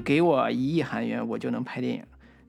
[0.00, 2.02] 你给我一亿韩元，我就能拍电影，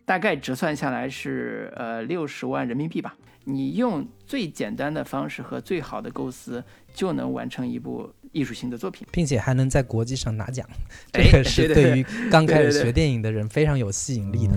[0.05, 3.13] 大概折算下来是呃六十万人民币吧。
[3.43, 10.65] 你用最简单的方式和最好的构思，就能完成一部艺术性的作品，并且还能在国际上拿奖，
[11.11, 14.55] 哎这个是对于刚开始学电影的人非常有吸引力的。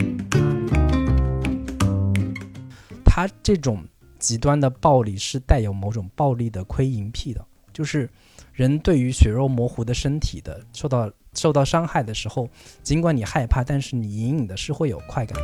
[3.04, 3.82] 他这种
[4.20, 8.08] 极端的暴力是带有某种暴力的窥淫癖的，就是
[8.52, 12.48] 人对于血肉模糊的身体的受到受到伤害的时候，
[12.82, 15.38] 尽管你害怕，但是你隐隐的是会有快感。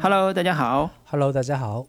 [0.00, 1.86] Hello，大家好，Hello，大家好，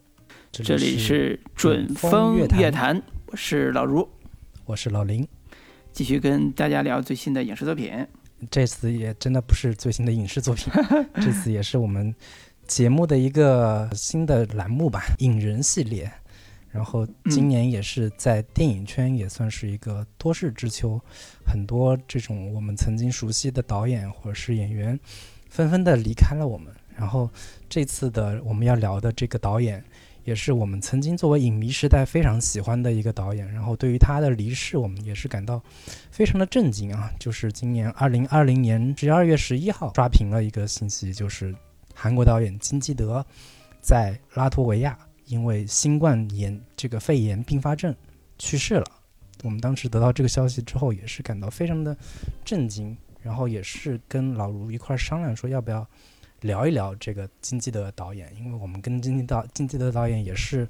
[0.51, 4.07] 这里是是准风风乐坛乐坛，我是老如，
[4.65, 5.27] 我是老林。
[5.91, 8.07] 继续跟大家聊最新的影视作品。
[8.49, 10.71] 这次也真的不是最新的影视作品，
[11.15, 12.13] 这次也是我们
[12.65, 16.11] 节目的一个新的栏目吧，影人系列。
[16.71, 20.99] 然后今年也是在电影圈也算是一个多事之秋，
[21.45, 24.99] 很多这种我们曾经熟悉的导演或者是演员，
[25.49, 26.73] 纷纷的离开了我们。
[26.95, 27.29] 然后
[27.69, 29.83] 这次的我们要聊的这个导演，
[30.25, 33.49] 也是我们曾经作为影迷时代非常喜欢的一个导演。
[33.51, 35.63] 然后对于他的离世，我们也是感到
[36.11, 37.09] 非常的震惊啊！
[37.17, 41.55] 就是今年二零二零年十二月十一号刷屏了一个信息，就是
[41.95, 43.25] 韩国导演金基德
[43.81, 44.99] 在拉脱维亚
[45.29, 47.95] 因为新冠炎这个肺炎并发症
[48.37, 48.85] 去世了。
[49.43, 51.95] 我们当时得到这个消息之后，也是感到非常的
[52.43, 55.87] 震惊，然后也是跟老卢一块儿商量说要不要
[56.41, 60.67] 聊一聊这个金基德导演，因为我们跟金基导金基德导演也是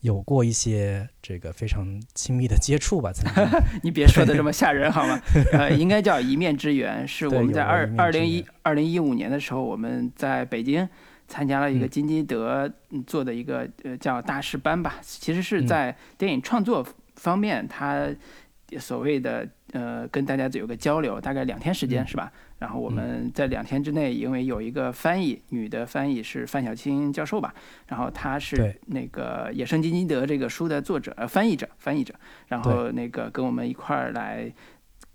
[0.00, 3.60] 有过一些这个非常亲密的接触吧， 曾经。
[3.82, 5.18] 你别说的这么吓人好吗？
[5.52, 10.86] 呃，应该叫一面之缘，是我们在二二零一二零一五年的时候，我们在北京
[11.28, 11.88] 参加了一个嗯。
[11.88, 15.66] 金基德嗯做的一个呃叫大师班吧，其实是嗯。
[15.66, 18.08] 在电影创作方面，他
[18.78, 22.06] 所谓的呃跟大家有个交流，大概两天时间嗯。
[22.06, 22.32] 是吧？
[22.58, 27.52] 然后我们在两天之内，因为有一个翻译，女的翻译是范小青教授吧，
[27.88, 32.14] 然后她是那个《野生金基德》这个书的作者，呃，翻译者，翻译者，
[32.46, 34.52] 然后那个跟我们一块儿来，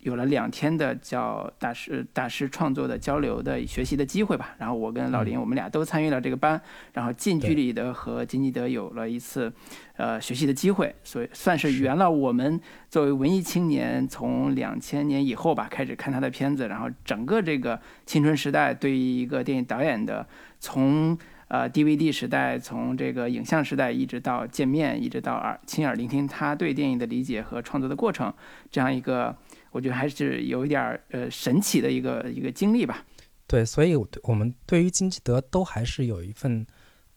[0.07, 4.55] 有了两天的叫大师大师创作的交流的学习的机会吧。
[4.57, 5.41] 然后我跟老林，嗯。
[5.41, 6.61] 我们俩都参与了这个班，
[6.93, 9.51] 然后近距离的和金基德有了一次，
[9.97, 11.83] 呃，学习的机会，所以算是是。
[11.83, 12.59] 圆了我们
[12.89, 20.25] 作为文艺青年从两千年以后吧开始看他的片子，然后整个这个青春时代对于一个电影导演的
[20.59, 21.17] 从
[21.49, 28.33] 呃 DVD 时代，从这个影像时代一直到见面，一直到耳亲耳聆听他对电影的理解和创作的过程，
[28.69, 29.33] 这样一个
[29.71, 33.05] 我觉得还是有一点儿呃神奇的一个一个经历吧。
[33.45, 36.65] 对，所以我我们对于金基德都还是有一份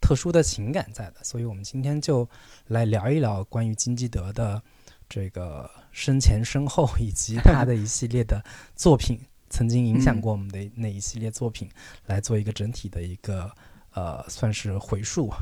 [0.00, 2.28] 特殊的情感在的，所以我们今天就
[2.68, 4.62] 来聊一聊关于金基德的
[5.08, 8.40] 这个生前身后，以及他的一系列的
[8.76, 9.18] 作品，
[9.48, 11.68] 曾经影响嗯过我们的那一系列作品，
[12.06, 13.50] 来做一个整体的一个
[13.92, 15.32] 呃，算是回述。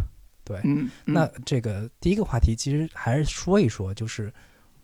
[0.42, 4.32] 对，嗯，嗯那这个第一个话题其实还是说一说，就是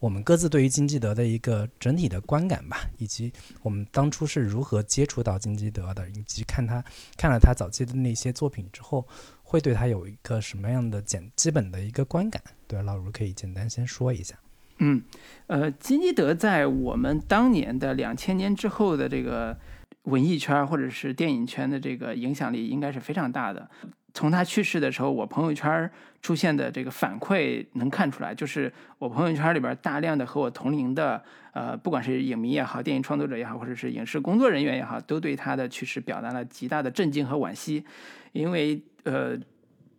[0.04, 3.32] 我们各自对于金基德的一个整体的观感吧，以及
[3.62, 6.84] 我们当初是如何接触到金基德的，以及看他
[7.16, 9.09] 看了他早期的那些作品之后，
[9.42, 12.42] 会对他有一个什么样的简基本的一个观感。
[12.66, 14.38] 对，老卢可以简单先说一下。
[14.76, 15.03] 嗯，
[15.47, 19.59] 呃，金基德在我们当年的两千年之后的这个
[20.03, 23.71] 文艺圈或者是电影圈的这个影响力应该是非常大的。
[24.14, 25.91] 从他去世的时候，我朋友圈
[26.22, 37.84] 出现的这个反馈能看出来，就是我朋友圈里边大量的和我同龄的，呃，不管是影迷也好，电影创作者也好，或者是影视工作人员也好，都对他的去世表达了极大的震惊和惋惜，
[38.32, 39.36] 因为呃，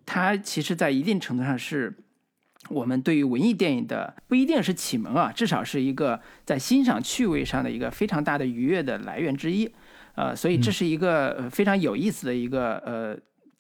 [0.06, 1.94] 他其实在一定程度上是
[2.70, 9.70] 我们对于文艺电影的不一定是启蒙啊，至少是一个在欣赏趣味上的一个非常大的愉悦的来源之一。
[10.16, 13.18] 呃，所以这是一个非常有意思的一个呃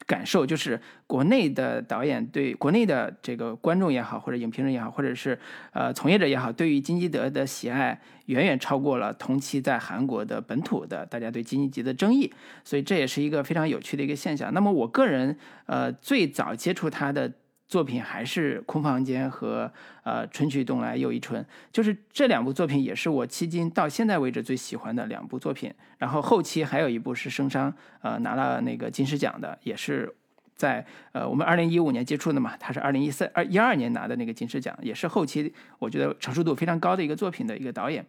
[0.07, 5.37] 感受，就是国内的导演对国内的这个观众也好，或者影评人也好，或者是
[5.73, 12.31] 呃从业者也好，对于金基德的喜爱远远超过了同期在韩国的本土的大家对金基德的争议，
[12.63, 14.53] 所以这也是一个非常有趣的一个现象。
[14.53, 17.31] 那么我个人呃最早接触他的。
[17.67, 19.71] 作品还是《空房间》和
[20.03, 21.41] 呃《春去冬来又一春》，
[21.71, 25.73] 就是这两部作品也是我迄今到现在为止最喜欢的两部作品。
[25.97, 30.13] 然后后期还有一部是生商，呃拿了那个金狮奖的，也是
[30.55, 38.05] 在呃我们二零一五年接触的嘛，他是二零一三二一二年拿的那个金狮奖，也是后期我觉得成熟度非常高的一个作品的一个导演。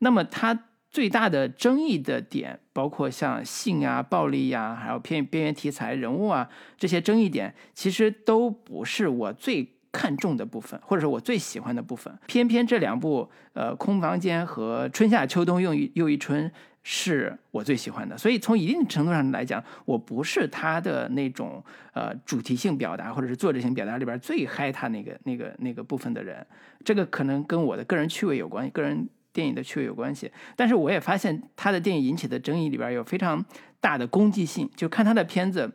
[0.00, 0.58] 那么他
[0.90, 6.48] 最大的争议的点，包括像性啊、暴力呀、还有偏边缘题材人物啊
[6.78, 12.12] 这些争议点，其实都不是我最看重的部分，或者是我最喜欢的部分。
[12.26, 16.48] 偏偏这两部，呃，《空房间》和《春夏秋冬又一又一春》
[16.82, 18.16] 是我最喜欢的。
[18.16, 26.46] 所以从一定程度上来讲，我不是他的那种呃主题性表达或者是作者性表达里边最嗨他那个那个那个部分的人。
[26.84, 30.32] 这个可能跟我的个人趣味有关，个人电影的趣味有关系。
[30.56, 33.44] 但是我也发现他的电影引起的争议里边有非常
[33.80, 35.70] 大的攻击性，就看他的片子。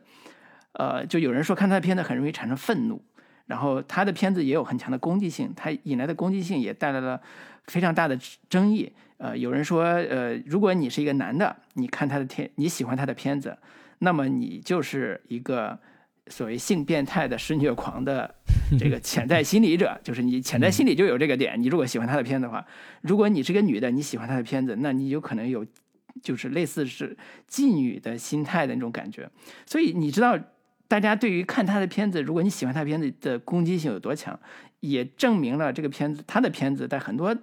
[0.72, 3.00] 呃，就有人说看他的片子很容易产生愤怒，
[3.46, 7.20] 然后他的片子也有很强的攻击性，他引来的攻击性也带来了
[7.66, 8.18] 非常大的
[8.48, 8.90] 争议。
[9.18, 13.56] 呃，有人说，呃，如果你是一个男的，你看他的片，你喜欢他的片子，
[13.98, 15.78] 那么你就是一个
[16.28, 18.34] 所谓性变态的施虐狂的
[18.78, 21.60] 这个潜在心理者，就是你潜在心理就有这个点。
[21.60, 22.64] 你如果喜欢他的片子的话，
[23.00, 25.66] 如果你是个女的，你喜欢他的片子，那你有可能有
[26.22, 27.16] 就是类似是
[27.48, 29.30] 妓女的心态的那种感觉。
[29.66, 30.38] 所以你知道。
[30.88, 34.38] 大家对于看他的片子，如果你喜欢他片子的攻击性有多强，
[34.80, 37.34] 也证明了这个片子他的片子在很多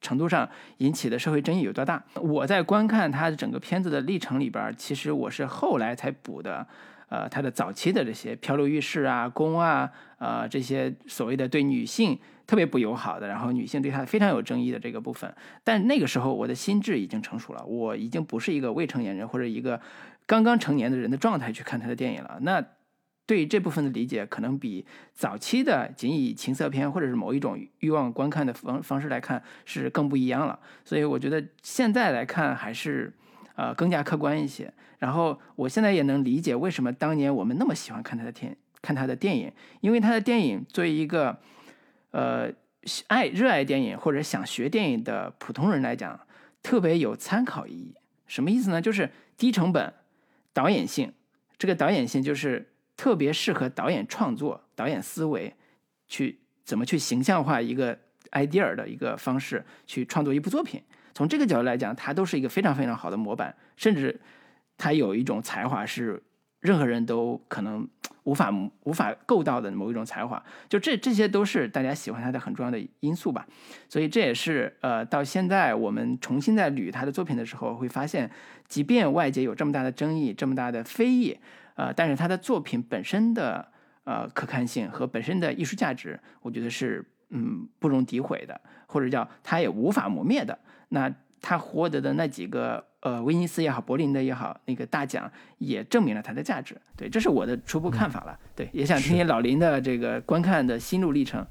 [0.00, 2.02] 程度上引起的社会争议有多大。
[2.16, 6.66] 我在观看他的整个片子的历程里边，其实我是后来才补的，
[7.08, 15.34] 呃，他的早期的这些漂流浴室啊、宫啊，呃，这些所谓的对女性特别不友好的，然后女性对他非常有争议的这个部分。
[15.64, 19.80] 但那个时候我的心智已经成熟了，我已经不是一个未成年人或者一个
[20.26, 22.38] 刚刚成年的人的状态去看他的电影了。
[22.42, 22.64] 那
[23.26, 30.58] 对这部分的理解，可能比早期的仅以情色片或者是某一种欲望观看的方方式来看是更不一样了。
[30.82, 33.12] 所以我觉得现在来看还是，
[33.54, 34.72] 呃，更加客观一些。
[34.98, 41.38] 然后我现在也能理解为什么当年我们那么喜欢看他的电看他的电影，因为他的电影作为一个，
[42.10, 42.52] 呃，
[43.06, 46.18] 爱热爱电影或者想学电影的普通人来讲，
[46.62, 47.94] 特别有参考意义。
[48.26, 48.82] 什么意思呢？
[48.82, 49.92] 就是低成本，
[50.52, 51.12] 导演性。
[51.56, 52.72] 这个导演性就是。
[52.98, 55.54] 特别适合导演创作、导演思维，
[56.08, 57.96] 去怎么去形象化一个
[58.32, 60.82] idea 的一个方式，去创作一部作品。
[61.14, 64.20] 从这个角度来讲，它都是一个非常非常好的模板，甚至
[64.78, 66.22] 他有一种才华是
[66.60, 67.86] 任何人都可能
[68.22, 68.50] 无法
[68.84, 70.42] 无法够到的某一种才华。
[70.68, 73.46] 就这这些都是大家喜欢他的很重要的因素吧。
[73.88, 78.30] 所以这也是呃，到现在我们重新在捋他的作品的时候，会发现，
[78.66, 81.38] 即便外界有这么大的争议、这么大的非议。
[81.74, 83.66] 呃，但是他的作品本身的
[84.04, 90.58] 呃可看性和本身的艺术价值，我觉得是嗯不容诋毁的，或者叫他也无法磨灭的。
[90.88, 91.08] 那
[91.40, 96.80] 他获得的那几个呃威尼斯也好，柏林的也好，那个大奖也证明了它的价值。
[96.96, 98.38] 对，这是我的初步看法了。
[98.54, 101.46] 对，也想听听老林的这个观看的心路历程。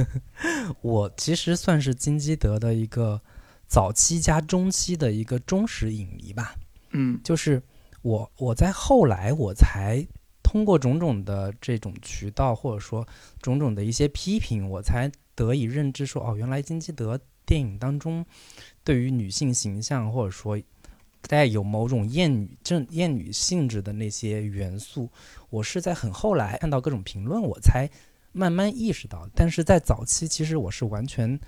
[0.82, 3.20] 我其实算是金基德的一个
[3.66, 6.54] 早期加中期的一个忠实影迷吧。
[6.92, 7.62] 嗯，就是。
[8.04, 10.06] 我我在后来我才
[10.42, 13.08] 通过种种的这种渠道，或者说
[13.40, 18.22] 种种的一些批评，我才得以认知说，哦，原来金基德电影当中
[18.84, 20.60] 对于女性形象，或者说
[21.28, 25.10] 带有某种厌女正厌女性质的那些元素，
[25.50, 27.88] 我是在很后来看到各种评论，我才
[28.32, 29.28] 慢慢意识到。
[29.34, 31.38] 但是在早期，其实我是完全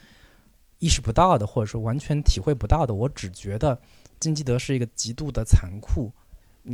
[0.78, 2.94] 意识不到的，或者说完全体会不到的。
[2.94, 3.80] 我只觉得
[4.18, 6.12] 金基德是一个极度的残酷。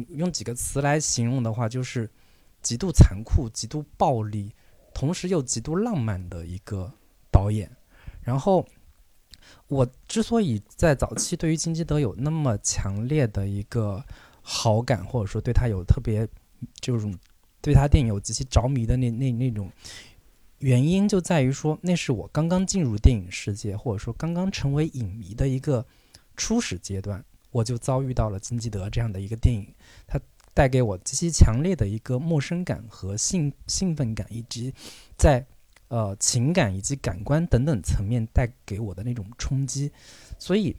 [0.09, 2.09] 用几个词来形容的话，就是
[2.63, 4.55] 极度残酷、极度暴力，
[4.95, 6.91] 同时又极度浪漫的一个
[7.31, 7.71] 导演。
[8.23, 8.67] 然后，
[9.69, 14.05] 我之所以在早期对于金基德有那么强烈的一个
[14.41, 16.29] 好感，或者说对他有特别
[16.81, 17.17] 这种
[17.61, 19.71] 对他电影有极其着迷的那那那种
[20.59, 25.87] 原因，就在于说，那是我刚刚进入电影世界，或者说刚刚成为影迷的一个
[26.37, 27.25] 初始阶段。
[27.51, 29.75] 我就遭遇到了金基德这样的一个电影，
[30.07, 30.19] 它
[30.55, 34.73] 带给我极其强烈的一个陌生感和兴兴奋感，以及
[35.19, 35.45] 在
[35.93, 39.93] 呃情感以及感官等等层面带给我的那种冲击。
[40.39, 40.75] 所以，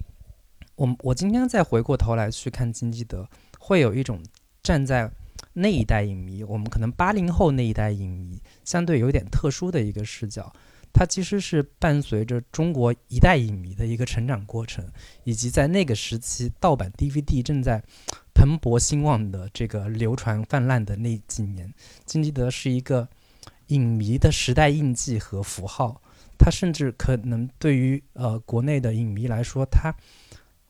[0.75, 3.29] 我我今天再回过头来去看金基德，
[3.59, 4.19] 会有一种
[4.63, 5.11] 站在
[5.53, 10.51] 那一代影迷，我们可能八零后那一代影迷相对有点特殊的一个视角。
[10.91, 14.83] 它其实是伴随着中国一代影迷的一个成长过程，
[15.23, 17.83] 以及在那个时期盗版 DVD 正在
[18.33, 21.71] 蓬勃兴旺的这个流传泛滥的那几年，
[22.05, 23.07] 金基德是一个
[23.67, 26.01] 影迷的时代印记和符号。
[26.37, 29.95] 它甚至可能对于呃国内的影迷来说，它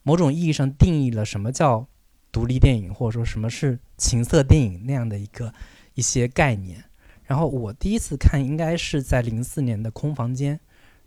[0.04, 1.88] 某种意义上定义了什么叫
[2.32, 5.54] 独立电影，或者说什么是情色电影那样的一个
[5.96, 6.84] 一些概念。
[7.24, 10.58] 然后我第一次看应该是在零四年的《空房间》，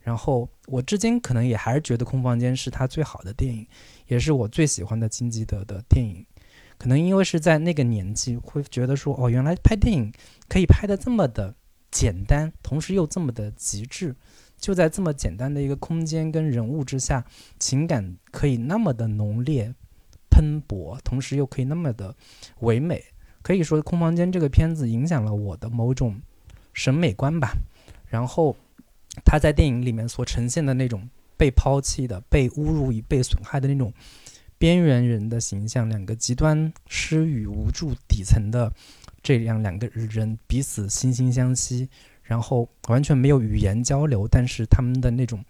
[0.00, 3.66] 然后我至今可能也还是觉得《空房间》是他最好的电影，
[4.08, 6.24] 也是我最喜欢的金基德的电影。
[6.78, 10.12] 可能因为是在那个年纪，会觉得说，哦，原来拍电影
[10.48, 11.54] 可以拍的这么的
[11.96, 14.14] 简单，同时又这么的极致，
[14.58, 17.24] 就在这么简单的一个空间跟人物之下，
[17.58, 19.74] 情感可以那么的浓烈、
[20.28, 22.14] 喷薄，同时又可以那么的
[22.60, 23.02] 唯美。
[23.40, 26.20] 可以说，《空房间》这个片子影响了我的某种
[26.74, 27.54] 审美观吧。
[28.08, 28.54] 然后，
[29.24, 33.90] 他在电影里面所呈现的那种被抛弃的、被侮辱与被损害的那种
[34.58, 38.70] 边缘人的形象，两个极端失语、无助、底层的。
[39.26, 41.88] 这样两个人彼此惺惺相惜，
[42.22, 45.44] 然后完全没有语言交流，但是他们的那种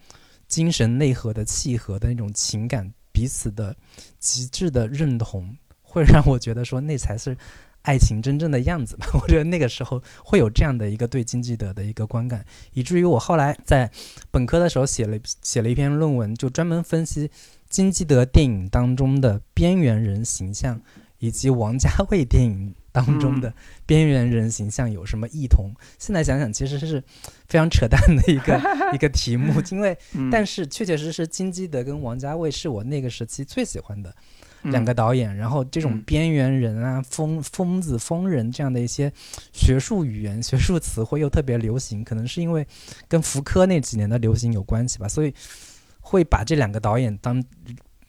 [0.49, 3.77] 精神内核的契合的那种情感，彼此的
[4.19, 7.37] 极致的认同，会让我觉得说那才是
[7.83, 9.09] 爱情真正的样子吧。
[9.21, 12.43] 我觉得那个时候会有这样的一个对金基德的一个观感，
[12.73, 13.91] 以至于我后来在
[14.31, 17.31] 本科的时候写了写了一篇论文，就专门分析
[17.69, 20.81] 金基德电影当中的边缘人形象，
[21.19, 22.75] 以及王家卫电影。
[22.97, 23.53] 当中的
[23.85, 25.71] 边缘人形象有什么异同？
[25.99, 26.99] 现在想想，其实是
[27.47, 28.59] 非常扯淡的一个
[28.95, 29.61] 一个题目。
[29.71, 29.95] 因为，
[30.33, 34.17] 但是确确实实，金基德跟王家卫是我那个时期最喜欢的
[34.63, 35.37] 两个导演。
[35.37, 39.13] 然后，这种边缘人啊、疯疯子、疯人这样的一些
[39.53, 42.67] 学术语言、学术词汇又特别流行，可能是因为
[43.07, 45.07] 跟福柯那几年的流行有关系吧。
[45.07, 45.35] 所以，
[46.01, 47.45] 会把这两个导演当。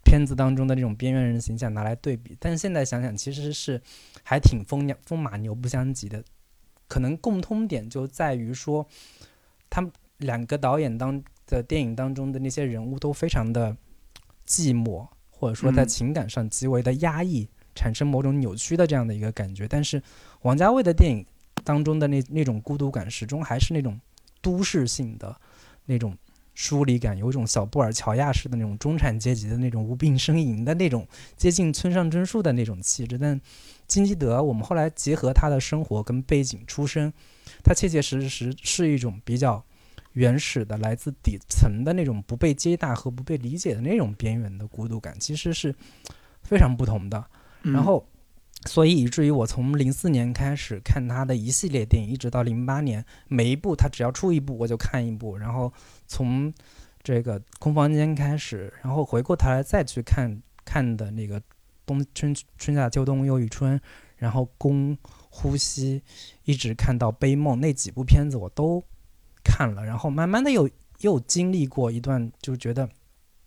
[0.09, 3.81] 片子当中的这种边缘人形象拿来对比，但是现在想想，其实是
[4.29, 6.21] 还挺风风马牛不相及的。
[6.89, 8.85] 可能共通点就在于说，
[9.69, 13.73] 他们两个导演当的电影当中的那些人物都非常的
[14.45, 19.65] 寂寞，或者说在情感上极为的压抑，产生某种扭曲的这样的一个感觉。
[19.65, 20.03] 但是
[20.41, 21.25] 王家卫的电影
[21.63, 23.97] 当中的那那种孤独感，始终还是那种
[24.41, 25.39] 都市性的
[25.85, 26.17] 那种。
[26.59, 33.15] 疏离感，有一种小布尔乔亚式的那种中产阶级的那种无病呻吟的那种接近村上春树的那种气质。
[33.15, 33.39] 但
[33.87, 37.11] 金基德，我们后来结合他的生活跟背景出身，
[37.63, 39.63] 他切切实实是一种比较
[40.13, 45.73] 原始的、来自底层的那种不被接纳和不被理解的那种边缘的孤独感，其实是
[46.43, 47.25] 非常不同的。
[47.61, 48.07] 然后。
[48.65, 55.37] 所以以至于我从零四年开始看他的一系列电影，一直到零八年，每一部他只要出一部我就看一部。
[55.37, 55.71] 然后
[56.07, 56.51] 从
[57.03, 61.39] 这个空房间开始，然后回过头来再去看看的那个
[61.87, 63.81] 冬春春夏秋冬又一春，
[64.17, 64.95] 然后宫
[65.31, 66.03] 呼吸，
[66.43, 68.83] 一直看到悲梦那几部片子我都
[69.43, 69.83] 看了。
[69.83, 72.87] 然后慢慢的又又经历过一段，就觉得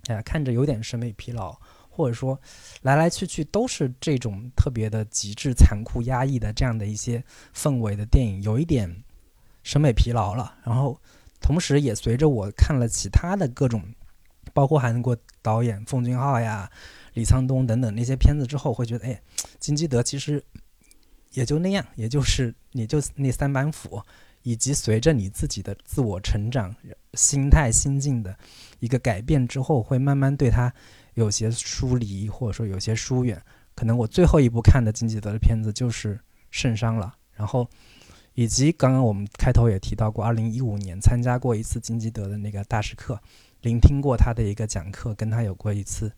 [0.09, 1.57] 哎呀看着有点审美疲劳。
[1.93, 2.41] 或者说，
[2.83, 7.23] 来来去去都是这种特别的极致、残酷、压抑的这样的一些
[7.55, 9.05] 氛围的电影，有一点
[9.65, 10.55] 审美疲劳了。
[10.65, 10.99] 然后，
[11.41, 13.83] 同时也随着我看了其他的各种，
[14.55, 16.71] 包括韩国导演奉俊昊呀、
[17.21, 19.21] 李沧东等等那些片子之后，会觉得，哎，
[19.59, 20.43] 金基德其实
[21.33, 24.03] 也就那样，也就是你就那三板斧，
[24.43, 26.75] 以及随着你自己的自我成长、
[27.13, 28.35] 心态、心境的
[28.79, 30.73] 一个改变之后，会慢慢对他。
[31.15, 33.43] 有些疏离，或者说有些疏远，
[33.75, 36.15] 可能我最后一部看的金基德的片子就是
[36.51, 37.13] 《圣殇》了。
[37.35, 37.69] 然后，
[38.35, 43.21] 以及刚刚我们开头也提到过，二零一五年参加过一次金基德的那个大师课，
[43.61, 46.11] 聆听过他的一个讲课，跟他有过一次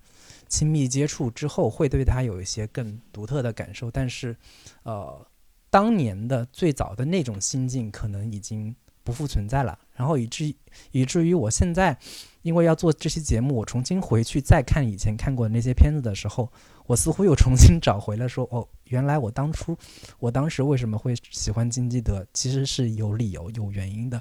[0.52, 3.90] 亲密接触之后，会对他有一些更独特的感受。
[3.90, 4.36] 但是，
[4.82, 5.26] 呃，
[5.70, 9.78] 当年的最早的那种心境可能已经不复存在了。
[9.94, 10.54] 然后以至于
[10.90, 11.96] 以至于我现在。
[12.42, 16.52] 因为要做这期节目，我重新回去再看以前看过的那些片子的时候，
[16.86, 19.76] 我似乎又重新找回了说，哦，原来我当初，
[20.18, 24.20] 我当时为什么会喜欢金基德，其实是有理由、有原因的，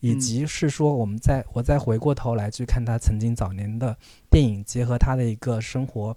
[0.00, 3.96] 以及是说，我们在我再回过头来去看他曾经早年的
[4.30, 6.16] 电影，结合他的一个生活、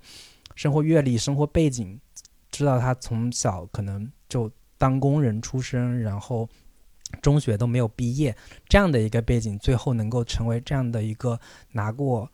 [0.55, 1.99] 生活阅历、生活背景，
[2.49, 6.47] 知道他从小可能就当工人出身，然后。
[7.21, 8.33] 中学都没有毕业，
[8.69, 11.37] 这样的一个背景，最后能够成为这样的一个
[11.73, 12.31] 拿过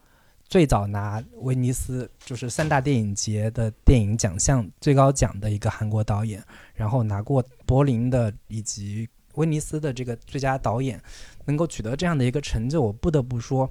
[0.50, 11.02] 最早拿威尼斯就是三大电影节的电影奖项最高奖的一个韩国导演，然后拿过柏林的以及威尼斯的这个最佳导演，
[11.46, 13.70] 能够取得这样的一个成就，我不得不说，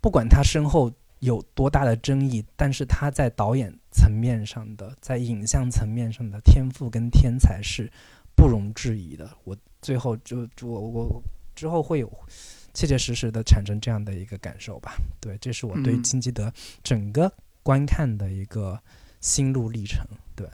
[0.00, 7.90] 不管他身后有多大的争议，但是他在导演层面上的，在影像层面上的天赋跟天才是
[8.34, 9.30] 不容置疑的。
[9.44, 9.56] 我。
[9.82, 11.22] 最后就我我
[11.54, 12.12] 之后会有
[12.72, 14.92] 切切实实的产生这样的一个感受吧。
[15.20, 18.80] 对，这是我对金基德整个观看的一个
[19.20, 20.04] 心路历程。
[20.34, 20.46] 对，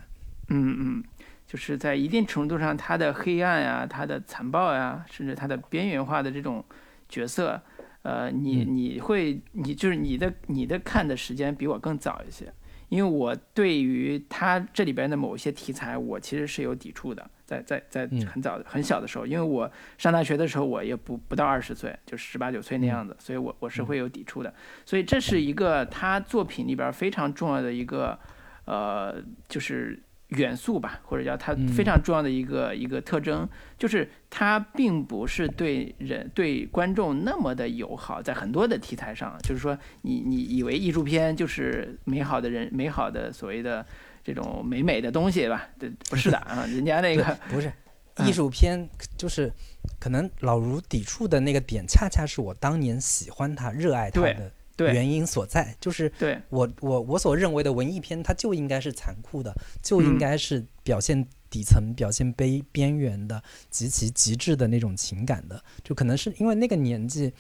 [0.49, 1.05] 嗯嗯，
[1.47, 6.65] 就是在一定程度上，他的黑暗啊，他的残暴呀，甚至他的边缘化的这种
[7.09, 7.63] 角色，
[8.03, 12.53] 呃，你你会你就是你的你的看的时间比我更早一些，
[12.89, 18.27] 因为我对于他这里边的某一些题材，我其实是有抵触的，在在在嗯。
[18.27, 24.53] 很早很小的时候，因为我上大学的时候我也不不到二十岁，就十八九岁那样子，所以我我是会有抵触的。
[24.85, 28.19] 所以这是一个他作品里边非常重要的一个
[28.67, 43.87] 呃，就是元素吧，或者叫它嗯非常重要的一个、一个特征，就是它并不是对人对观众那么的友好，在很多的题材上，就是说你你以为艺术片就是美好的人美好的所谓的
[44.25, 45.69] 这种美美的东西吧？
[45.79, 47.73] 对，不是的啊，人家那个不是
[48.17, 49.53] 嗯艺术片，就是
[50.01, 55.77] 可能老如抵触的那个点，恰恰是我当年喜欢它、热爱它的对原因所在。
[55.81, 65.63] 就是对我我我所认为的文艺片，它就应该是残酷的，就应嗯该是表现底层、表现边边缘的、极其极致的那种情感的。
[65.83, 67.33] 就可能是因为那个年纪，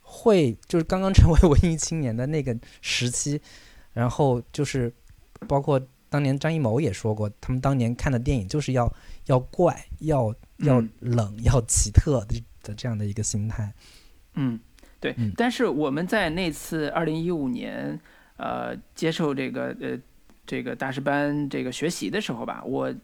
[0.00, 3.40] 会就是刚刚成为文艺青年的那个时期，
[3.92, 4.92] 然后就是
[5.46, 8.92] 包括当年张艺谋也说过，他们当年看的电影就是要
[9.26, 13.72] 要怪、要要嗯冷、要奇特的的这样的一个心态。
[14.34, 14.58] 嗯，
[15.02, 15.14] 对。
[15.18, 18.00] 嗯但是我们在那次二零一五年，
[18.38, 19.98] 呃，接受这个呃
[20.46, 22.94] 这个大师班这个学习的时候吧，我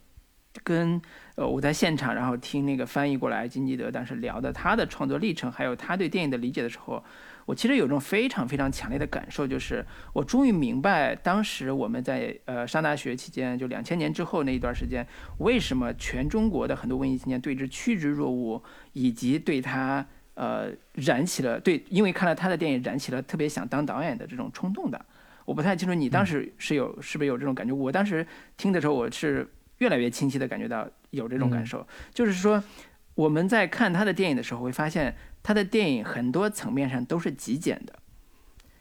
[0.65, 1.01] 跟
[1.37, 7.05] 呃我在现场，然后听那个翻译过来金基德当时聊的他的创作历程，还有他对电影的理解的时候，
[7.47, 15.07] 我其实有一种非常非常强烈的感受，就是我终于明白当时我们在呃上大学期间，就两千年之后那一段时间，
[15.39, 18.61] 为什么全中国的很多文艺青年对之趋之若鹜，
[18.95, 20.05] 以及对他
[20.39, 25.05] 呃燃起了对，因为看了他的电影燃起了特别想当导演的这种冲动的。
[25.45, 27.75] 我不太清楚你当时是有、是不是有这种感觉？
[27.75, 28.25] 我当时
[28.57, 32.63] 听的时候，我是越来越清晰的感觉到有这种感受，就是说
[33.15, 37.99] 我们在看他的电影的时候，会发现他的电影很多层面上都是极简的，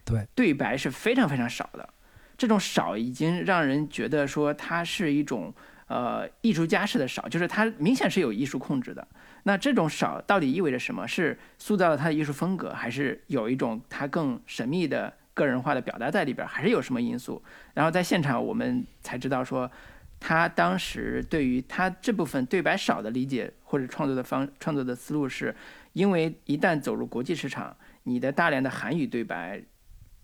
[0.05, 1.89] 对，对白是非常非常少的，
[2.37, 5.53] 这种少已经让人觉得说它是一种
[5.87, 9.07] 呃艺术家式的少，就是他明显是有艺术控制的。
[9.47, 11.07] 那这种少到底意味着什么？
[11.07, 17.41] 是塑造了他的艺术风格，还是有一种他更神秘的个人化的表达在里边，还是有什么因素？
[17.73, 19.71] 然后在现场我们才知道说，
[20.19, 25.55] 他当时对于他这部分对白少的理解或者创作的方创作的思路是，
[25.93, 29.61] 因为一旦走入国际市场，你的大量的韩语对白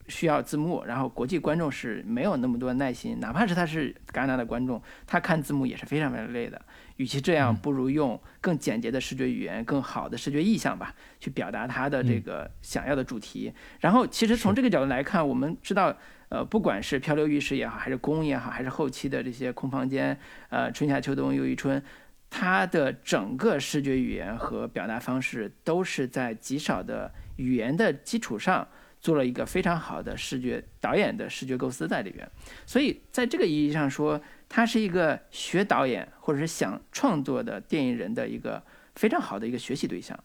[0.07, 6.61] 需要字幕，然后国际观众是没有那么多耐心，哪怕是他是戛纳的观众，他看字幕也是非常非常累的。
[6.97, 13.51] 与其这样，不如用更简洁的视觉语言、更好的视觉意象吧，去表达他的这个想要的主题。
[13.79, 15.95] 然后，其实从这个角度来看，我们知道，
[16.29, 20.17] 呃，不管是漂流浴室也好，还是宫也好，还是后期的这些空房间，
[20.49, 21.81] 呃，春夏秋冬又一春，
[22.29, 28.67] 它的整个视觉语言和表达方式都是在极少的语言的基础上。
[29.03, 32.25] 做了一个非常好的视觉导演的视觉构思在里边，
[32.65, 38.63] 所以在这个意义上说，他是一个学导演或者是想创作的电影人的一个
[38.95, 40.17] 非常好的一个学习对象。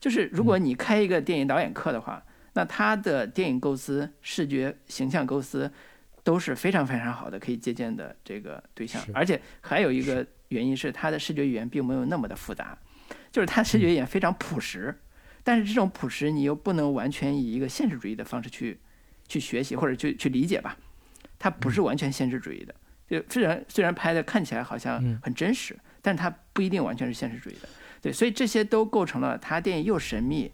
[0.00, 5.70] 就是如果你开一个电影导演课的话，那他的电影构思、视觉形象构思
[6.22, 9.02] 都是非常非常好的可以借鉴的这个对象。
[9.12, 12.78] 而且还有一个原因是他的视觉语言并没有那么的复杂，
[13.30, 14.98] 就是他视觉语言非常朴实。
[15.44, 18.78] 但是这种朴实，你又不能完全以一个现实主义的方式去
[19.28, 20.76] 去学习或者去去理解吧？
[21.38, 22.74] 它不是完全现实主义的。
[23.06, 27.68] 就虽然虽然拍的看起来好像很真实，但它不一定完全是现实主义的。
[28.00, 30.50] 对，所以这些都构成了他电影又神秘，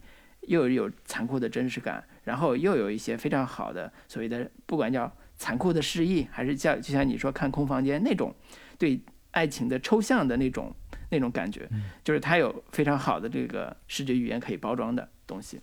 [0.49, 8.35] 又有残酷的真实感，然后又有一些非常好的所谓的不管叫残酷的示意，还是叫就像你说看空房间那种
[8.77, 9.01] 对
[9.31, 10.75] 爱情的抽象的那种。
[11.11, 11.69] 那种感觉，
[12.03, 15.61] 就是它有非常好的这个视觉语言可以包装的东西。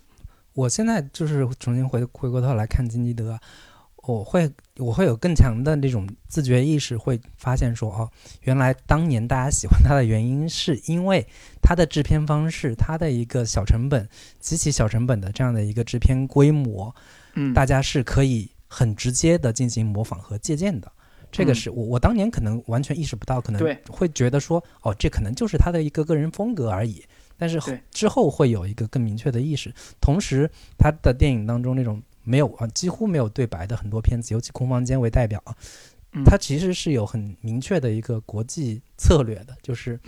[0.54, 3.38] 我现在就是重新回回过头来看金基德，
[3.96, 8.10] 我会我会有更强的那种自觉意识，会发现说哦，
[8.42, 11.26] 原来当年大家喜欢他的原因，是因为
[11.62, 14.08] 他的制片方式，他的一个小成本、
[14.40, 16.94] 极其小成本的这样的一个制片规模，
[17.34, 20.90] 嗯，大家是可以很直接的进行模仿和借鉴的。
[21.30, 27.04] 这个是我我当年可能完全意识不到，可能会觉得说，哦，这可能就是他的一个个人风格而已。
[27.36, 27.60] 但是
[27.90, 29.72] 之后会有一个更明确的意识。
[30.00, 35.40] 同时，他的电影当中那种没有啊几乎没有对白的很多片子，尤其《空房间》为代表，
[36.24, 40.00] 他其实是有很明确的一个国际策略的，就是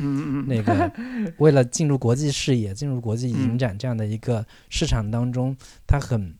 [0.46, 0.92] 那个
[1.38, 5.56] 为了进入国际视野、进入国际影展这样的一个市场当中，
[5.86, 6.34] 他很。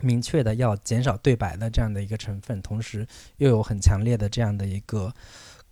[0.00, 3.06] 明确的要减少对白的这样的一个成分，同时
[3.38, 5.12] 又有很强烈的这样的一个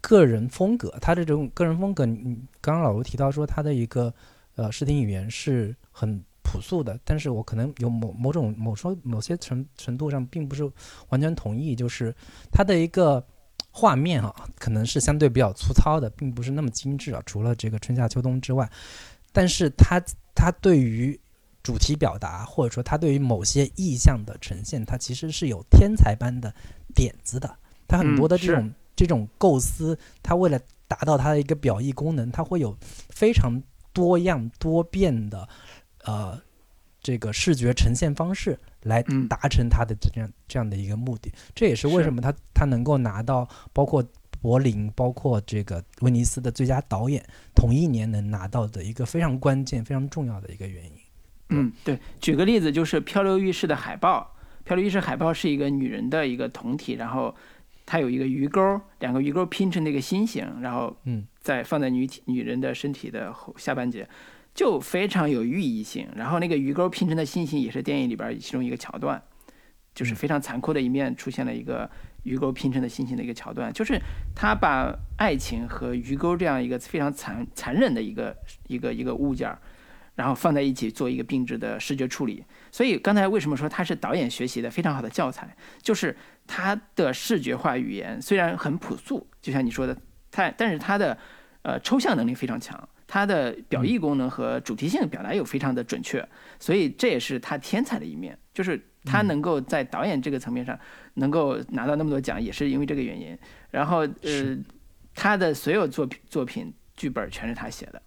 [0.00, 0.90] 个人风格。
[1.00, 4.12] 他这种个人风格，你刚刚老卢提到说他的一个
[4.56, 10.70] 呃视听语言是很朴素的，但是我可能有某某种某说某些程程度上并不是
[11.10, 12.14] 完全同意，就是
[12.50, 13.22] 它的一个
[13.70, 17.22] 画面啊，可能是相对比较粗糙的，并不是那么精致啊。
[17.26, 18.68] 除了这个春夏秋冬之外，
[19.30, 20.02] 但是它
[20.34, 21.18] 它对于
[21.68, 26.54] 主题表达，或者说他对于某些意象的呈现，他其实是有天才般的
[26.94, 27.58] 点子的。
[27.86, 32.74] 他很多的这种这种构思，他为了达到他的一个表意功能，他会有
[33.10, 35.46] 非常多样多变的
[36.04, 36.40] 呃
[37.02, 41.30] 这个视觉呈现方式来达成他的这样这样的一个目的。
[41.54, 44.02] 这也是为什么他他能够拿到包括
[44.40, 47.22] 柏林、包括这个威尼斯的最佳导演
[47.54, 50.92] 同一年能拿到的一个非常关键、非常重要的一个原因。
[51.50, 51.98] 嗯，对。
[52.20, 57.34] 举个例子，就是《漂流浴室》的海报，《漂流浴室》海报是一个女人的一个酮体，然后。
[57.90, 64.06] 它有一个鱼钩，两个鱼钩拼成那个心形，然后嗯，再放在女体女人的身体的后下半截，
[64.52, 66.06] 就非常有寓意性。
[66.14, 69.22] 然后那个鱼钩拼成的心形也是电影里边其中一个桥段，
[69.94, 71.90] 就是非常残酷的一面出现了一个
[72.24, 73.98] 鱼钩拼成的心形的一个桥段，就是
[74.36, 79.58] 他把爱情和鱼钩这样一个非常残残忍的一个一个一个物件儿。
[80.18, 85.56] 然后放在一起做一个并置的视觉处理，所以刚才为什么说它是导演学习的非常好的教材？
[85.80, 89.96] 就是它的视觉化语言虽然很朴素，就像你说的，
[90.32, 91.16] 它但是它的
[91.62, 96.28] 呃抽象能力非常强，它的表意功能和主题性表达又非常的准确，
[96.58, 100.76] 所以这也是他天才的一面，就是他能够在导演这个层面上
[101.14, 103.38] 能够拿到那么多奖，也是因为这个原因。
[103.70, 104.58] 然后呃，
[105.14, 108.02] 他的所有作品作品剧本全是他写的。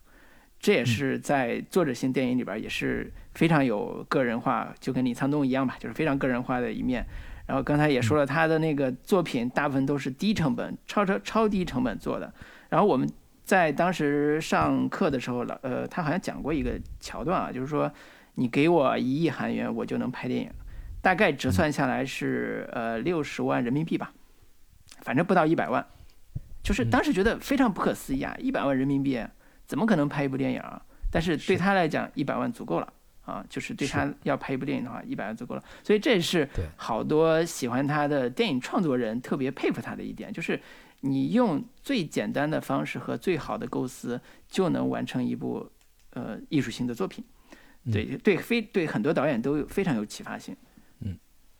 [0.61, 7.03] 这也是在作者性电影里边也是非常有个人化，就跟李沧东一样吧，就是非常个人化的一面。
[7.47, 12.31] 然后刚才也说了，他的那个作品大部分都是低成本、超超超低成本做的。
[12.69, 13.09] 然后我们
[13.43, 17.91] 在当时上课的时候，老呃，他好像讲过一个桥段啊，就是说
[18.35, 20.51] 你给我一亿韩元，我就能拍电影，
[21.01, 24.13] 大概折算下来是呃六十万人民币吧，
[25.01, 25.83] 反正不到一百万。
[26.61, 29.19] 就是当时觉得非常不可思议啊，一百万人民币。
[29.71, 30.81] 怎么可能拍一部电影啊？
[31.09, 33.41] 但是对他来讲，一百万足够了啊！
[33.49, 35.63] 就是对他要拍一部电影的话，一百万足够了。
[35.81, 40.59] 所以这是好多喜欢他的电影创作人特别佩服他的一点，就是
[40.99, 45.65] 你用最简单的方式和最好的构思，就能完成一部
[46.09, 47.23] 呃艺术性的作品。
[47.89, 50.53] 对对，非对很多导演都有非常有启发性。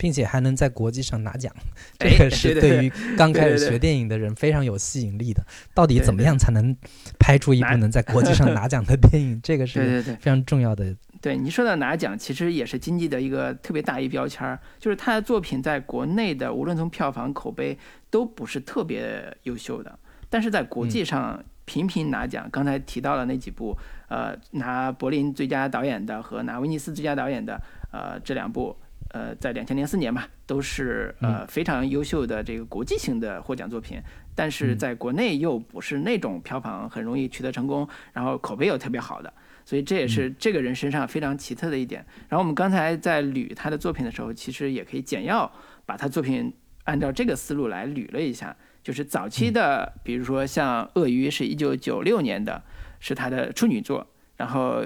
[0.01, 1.53] 并且还能在国际上拿奖，
[1.99, 5.45] 这个是对于刚开始学电影的人非常有吸引力的。
[5.75, 6.75] 到底怎么样才能
[7.19, 9.39] 拍出一部 能在国际上拿奖的电影？
[9.43, 10.95] 这个是 非常重要的。
[11.21, 17.77] 对你说到拿奖，其实也是经济的一个特别大一标签儿，就是他的作品在国内的无论从票房、口碑
[18.09, 19.99] 都不是特别优秀的，
[20.31, 22.49] 但是在国际上频频拿奖。
[22.51, 23.77] 刚才提到了那几部，
[24.09, 27.61] 呃，拿柏林最佳导演的和拿威尼斯最佳导演的，
[27.91, 28.75] 呃，这两部。
[29.13, 34.01] 呃，在两千零四年吧，都是呃非常优秀的这个国际性的获奖作品，
[34.33, 39.33] 但是在国内又不是那种票房很容易取得成功，然后口碑又特别好的，
[39.65, 42.05] 所以这也是这个人身上非常奇特的一点。
[42.29, 45.51] 然后我们刚才在捋他的作品的时候，其实也可以简要
[45.85, 46.53] 把他作品
[46.85, 52.63] 按照这个思路来捋了一下，就是早期的，比如说像《鳄鱼》是一九九六年的，
[53.01, 54.85] 是他的处女作，然后。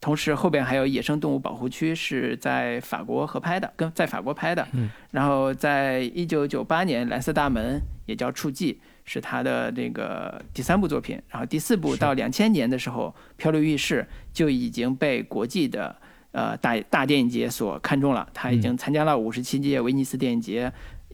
[0.00, 4.66] 同时后边还有野生动物保护区是在法国合拍的，跟在法国拍的。
[4.72, 4.88] 嗯。
[5.10, 11.20] 然后在一九九八年，蓝色大门也叫触记，是他的这个第三部作品。
[11.28, 15.94] 然后第四部到两千年的时候，漂流浴室就已经被国际的
[16.32, 18.26] 呃大大电影节所看中了。
[18.32, 20.72] 他已经参加了五十七届威尼斯电影节，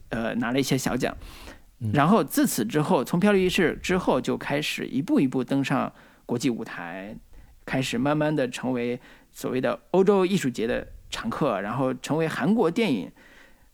[0.09, 1.13] 呃，拿了一些小奖。
[1.91, 5.91] 然后自此之后，从漂流浴室之后就开始一步一步登上
[6.25, 7.13] 国际舞台。
[7.67, 8.97] 开始慢慢的成为
[9.33, 13.11] 所谓的欧洲艺术节的常客，然后成为韩国电影，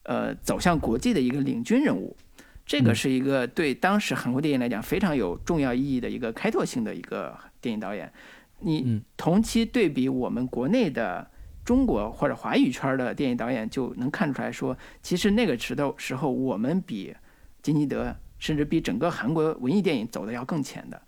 [0.01, 2.17] 呃，走向国际的一个领军人物。
[2.65, 8.12] 这个是一个对当时韩国电影来讲非常有重要意义的一个开拓性的一个电影导演。
[8.60, 11.29] 你同期对比我们国内的
[11.63, 17.15] 中国或者华语圈的电影导演，就能看出来说，其实那个时的时候，我们比
[17.62, 20.99] 金基德，甚至比整个韩国文艺电影走的要更前的。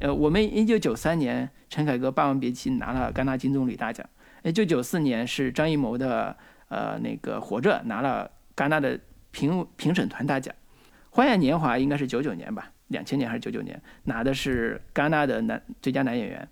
[0.00, 4.08] 呃，我们一九九三年陈凯歌《霸王别姬》拿了戛纳金棕榈大奖，
[4.44, 6.36] 一九九四年是张艺谋的
[6.68, 8.98] 呃那个《活着》拿了戛纳的
[9.32, 10.54] 评评审团大奖，
[11.10, 16.48] 《花样年华》应该是九九年吧，两千年还是九九年拿的是戛纳的男最佳男演员，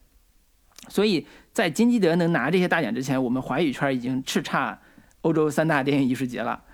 [0.89, 4.77] 所以在金基德能拿这些大奖之前，我们华语圈已经叱咤
[5.21, 6.65] 欧洲三大电影艺术节了，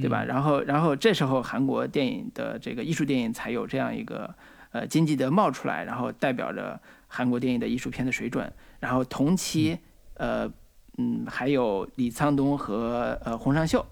[0.00, 0.24] 对吧？
[0.24, 4.34] 然后然后这时候韩国电影的这个艺术电影才有这样一个。
[4.72, 8.50] 呃，经济的冒出来，然后代表着韩国电影的艺术片的水准。
[8.80, 9.78] 然后同期，
[10.14, 10.50] 呃，
[10.98, 13.84] 嗯，还有李沧东和呃洪尚秀，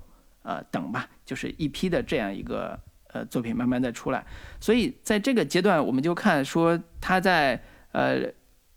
[0.42, 2.78] 呃等吧，就是一批的这样一个
[3.12, 4.24] 呃作品慢慢的出来。
[4.58, 7.62] 所以在这个阶段，我们就看说他在
[7.92, 8.32] 呃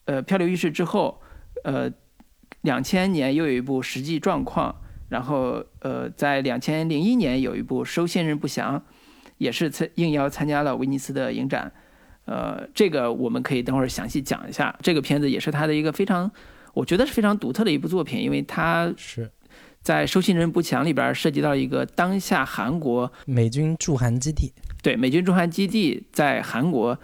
[0.05, 1.21] 呃漂流浴室之后，
[1.63, 1.89] 呃
[2.61, 4.75] 两千年又有一部实际状况，
[5.09, 8.83] 然后呃在两千零一年有一部收信人不详，
[9.37, 11.71] 也是参应邀参加了威尼斯的影展。
[12.25, 14.73] 呃，这个我们可以等会儿详细讲一下。
[14.81, 16.31] 这个片子也是他的一个非常，
[16.73, 19.29] 我觉得是非常独特的一部作品，因为他是
[19.81, 26.97] 在《收信人不详》里边涉及到一个当下韩国美军驻韩基地，对美军驻韩基地在韩国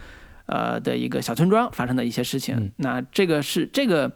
[0.45, 2.55] 呃的一个小村庄发生的一些事情。
[2.55, 4.09] 嗯那这个是这个《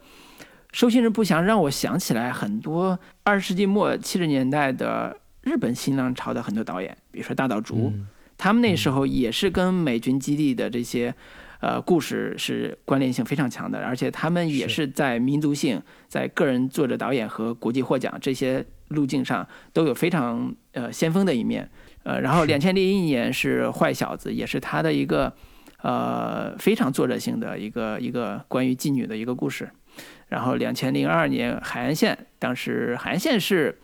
[0.72, 7.90] 收信人不详》让我想起来很多二十世纪末七十年代的日本新浪潮的很多导演，比如说大岛渚。
[7.90, 11.14] 嗯他们那时候也是跟美军基地的这些
[11.60, 21.70] 呃故事是关联性非常强的，而且他们也是是在民族性、在个人作者导演和国际获奖这些路径上都有非常呃先锋的一面。
[22.02, 25.32] 呃，然后是两千零一年是《坏小子》，也是他的一个
[25.80, 29.70] 呃非常作者性的一个一个关于妓女的一个故事。
[30.28, 33.78] 然后两千零二年《海岸线》，当时海岸线是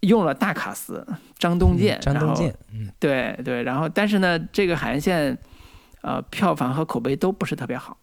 [0.00, 1.06] 用了大卡司
[1.38, 5.36] 张东健，嗯张东健，嗯，对对，然后但是呢，这个海岸线，
[6.02, 7.96] 呃，票房和口碑都不是特别好，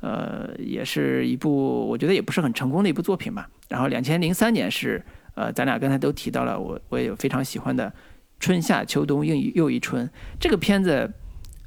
[0.00, 3.48] 呃，也是一部我觉得也不是很成功的一部作品吧。
[3.68, 7.88] 然后两千零三年是，呃，咱俩刚才都提到了，我我也有非常喜欢的
[8.38, 10.06] 《春夏秋冬又一又一春》
[10.38, 11.12] 这个片子，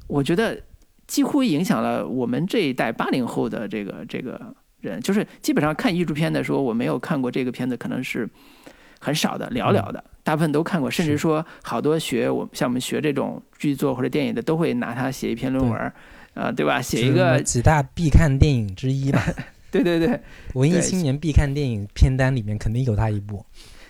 [0.08, 0.60] 我觉得
[1.06, 8.30] 几乎影响了我们这一代八零后的这个这个人，就是基本上看艺术片的说我没有看过这个片子，可能是
[9.00, 15.94] 很少的，寥寥的，大部分都看过，甚至说好多学我像我们学这种剧作或者电影的，都会拿它写一篇论文儿，
[16.34, 16.82] 呃，对吧？
[16.82, 19.26] 写一个，几大必看电影之一吧，
[19.72, 20.20] 对对对。
[20.54, 23.46] 文艺青年必看电影片单里面肯定有他一部。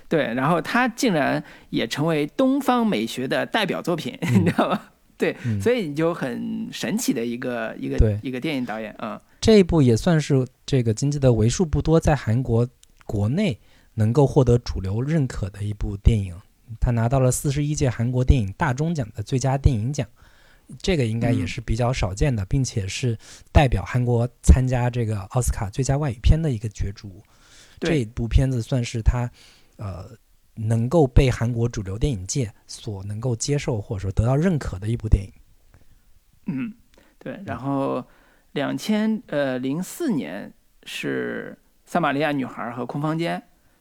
[0.08, 4.82] 对，然后他竟然也成为东方美学的代表作品， 你知道吗？
[5.18, 5.62] 对，嗯。
[5.62, 12.68] 所以你就很神奇的一个一个一个电影导演啊、这一部也算是这个经济的为数不多在韩国
[13.06, 13.60] 国内
[14.00, 16.34] 能够获得主流认可的一部电影。
[16.80, 20.08] 他拿到了四十一届韩国电影大钟奖的最佳电影奖，
[20.82, 23.18] 这个应该也嗯是比较少见的，并且是
[23.52, 27.22] 代表韩国参加这个奥斯卡最佳外语片的一个角逐。
[27.80, 29.30] 这部片子算是他
[29.78, 30.06] 呃
[30.56, 35.32] 能够被韩国主流电影界所能够接受或者说得到认可的一部电影。
[36.46, 36.74] 嗯，
[37.18, 38.06] 对，然后
[38.52, 41.58] 两千呃零四年是
[41.92, 43.40] 《撒玛利亚女孩》和《空房间》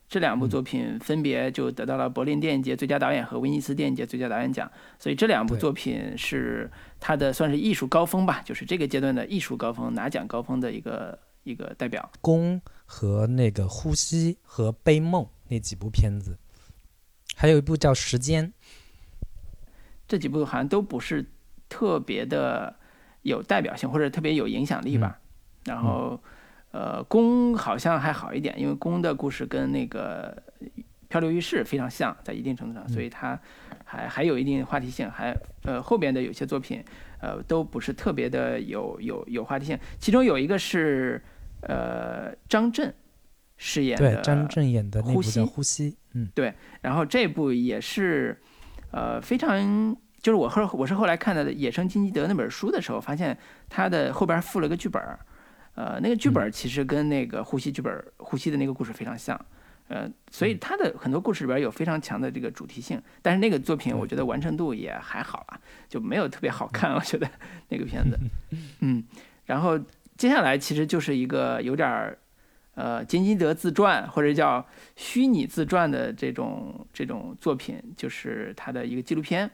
[0.08, 0.50] 这两部嗯。
[0.50, 12.10] 作品，分别就得到了柏林电影节最佳导演和威尼斯电影节最佳导演奖，所以这两部作品是他的算是艺术高峰吧，就是这个阶段的艺术高峰、拿奖高峰的一个一个代表。
[12.20, 16.38] 宫和那个呼吸和悲梦那几部片子，
[17.36, 18.46] 还有一部叫《时间》，
[20.06, 21.26] 这几部好像都不是
[21.68, 22.74] 特别的
[23.22, 25.18] 有代表性或者特别有影响力吧。
[25.64, 26.18] 然后，
[26.70, 30.36] 呃，宫好像还好一点，因为宫的故事跟那个
[31.08, 33.38] 漂流浴室非常像，在一定程度上，所以它
[33.84, 35.10] 还还有一定话题性。
[35.10, 36.84] 还呃后边的有些作品，
[37.20, 39.78] 呃都不是特别的有有有话题性。
[39.98, 41.22] 其中有一个是
[41.62, 42.92] 呃张震
[43.56, 46.28] 饰演的对，张震演的那部叫呼吸《呼吸》，嗯，
[46.82, 48.38] 然后这部也是，
[48.92, 53.36] 呃，非常就是我后我是后来看的《野生金基德》那本书的时候，发现
[53.68, 55.18] 他的后边附了个剧本儿，
[55.78, 59.40] 呃，那个剧本其实跟那个呼吸剧本呼吸的那个故事非常像，
[59.86, 67.30] 呃，所以他的很多故事里边有非常强的这个主题性，但是那个作品我觉得完成度也还好啊，就没有特别好看，我觉得
[67.68, 68.18] 那个片子，
[68.80, 69.04] 嗯，
[69.46, 69.78] 然后
[70.16, 72.18] 接下来其实就是一个有点儿。
[72.74, 74.64] 呃，金基德自传或者叫
[74.94, 79.50] 虚拟自传的这种这种作品，就是他的一个纪录片，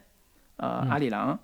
[0.57, 1.41] 呃，嗯阿里郎。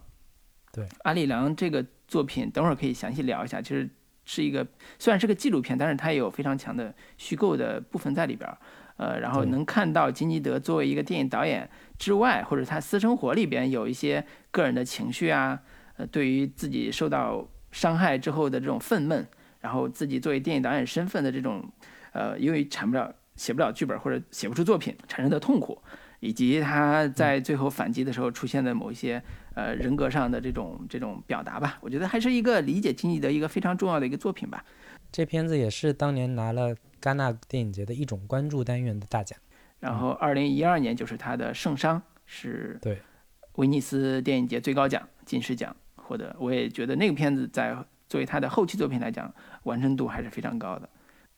[0.72, 3.62] 对，阿里郎这个作品，等会儿可以详细聊一下。
[3.62, 3.88] 其实
[4.30, 4.64] 是一个
[4.96, 8.56] 虽然是个纪录片，但是它也有非常强的虚构的部分在里边儿。
[8.96, 15.58] 呃，然后能看到金基德作为一个电影导演之外，或者他私生活里边有一些个人的情绪啊，
[15.96, 19.24] 呃，对于自己受到伤害之后的这种愤懑，
[19.60, 21.66] 然后自己作为电影导演身份的这种，
[22.12, 25.82] 呃，因为产不了、写不了剧本或者写不出作品产生的痛苦，
[26.20, 29.22] 以及他在最后反击的时候出现的某一些
[29.54, 34.64] 呃人格上的这种这种表达吧，我觉得还是一个理解经济的一个非常重要的一个作品吧。
[35.12, 39.38] 这片子也是当年拿了戛纳电影节的一种关注单元的大奖。
[39.80, 42.98] 然后二零一二年就是他的《圣殇》是对
[43.56, 47.74] 威尼斯电影节最高奖金狮奖获得，我也觉得那个片子在
[48.08, 49.32] 作为他的后期作品来讲，
[49.64, 50.88] 完成度还是非常高的。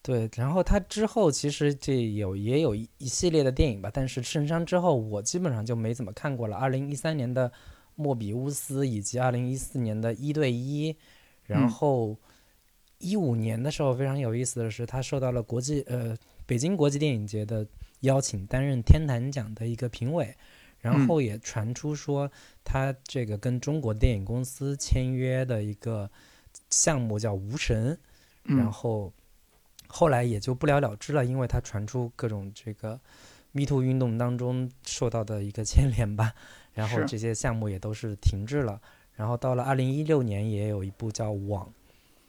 [0.02, 6.56] 对，然后他之后其实这有也有一一系列的电影吧，但是《圣殇》之后我基本上就没怎么看过了。
[6.56, 7.48] 二零一三年的
[7.94, 10.96] 《莫比乌斯》以及二零一四年的一对一，
[11.44, 12.16] 然后
[12.98, 17.66] 一五年的时候非常有意思的是，他受到了国际呃北京国际电影节的
[18.00, 20.34] 邀请，担任天坛奖的一个评委，
[20.80, 22.30] 然后也传出说
[22.64, 26.10] 他这个跟中国电影公司签约的一个
[26.70, 27.98] 项目叫《无神》，
[28.56, 29.12] 然后。
[29.94, 32.98] 后来也就不了了之了，因为他传出各种这个
[33.50, 36.32] “me too” 运动当中受到的一个牵连吧，
[36.74, 38.80] 然后这些项目也都是停滞了。
[39.14, 41.72] 然后到了二零一六年，也有一部叫《网》，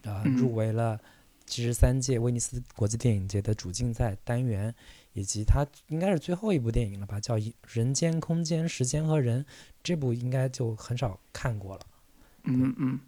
[0.09, 0.99] 啊，入围了
[1.45, 4.73] 七十三届威尼斯国际电影节的主竞赛单元，
[5.13, 9.43] 以及它应该是最后一部电影了吧，叫《人间空间时间和人》，
[9.81, 11.81] 这部应该就很少看过了。
[12.43, 12.99] 嗯嗯，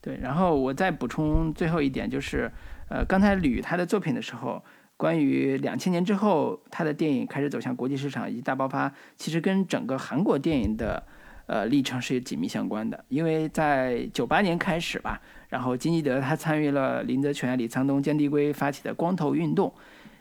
[0.00, 0.18] 对。
[0.18, 2.50] 然后我再补充最后一点就是。
[2.88, 4.62] 呃，刚才捋他的作品的时候，
[5.02, 11.02] 关于两千年之后他的电影开始走向国际市场以及大爆发，其实跟整个韩国电影的
[11.46, 13.04] 呃历程是紧密相关的。
[13.08, 19.74] 因为在九八年开始吧，然后金基德他参与了林则全、李沧东、姜帝圭发起的光头运动，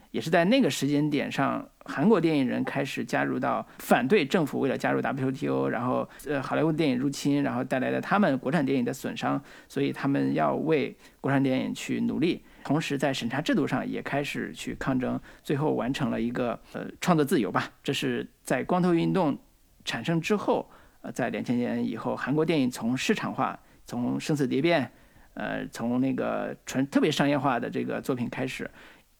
[0.10, 12.42] 也是在那个时间点上，韩国电影人开始加入到反对政府为了加入 WTO，然后呃好莱坞电影入侵，然后带来的他们国产电影的损伤，所以他们要为国产电影去努力。
[12.64, 17.72] 同时，在审查制度上也开始去抗争，最后完成了一个呃创作自由吧。
[17.84, 19.38] 这是在光头运动
[19.84, 20.70] 产生之后，
[21.02, 24.92] 呃，在两千年以后，韩国电影从市场化，从生死蝶变，
[25.34, 28.70] 呃，从那个纯特别商业化的这个作品开始，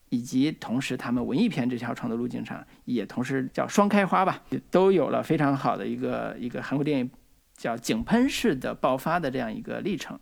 [0.10, 7.10] 以及同时他们文艺片这条创作路径上，也同时叫双开花吧，都有了非常好的一个一个韩国电影
[7.58, 10.20] 叫井喷式的爆发的这样一个历程。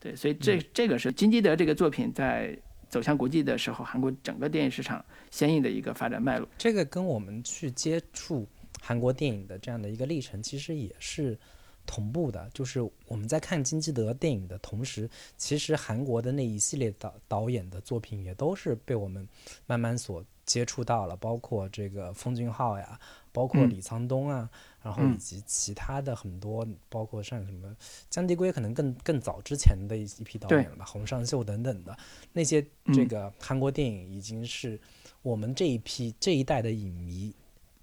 [0.00, 2.58] 对，所以这这个是金基德这个作品在
[2.88, 6.48] 走向国际的时候，韩国整个电影市场相应的一个发展脉络。
[6.56, 8.46] 这个跟我们去接触
[8.80, 11.38] 韩国电影的这样的一个历程，其实也是
[11.84, 12.48] 同步的。
[12.54, 19.28] 就是我们在看金基德电影的同时，其实韩国的那一系列导导演的作品也都是被我们
[19.66, 22.98] 慢慢所接触到了，包括这个奉俊昊呀，
[23.32, 24.48] 包括李沧东啊。
[24.82, 27.76] 然后以及其他的很多，包括像什么
[28.08, 31.94] 姜迪圭，可能更更早之前的一一批导演了吧，洪尚秀等等的
[32.32, 32.64] 那些，
[32.94, 34.80] 这个韩国电影已经是
[35.20, 37.34] 我们这一批这一代的影迷，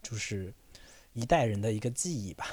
[0.02, 0.52] 就是
[1.14, 2.46] 一代人的一个记忆吧。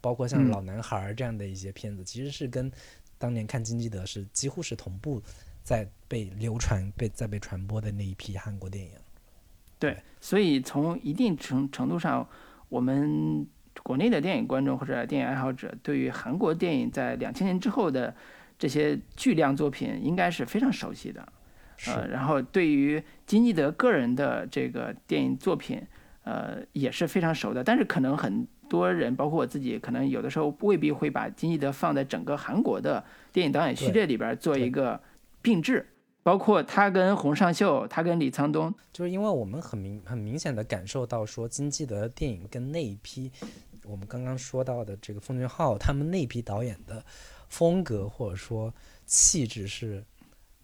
[0.00, 2.70] 包括像老男孩这样的一些片子，其实是跟
[3.18, 5.20] 当年看金基德是几乎是同步
[5.64, 8.92] 在被流传、被在被传播的那一批韩国电影。
[9.76, 12.28] 对，所以从一定程程度上，
[12.68, 13.44] 我们。
[13.82, 18.14] 国内的电影观众或者电影爱好者，对于韩国电影在两千年之后的
[18.58, 21.26] 这些巨量作品，应该是非常熟悉的。
[21.86, 25.80] 呃，然后对于金基德个人的这个电影作品，
[26.24, 27.62] 呃，也是非常熟的。
[27.62, 35.00] 但是可能很多人，包括我自己，可能有的时候未必会把金基德放在整个韩国的电影导演序列里边做一个
[35.40, 35.86] 并置。
[36.24, 43.30] 包括他跟洪尚秀，他跟李沧东，就是因为我们很明很明显的感受到说，金基德电影跟那一批。
[43.88, 47.02] 我们刚刚说到的这个奉俊昊，他们那批导演的
[47.48, 48.72] 风格或者说
[49.06, 50.04] 气质是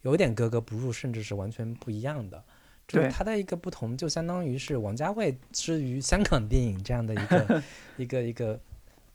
[0.02, 2.44] 有点格格不入，甚至是完全不一样的。
[2.86, 7.62] 就是他的一个不同，就相当于是王家卫之于香港电影这样的一个
[7.96, 8.60] 一个一个，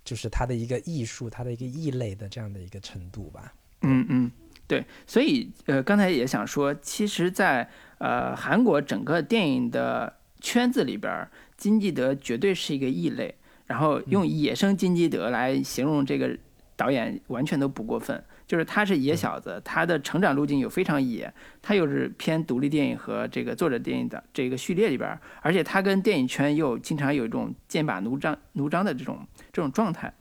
[0.04, 3.54] 就是他的一个艺术，他的一个异类的这样的一个程度吧。
[3.82, 4.32] 嗯嗯，
[4.66, 4.84] 对。
[5.06, 7.70] 所以呃，刚才也想说，其实，在
[8.00, 13.36] 呃韩国整个电影的圈子里边，金基德绝对是一个异类。
[13.70, 16.36] 然后用“野生金基德”来形容这个
[16.76, 18.22] 导演，完全都不过分。
[18.48, 29.20] 就是他是野小子，他的成长路径有非常野，他又是偏独立电影和这个作者电影的这个序列里边，而且他跟电影圈又经常有一种剑拔弩张、弩张的这种
[29.54, 30.12] 这种状态。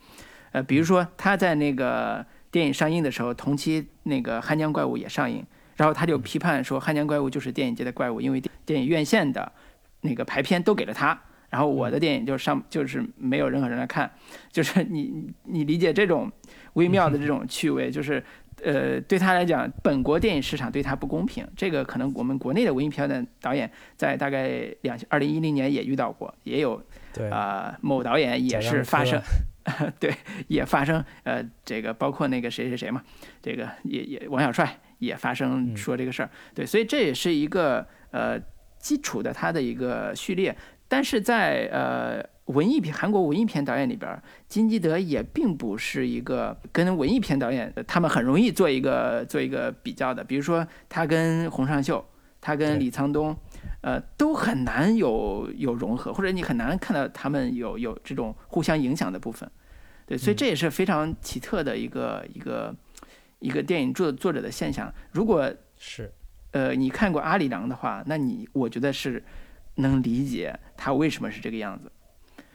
[0.51, 5.43] 呃，比如说他在那个电影上映的时候，同期那个《汉江怪物》也上映，
[5.75, 9.51] 然后他就批判说，《汉江怪物》就是电影界的怪物，因为电影院线的
[10.01, 11.19] 那个排片都给了他。
[11.49, 14.09] 然后我的电影就上就是没有任何人来看，
[14.51, 16.31] 就是 你你理解这种
[16.73, 18.23] 微妙的这种趣味，就是
[18.63, 21.47] 呃对他来讲，本国电影市场对他不公平。
[21.55, 26.81] 这个可能我们国内的文艺片的导演在大概两二零一零年也遇到过，也有
[27.31, 29.19] 啊某导演也是发生，
[29.99, 30.13] 对
[30.47, 33.01] 也发生呃这个包括那个谁谁谁嘛，
[33.41, 38.39] 这个也也王小帅也发生说这个事儿，对，所以这也是一个呃
[38.77, 40.55] 基础的他的一个序列。
[40.89, 42.21] 但是在呃
[42.53, 50.23] 文艺片韩国文艺片导演里边，金基德也并不是一个跟文艺片导演他们很容易做一个做一个比较的。
[50.23, 52.03] 比如说他跟洪尚秀，
[52.41, 53.37] 他跟李沧东，
[53.81, 59.47] 呃，都很难有有融合，或者你很难看到他们有有这种互相影响的部分。
[60.07, 62.75] 对，所以嗯这也是非常奇特的一个一个
[63.37, 64.91] 一个电影作作者的现象。
[65.11, 66.11] 如果是，
[66.49, 69.23] 呃你看过阿里郎的话，那你我觉得是
[69.81, 71.91] 能理解他为什么是这个样子。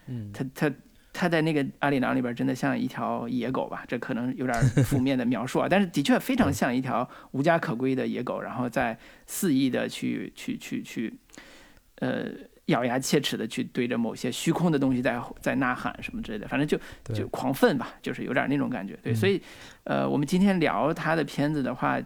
[0.07, 0.75] 嗯，他他
[1.13, 3.85] 他在那个阿里郎里边真的像一条野狗吧？
[3.89, 11.15] 这可能有点负面的描述啊， 但是的确非常像一条无家可归的野狗，然后在肆意的去去去去，
[12.01, 12.27] 呃，
[12.67, 16.79] 咬牙切齿的去对着某些虚空的东西在在呐喊什么之类的，反正就
[17.15, 18.99] 就狂愤吧，就是有点那种感觉。
[19.03, 19.41] 对，嗯所以
[19.85, 21.99] 呃，我们今天聊他的片子的话。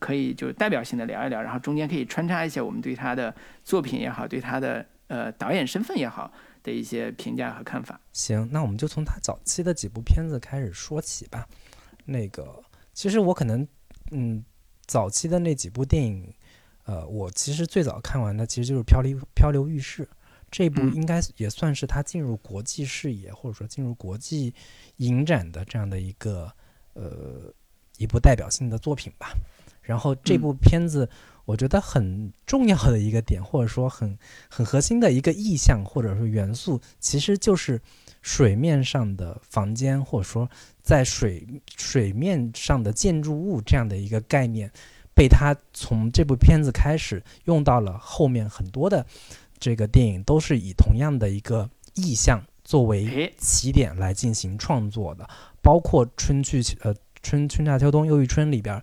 [0.00, 3.34] 可以就代表性的聊一聊，然后中间可以穿插一些我们对他的
[3.64, 6.30] 作品也好，对他的呃导演身份也好
[6.62, 8.00] 的一些评价和看法。
[8.12, 11.48] 行，那我们就从他早期的几部片子开始说起吧。
[12.04, 12.62] 那个，
[12.92, 13.66] 其实我可能，
[14.10, 14.44] 嗯，
[14.86, 16.34] 早期的那几部电影，
[16.84, 20.04] 呃，我其实最早看完的其实就是《漂流漂流浴室》
[20.50, 24.54] 这部，嗯应该也算是他进入国际视野或者说进入国际
[24.96, 26.50] 影展的这样的一个
[26.94, 27.52] 呃
[27.98, 29.34] 一部代表性的作品吧。
[29.88, 30.40] 然后这嗯。
[30.40, 31.08] 部片子，
[31.46, 34.18] 我觉得很重要的一个点，或者说很
[34.50, 37.80] 很核心的一个意象或者说元素，其实就是
[38.20, 40.46] 水面上的房间，或者说
[40.82, 44.70] 在水水面上的建筑物这样的一个概念，
[45.14, 49.06] 被他从这部片子开始用到了后面很多的
[49.58, 55.26] 这个电影，都是以同样的一个意象作为，起点来进行创作的，
[55.62, 58.82] 包括春去呃春春夏秋冬又一春里边儿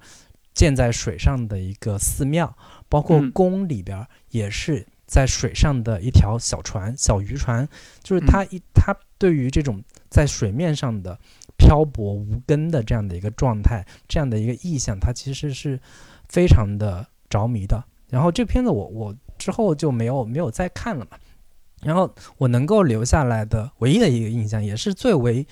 [0.56, 2.58] 建在水上的一个寺庙，
[2.90, 7.68] 包括嗯宫里边儿也是在水上的一条小船、小渔船，
[8.02, 11.20] 就是它一它对于这种在水面上的
[11.58, 15.80] 漂泊无根的这样的一个状态，这样的一个意象，它其实是
[16.30, 17.84] 非常的着迷的。
[18.10, 21.18] 然后这片子我我之后就没有没有再看了嘛。
[21.82, 25.46] 然后我能够留下来的唯一的一个印象，也是最为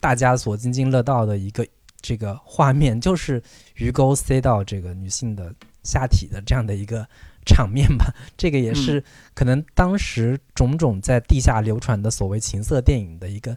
[0.00, 1.66] 大家所津津乐道的一个
[2.04, 3.42] 这个画面，就是
[3.76, 5.50] 鱼钩塞到这个女性的
[5.82, 7.08] 下体的这样的一个
[7.46, 8.14] 场面吧。
[8.36, 9.02] 这个也是
[9.32, 13.56] 可能当时种种在地下流传的所谓情色电影的一个，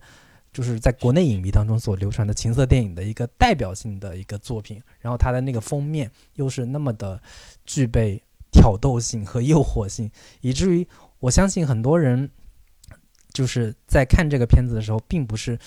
[0.54, 4.82] 就是在国内影迷当中所流传的情色电影的一个代表性的一个作品。
[5.02, 7.22] 然后它的那个封面又是那么的
[7.66, 10.88] 具备挑逗性和诱惑性，以至于
[11.20, 12.30] 我相信很多人
[13.34, 15.60] 就是在看这个片子的时候，并不是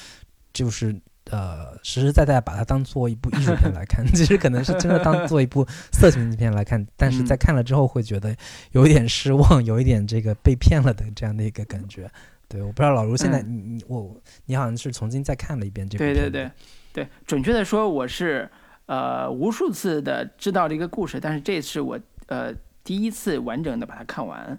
[0.54, 0.98] 就是
[1.30, 8.34] 呃实实在在把它当做一部艺术片来看，其实可能是真的当做一部色情片来看，但是在看了之后会觉得
[8.72, 12.10] 有一点失望，有一点这个被骗了的这样的一个感觉。
[12.48, 16.50] 对，我不知道老卢现在你你我你好像是重新再看了一遍这部对对对
[16.92, 18.50] 对，准确的说，我是
[18.86, 22.52] 呃无数次的知道这个故事，但是这是我呃
[22.82, 24.58] 第一次完整的把它看完。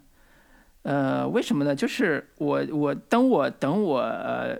[0.83, 1.75] 呃，为什么呢？
[1.75, 4.57] 就是我我等我等我呃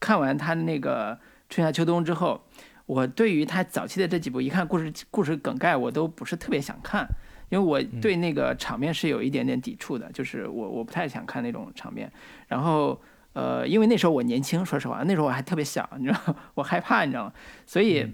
[0.00, 1.18] 看完他的那个
[1.50, 2.40] 春夏秋冬之后，
[2.86, 7.06] 我对于他早期的这几部，一看故事故事梗概，我都不是特别想看，
[7.50, 12.10] 因为我对那个场面是有一点点抵触的，就是我我不太想看那种场面。
[12.46, 12.98] 然后
[13.32, 17.32] 呃，因为那时候我年轻，说实话，那时候我还特别小，你知道， 我害怕，你知道吗？
[17.66, 18.06] 所以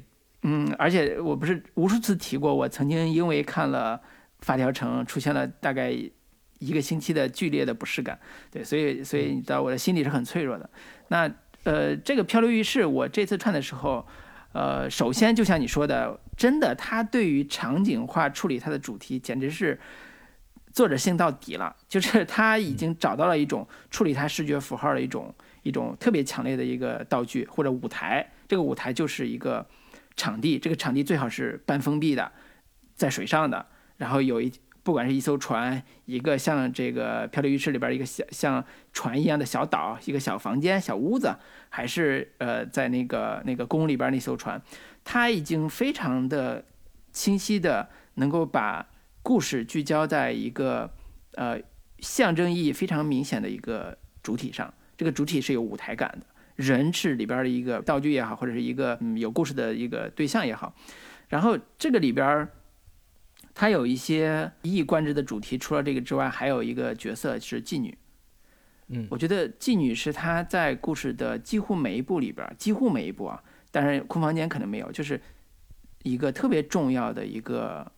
[0.43, 3.99] 嗯，而且我不是无数次提过，我曾经因为看了
[4.41, 5.91] 《发条城》，出现了大概
[6.59, 8.19] 一个星期的剧烈的不适感。
[8.51, 10.69] 对，所以所以你知道我的心理是很脆弱的。
[11.09, 11.31] 那
[11.67, 14.07] 呃，这个漂流浴室，我这次串的时候，
[14.53, 19.77] 呃，首先就像你说的，真的，他对于场景化处理它的主题，简直是
[20.73, 21.75] 作者性到底了。
[21.89, 28.25] 就是 他已经找到了一种处理它视觉符号的一种一种特别强烈的一个道具或者舞台。
[28.47, 29.67] 这个舞台就是一个
[30.15, 32.31] 场地，这个场地最好是半封闭的，
[32.95, 34.53] 在水上的，然后有一
[34.87, 41.35] 不管是一艘船，一个像这个漂流浴室里边一个小像船一样的小岛，一个小房间、小屋子，
[41.71, 44.63] 还是呃在那个那个宫里边那艘船，
[45.03, 46.65] 它已经非常的
[47.11, 48.87] 清晰的能够把
[49.25, 50.89] 故事聚焦在一个
[51.33, 51.59] 呃
[51.99, 60.73] 象征意义非常明显的一个主体上，这个主体是有舞台感的，人是里边的一个道具也好，或者是一个嗯有故事的一个对象也好，
[61.27, 62.49] 然后这个里边。
[63.59, 67.97] 它有一些一以贯之的主题，除了这个之外，还有一个角色是妓女。
[68.89, 75.19] 嗯我觉得妓女是他在故事的几乎每一部里边，几乎每一部啊，当然空房间可能没有，就是
[76.03, 77.91] 一个特别重要的一个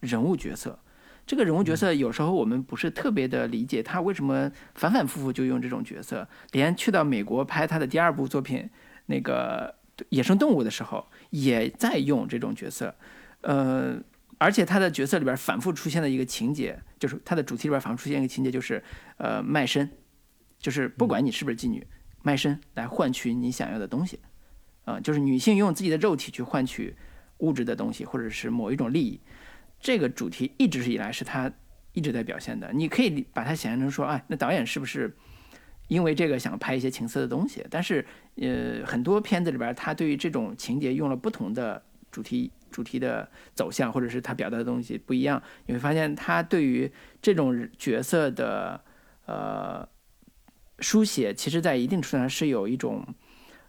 [0.00, 0.76] 人物角色。
[1.24, 8.68] 这个人物角色有时候我们不是特别的理解，他为什么反反复复就用这种角色，连去到美国拍他的第二部作品
[9.06, 9.76] 那个
[10.08, 12.94] 野生动物的时候，也在用这种角色。
[13.40, 13.96] 呃，
[14.38, 18.82] 而且他的角色里边反复出现的一个情节，就是他的主题里边反复出现一个情节，就是
[19.16, 19.88] 呃卖身，
[20.58, 21.86] 就是不管你是不是妓女，
[22.22, 24.18] 卖身来换取你想要的东西，
[24.84, 26.96] 啊、就是女性用自己的肉体去换取
[27.38, 29.20] 物质的东西，或者是某一种利益。
[29.78, 31.52] 这个主题一直以来是他
[31.92, 32.72] 一直在表现的。
[32.72, 35.16] 你可以把它想象成说，哎，那导演是不是
[35.88, 37.64] 因为这个想拍一些情色的东西？
[37.70, 38.04] 但是，
[38.36, 41.80] 呃，很多片子里边，他对于这种情节用了不同的
[42.10, 42.50] 主题。
[42.74, 46.90] 主题的走向，或者是他表达的东西不一样，你会发现他对于
[47.22, 48.82] 这种角色的
[49.26, 49.88] 呃
[50.80, 53.06] 书写，其实在一定程度上是有一种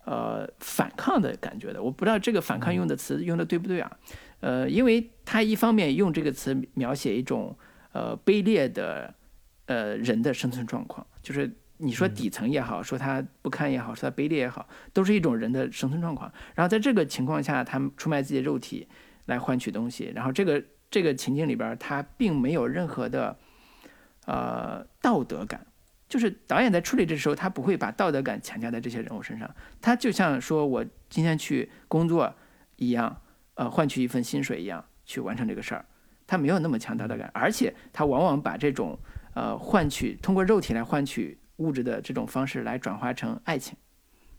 [0.05, 1.83] 呃反抗的感觉的。
[1.83, 3.99] 我不知道这个反抗用的词用的对不对啊？
[4.39, 7.55] 呃，因为他一方面用这个词描写一种
[7.93, 9.13] 呃卑劣的
[9.67, 16.31] 呃人的生存状况，就是你说底层也好，说他不堪也好，说他卑劣也好，都是一种人的生存状况。
[16.53, 18.87] 然后在这个情况下，他出卖自己的肉体
[19.25, 23.37] 来换取东西，然后这个这个情境里边，他并没有任何的
[24.25, 25.65] 呃道德感。
[26.07, 29.49] 就是导演在处理这时候，他不会把道德感强加在这些人物身上，
[29.81, 32.31] 他就像说我今天去工作
[32.75, 33.21] 一样，
[33.55, 35.83] 呃，换取一份薪水一样去完成这个事儿，
[36.27, 38.97] 他没有那么强大的感，而且他往往把这种
[39.33, 43.77] 呃换取通过肉体来换取物质的这种方式来转化成爱情，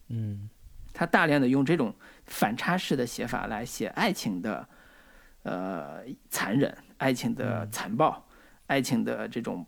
[0.09, 0.49] 嗯，
[0.93, 1.95] 他大量的用这种
[2.27, 4.69] 反差式的写法来写爱情的
[5.43, 8.27] 呃残忍、爱情的残暴、
[8.67, 9.67] 爱情的这种。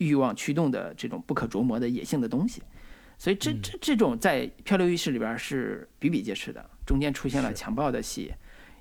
[0.00, 2.62] 欲望驱动的这种不可琢磨的野性的东西，
[3.18, 6.70] 所以这这这种在《漂流浴室》里边是比比皆是的。
[6.86, 8.32] 中间出现了强暴的戏，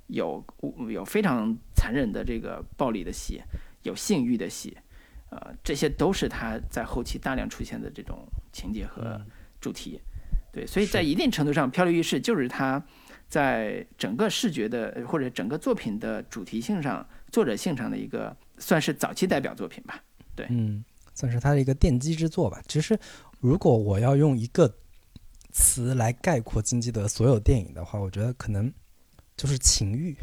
[0.08, 0.42] 有
[0.88, 3.42] 有非常残忍的这个暴力的戏，
[3.84, 4.78] 有性欲的戏，
[5.30, 9.20] 呃，这些都是他在后期大量出现的这种情节和
[9.62, 10.00] 主题。
[10.52, 12.84] 对，所以在一定程度上，《漂流浴室》就是他
[13.28, 20.04] 在整个视觉的或者整个作品的主题性上、作者性上的一个算是早期代表作品吧。
[20.36, 20.84] 对，嗯。
[21.16, 22.62] 算是他的一个奠基之作吧。
[22.66, 22.98] 其实，
[23.42, 24.74] 如果我要用一个
[25.52, 28.72] 词来概括金基德所有电影的话，我觉得可能
[29.36, 30.16] 就是情欲，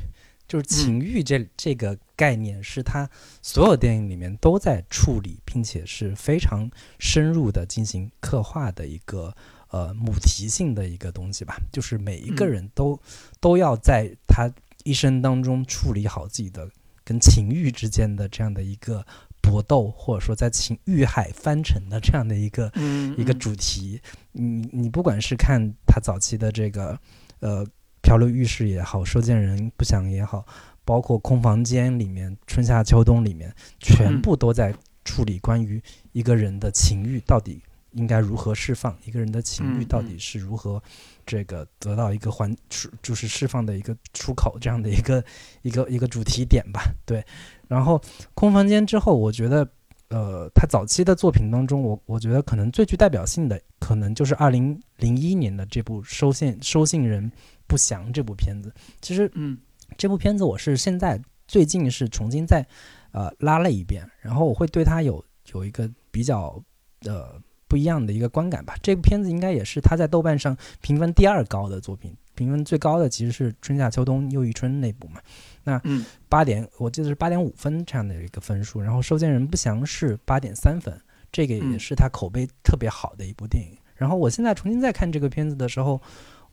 [0.46, 3.08] 就是情欲这这个概念是他
[3.42, 9.34] 所有电影里面都在处理，并且是非常深入的进行刻画的一个
[9.70, 11.56] 呃母题性的一个东西吧。
[11.72, 12.98] 就是每一个人都
[13.40, 14.50] 都要在他
[14.84, 16.70] 一生当中处理好自己的
[17.04, 19.04] 跟情欲之间的这样的一个。
[19.42, 22.72] 搏斗，或者说在情欲海翻沉的这样的一个
[23.16, 24.00] 一个主题，
[24.32, 26.98] 你你不管是看他早期的这个
[27.38, 27.64] 呃
[28.06, 30.46] 漂流浴室也好，收件人不想也好，
[30.84, 34.72] 包括空房间里面春夏秋冬里面，全部都在
[35.04, 35.82] 处理关于
[36.12, 37.60] 一个人的情欲到底
[37.94, 40.80] 应该如何释放，一个人的情欲到底是如何
[41.26, 42.56] 这个得到一个还
[43.02, 45.24] 就是释放的一个出口这样的一个
[45.62, 47.24] 一个一个主题点吧，对。
[47.66, 48.00] 然后
[48.34, 49.68] 空房间之后，我觉得，
[50.08, 57.30] 呃，他早期的作品当中，我我觉得可能最具代表性的，可能就是二零零一年的这部《收信收信人
[57.66, 58.72] 不详》这部片子。
[59.00, 59.58] 其实，嗯，
[59.98, 62.64] 这部片子我是现在最近是重新再
[63.10, 66.62] 呃拉了一遍，然后我会对他有有一个比较
[67.00, 68.76] 呃不一样的一个观感吧。
[68.80, 75.20] 这部片子应该也是他在豆瓣上评分第二高的作品，评分最高的其实是《春夏秋冬又一春》那部嘛。
[75.66, 75.82] 那
[76.28, 80.96] 八点，我记得是八点五分这样的一个分数，然后收件人不详是八点三分，
[81.32, 83.76] 这个也是他口碑特别好的一部电影。
[83.96, 86.00] 然后我现在重新再看这个片子的时候，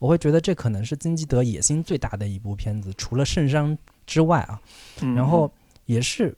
[0.00, 4.60] 我会觉得这可能是金基德野心最大的一部片子，除了圣殇之外啊，
[5.14, 5.48] 然后
[5.84, 6.36] 也是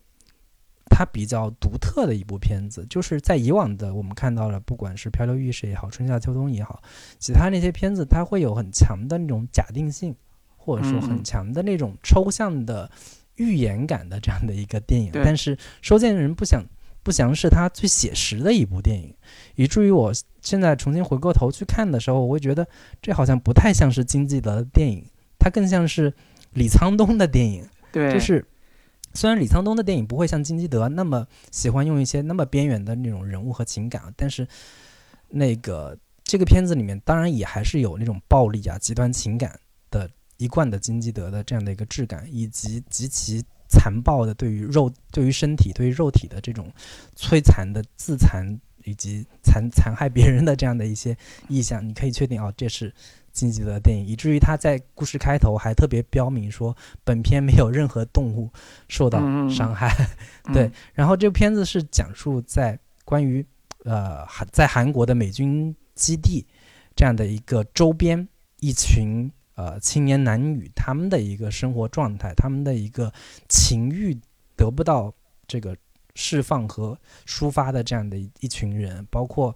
[0.90, 2.84] 他比较独特的一部片子。
[2.90, 6.82] 就是在以往的我们看到了，不管是漂流浴室也好，春夏秋冬也好，
[7.18, 10.14] 其他那些片子，它会有很强的那种假定性。
[10.66, 12.90] 或者说很强的那种抽象的
[13.36, 16.64] 预言感的这样的一个电影，但是《收件人不想
[17.04, 19.14] 不详》是他最写实的一部电影，
[19.54, 22.66] 以至于我现在重新回过头去看的时候，我会觉得
[23.00, 25.06] 这好像不太像是金基德的电影，
[25.38, 26.12] 它更像是
[26.54, 27.64] 李沧东的电影。
[27.92, 28.44] 对，就是
[29.14, 34.46] 虽然李沧东的电影不会像金基德那么喜欢用一些那么边缘的那种人物和情感，但是
[35.28, 39.60] 那个这个片子里面当然也还是有那种暴力啊、极端情感的。
[40.36, 46.70] 一贯的金基德的这样的一个质感，以及极其残暴的对于肉、对于身体、对于肉体的这种
[47.16, 51.16] 摧残的自残，以及残残害别人的这样的一些
[51.48, 52.94] 意象，你可以确定哦，这是
[53.32, 58.50] 金基德的电影，以至于他在故事开头还特别标明说，本片没有任何动物
[58.88, 59.18] 受到
[59.48, 59.90] 伤害。
[60.52, 63.44] 对，然后这部片子是讲述在关于
[63.84, 66.46] 呃韩在韩国的美军基地
[66.94, 68.28] 这样的一个周边
[68.60, 69.30] 一群。
[69.56, 73.12] 呃青年男女他们的一个生活状态，他们的一个
[73.48, 74.16] 情欲
[74.54, 75.12] 得不到
[75.48, 75.76] 这个
[76.14, 76.96] 释放和
[77.26, 79.54] 抒发的这样的一群人，包括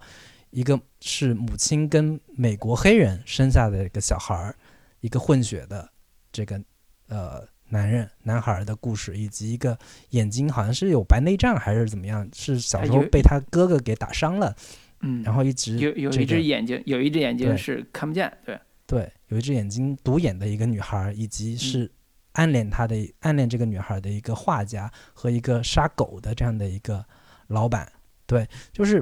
[0.49, 4.55] 一个是母亲跟美国黑人生下的一个小孩儿，
[4.99, 5.89] 一个混血的
[6.31, 6.61] 这个
[7.07, 7.47] 呃。
[7.73, 9.79] 男人、男孩的故事，以及一个
[10.09, 14.53] 眼睛好像是有白内障还是怎么样，是小时候被他哥哥给打伤了，
[14.99, 18.59] 嗯，然后一直有有一只眼睛，有一只眼睛是看不见，对
[18.91, 21.89] 对，有一只眼睛独眼的一个女孩，以及是
[22.33, 27.05] 暗恋她的暗恋这个女孩的一个画家和一个杀狗的这样的一个
[27.47, 27.89] 老板，
[28.25, 29.01] 对，就是。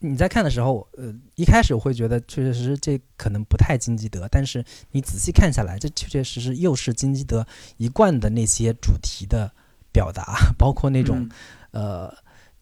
[0.00, 7.46] 你在看的时候，呃，一开始我会觉得确确实实这可能不太金基德，但是你仔细看下来，这确确实实又是金基德
[7.78, 9.50] 一贯的那些主题的
[9.90, 11.26] 表达，包括那种，
[11.70, 12.14] 呃，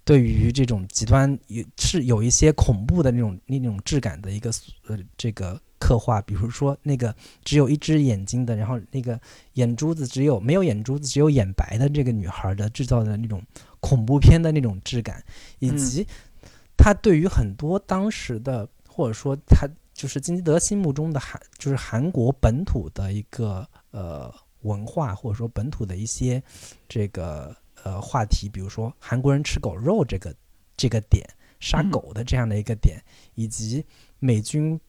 [0.05, 4.49] 对于这种极端有是有一些恐怖的那种那种质感的一个
[4.87, 7.13] 呃这个刻画，比如说那个
[7.45, 9.21] 只有一只眼睛的，然后那个
[9.55, 13.43] 眼珠子只有没有眼珠子只有眼白的这个女孩的制造的那种
[13.81, 15.23] 恐怖片的那种质感，
[15.59, 16.07] 以及。
[16.75, 26.43] 他对于很多当时的，或者说他就是金基德心目中的韩，就是韩国本土的一个呃文化，或者说本土的一些
[26.89, 27.55] 这个
[27.85, 30.35] 呃话题，比如说韩国人吃狗肉这个
[30.77, 31.25] 这个点，
[31.61, 33.01] 杀狗的这样的一个点，
[33.35, 33.85] 以及
[34.19, 34.81] 美军。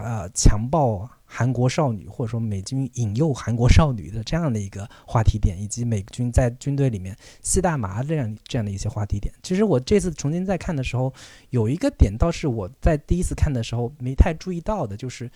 [0.00, 11.12] 呃，强暴韩国少女，或者说美军引诱韩国少女的这样的一个话题点，以及美军在军队里面吸大麻这样这样的一些话题点，其实我这次重新再看的时候，
[11.50, 15.30] 有一个点倒是我在第一次看的时候没太注意到的，就是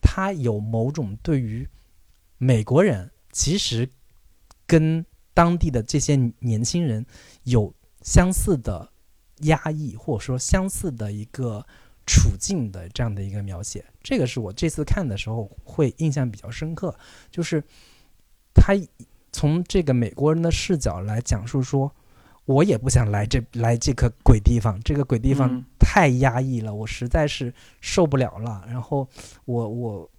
[0.00, 1.68] 他有某种对于
[2.38, 3.88] 美国人其实
[4.66, 5.04] 跟
[5.34, 7.04] 当地的这些年轻人
[7.44, 8.90] 有相似的
[9.42, 11.66] 压抑，或者说相似的一个。
[12.06, 16.96] 处境的这样的一个描写，这个是我这次看的时候会印象比较深刻，
[17.32, 17.60] 就是
[18.54, 18.74] 他
[19.32, 21.92] 从这个美国人的视角来讲述说，
[22.44, 28.64] 我也不想来这来这个鬼地方，这个鬼地方太压抑了，我实在是受不了了。
[28.68, 29.08] 然后
[29.44, 30.10] 我我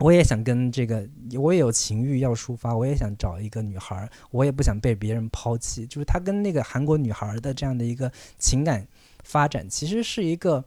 [0.00, 1.08] 我也想跟这个，
[1.38, 5.86] 我也有情欲要抒发，我也想找一个女孩，我也不想被别人抛弃。
[5.86, 8.10] 就是他跟那个韩国女孩的这样的一个
[8.40, 8.84] 情感
[9.22, 10.64] 发展，其实是一个。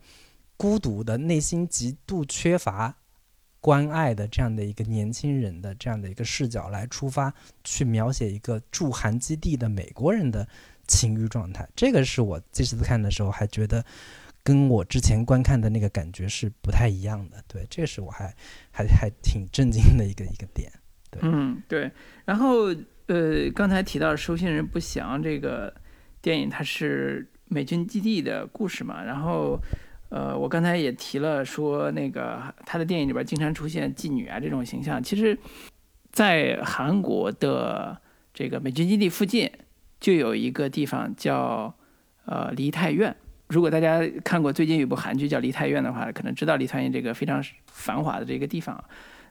[0.62, 2.96] 孤独的内心极度缺乏
[3.60, 7.34] 关爱的这样的一个年轻人的这样的一个视角来出发，
[7.64, 10.48] 去描写一个驻韩基地的美国人的
[10.86, 11.68] 情欲状态。
[11.76, 13.84] 这个是我这次看的时候还觉得
[14.44, 17.44] 跟我之前观看的那个感觉是不太一样的。
[17.48, 18.32] 对，这是我还
[18.72, 20.72] 还还挺震惊的一个一个点。
[21.10, 21.92] 对，嗯，对。
[22.24, 22.68] 然后
[23.08, 25.74] 呃，刚才提到收信人不详这个
[26.22, 29.60] 电影，它是美军基地的故事嘛，然后。
[30.12, 35.02] 呃，我刚才也提了，说那个他的电影里边经常出现妓女啊这种形象。
[35.02, 35.38] 其实，
[36.12, 37.98] 在韩国的
[38.34, 39.50] 这个美军基地附近，
[40.02, 41.74] 就有一个地方叫
[42.26, 43.16] 呃梨泰院。
[43.48, 48.84] 如果大家看过最近有部韩剧叫《梨泰院》的话，可能知道梨泰院这个非常繁华的这个地方。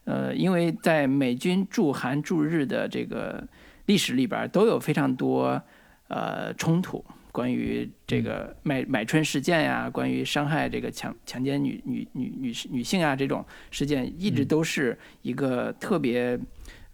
[0.05, 3.47] 呃，因为在美军驻韩驻日的这个
[3.85, 5.61] 历史里边，都有非常多
[6.09, 7.05] 呃冲突。
[7.33, 16.39] 关于这个买买春事件呀，关于伤害这个强强奸女女女女女性啊这种事件，一直都是一个特别，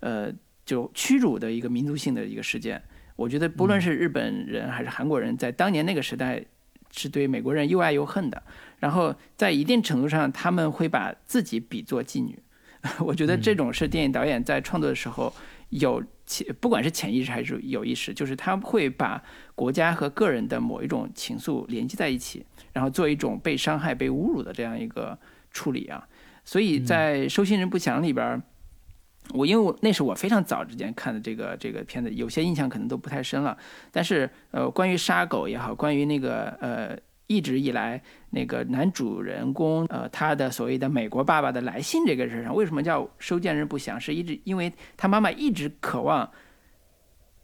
[0.00, 0.30] 呃，
[0.64, 2.82] 就屈辱的一个民族性的一个事件。
[3.16, 6.44] 我觉得不论是日本人还是韩国人，在当年那个时代，
[6.90, 8.42] 是对美国人又爱又恨的。
[8.78, 12.38] 然后在一定程度上，他们会把自己比作妓女。
[13.00, 15.32] 我觉得这种是电影导演在创作的时候
[15.70, 16.02] 有。
[16.26, 19.22] 潜不管是潜意识还是有意识，就是他会把
[19.54, 25.18] 国家和个人的某一种情愫联系在一起，然后做一种被伤害、被侮辱的这样一个
[25.50, 26.06] 处理啊。
[26.44, 28.42] 所以在《收信人不详》里边，
[29.34, 33.56] 我因为我那是我非常早之前看的这个这个片子，有些印象可能都不太深了。
[33.90, 36.98] 但是呃，关于杀狗也好，关于那个呃。
[37.26, 38.00] 一直以来，
[38.30, 44.00] 那个男主人公，呃，他的所谓的美国爸爸的来信这个事上，为什么叫收件人不详？
[44.00, 46.30] 是一直因为他妈妈一直渴望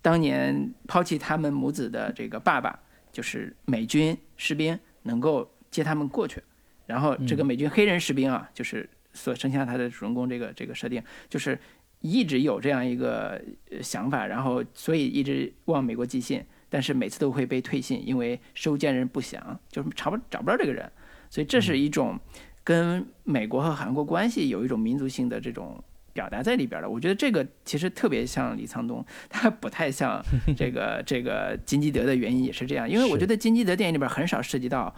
[0.00, 2.78] 当年抛弃他们母子的这个爸爸，
[3.10, 6.42] 就是美军士兵能够接他们过去。
[6.86, 11.58] 然后这个美军黑人士兵啊，就是所生下他的主人公这个这个设定，就是
[12.00, 13.42] 一直有这样一个
[13.80, 16.44] 想法，然后所以一直往美国寄信。
[16.72, 20.90] 但是每次都会被退信，因为收件人不详，就是查不找不着这个人，
[21.28, 22.18] 所以这是一种
[22.64, 26.88] 跟美国和韩国关系有一种民族性的这种表达在里边的。
[26.88, 30.24] 我觉得这个其实特别像李沧东， 他不太像
[30.56, 34.94] 这个 这个金基德的原因也是这样，因为我觉得金基德电影里边很少涉及到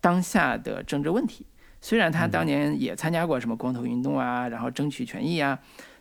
[0.00, 1.44] 当下的政治问题，
[1.82, 5.58] 虽然他当年也参加过什么光头运动啊，然后争取权益啊，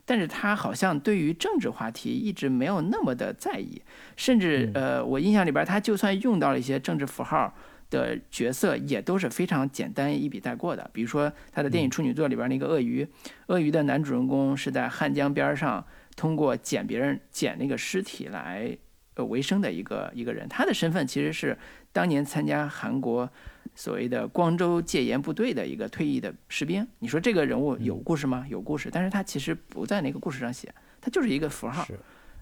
[0.10, 3.82] 但是他好像对于政治话题一直没有那么的在意，
[4.16, 7.54] 甚至呃，我印象里边他就算用到了一些政治符号
[7.90, 10.90] 的角色，也都是非常简单一笔带过的。
[10.94, 13.06] 比如说他的电影处女作里边那个鳄鱼，
[13.48, 15.86] 鳄鱼的男主人公是在汉江边上
[16.16, 18.78] 通过捡别人捡那个尸体来
[19.16, 21.58] 呃为生的一个一个人，他的身份其实是
[21.92, 23.30] 当年参加韩国。
[23.76, 28.46] 所谓的光州戒严部队的一个退役的士兵，你说这个人物有故事吗？
[28.50, 31.88] 有故事，但是他其实不在那个故事上写，他就是一个符号。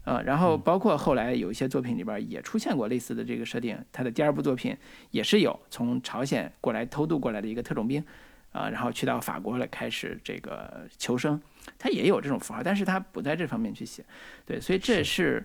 [0.03, 3.76] 呃，然后包括后来有一些作品里边也出现过类似的这个设定。
[3.91, 4.78] 他的第二部作品
[5.09, 8.03] 也是有从朝鲜过来偷渡过来的一个特种兵，
[8.51, 11.41] 啊，然后去到法国来开始这个求生，
[11.80, 14.05] 他也有这种符号，但是他不在这方面去写。
[14.45, 15.43] 对，所以这是，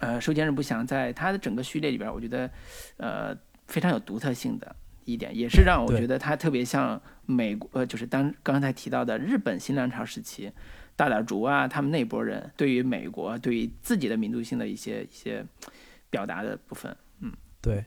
[0.00, 2.50] 呃，收监人不详在他的整个序列里边，我觉得，
[2.96, 3.32] 呃，
[3.70, 4.76] 非常有独特性的。
[5.06, 10.52] 一点也是让我觉得它特别像美国，呃，就是当刚才提到的日本新浪潮时期，
[10.94, 15.44] 大岛竹啊，他们那波人对于美国、对于自己的民族性的一些一些
[16.10, 17.84] 表达的部分，嗯，对。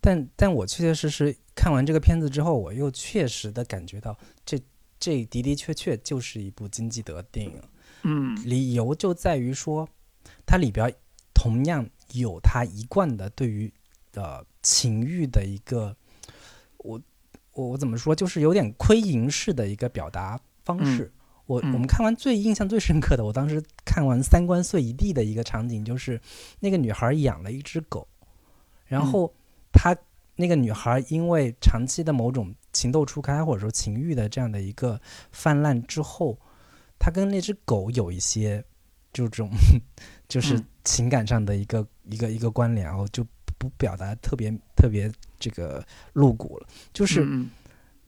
[0.00, 4.16] 但但我确确实实看完这个片子之后，我又确实的感觉到，
[4.46, 4.58] 这
[4.98, 7.60] 这的的确确就是一部金基德电影，
[8.04, 9.86] 嗯，理由就在于说，
[10.46, 10.90] 它里边
[11.34, 13.70] 同样有他一贯的对于
[14.14, 15.96] 呃情欲的一个。
[16.78, 17.00] 我
[17.52, 21.12] 我我怎么说，就是有点窥淫式的一个表达方式。
[21.46, 26.20] 我我们看完最印象最深刻的，我当时看完三观碎一地的一个场景，就是
[26.60, 28.08] 那个女孩养了一只狗，
[28.86, 29.32] 然后
[29.72, 29.94] 她
[30.36, 34.98] 那个女孩因为长期的某种情窦初开或者说情欲的这样的一个
[35.30, 36.38] 泛滥之后，
[36.98, 38.64] 她跟那只狗有一些
[39.12, 39.50] 就这种
[40.26, 43.26] 就是情感上的一个一个一个关联，然后就
[43.62, 45.12] 不表达特别特别。
[45.42, 47.26] 这个露骨了，就是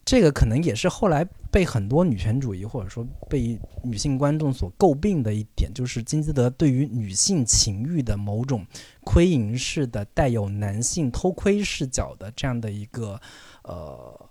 [0.04, 8.64] 这个可能也是后来被很多女权主义或者说被女性观众所诟病的一点，就是金基德对于女性情欲的某种
[9.00, 13.20] 窥淫式的、带有男性偷窥视角的这样的一个
[13.64, 14.30] 呃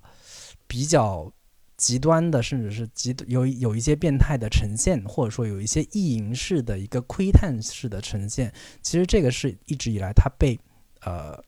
[0.66, 1.30] 比较
[1.76, 8.54] 极端的，甚至是极有有一些变态的呈现，或者说有一些意淫式的一个窥探式的呈现。
[8.82, 10.58] 其实这个是一直以来他被
[11.06, 11.44] 呃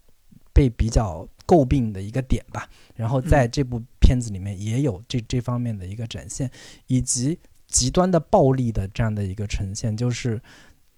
[0.53, 1.27] 被比较。
[1.47, 6.49] 诟病的一个点吧，然后在这部片子里面也有这这方面的一个展现，
[6.87, 7.37] 以及
[7.67, 10.41] 极端的暴力的这样的一个呈现，就是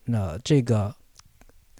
[0.06, 0.96] 那这个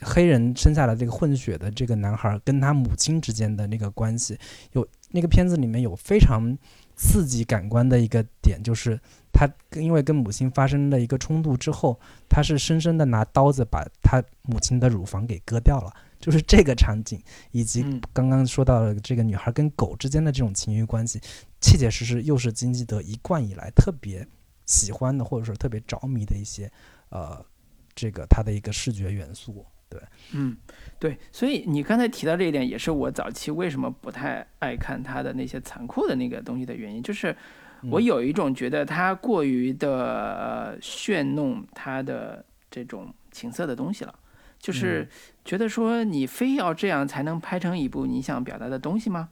[0.02, 4.38] 黑人生下来这个混血的这个男孩跟他母亲之间的那个关系，
[4.74, 6.54] 有那个片子里面有非常
[6.98, 9.00] 刺激感官的一个点，就是
[9.32, 9.50] 他
[9.80, 11.98] 因为跟母亲发生了一个冲突之后，
[12.28, 15.94] 他是深深的拿刀子把他母亲的乳房给割掉了。
[16.20, 21.20] 就是这个场景，以及刚刚说到了这个女孩跟狗之间的这种情欲关系，
[21.62, 24.28] 切切实实又是金基德一贯以来特别
[24.66, 26.72] 喜欢的，或者说特别着迷的一些，
[27.10, 27.46] 呃，
[27.96, 29.66] 这个他的一个视觉元素。
[29.90, 30.02] 对，
[30.34, 30.58] 嗯，
[31.00, 37.34] 对，所以你刚才提到这一点，也是我早期为什么不太爱看他的那些残酷的那个东西的原因，就是
[37.84, 44.14] 我有一种觉得他过于的炫弄他的这种情色的东西了。
[44.60, 45.08] 就是
[45.46, 49.30] 觉得说你非要这样才能拍成一部你想表达的东西吗？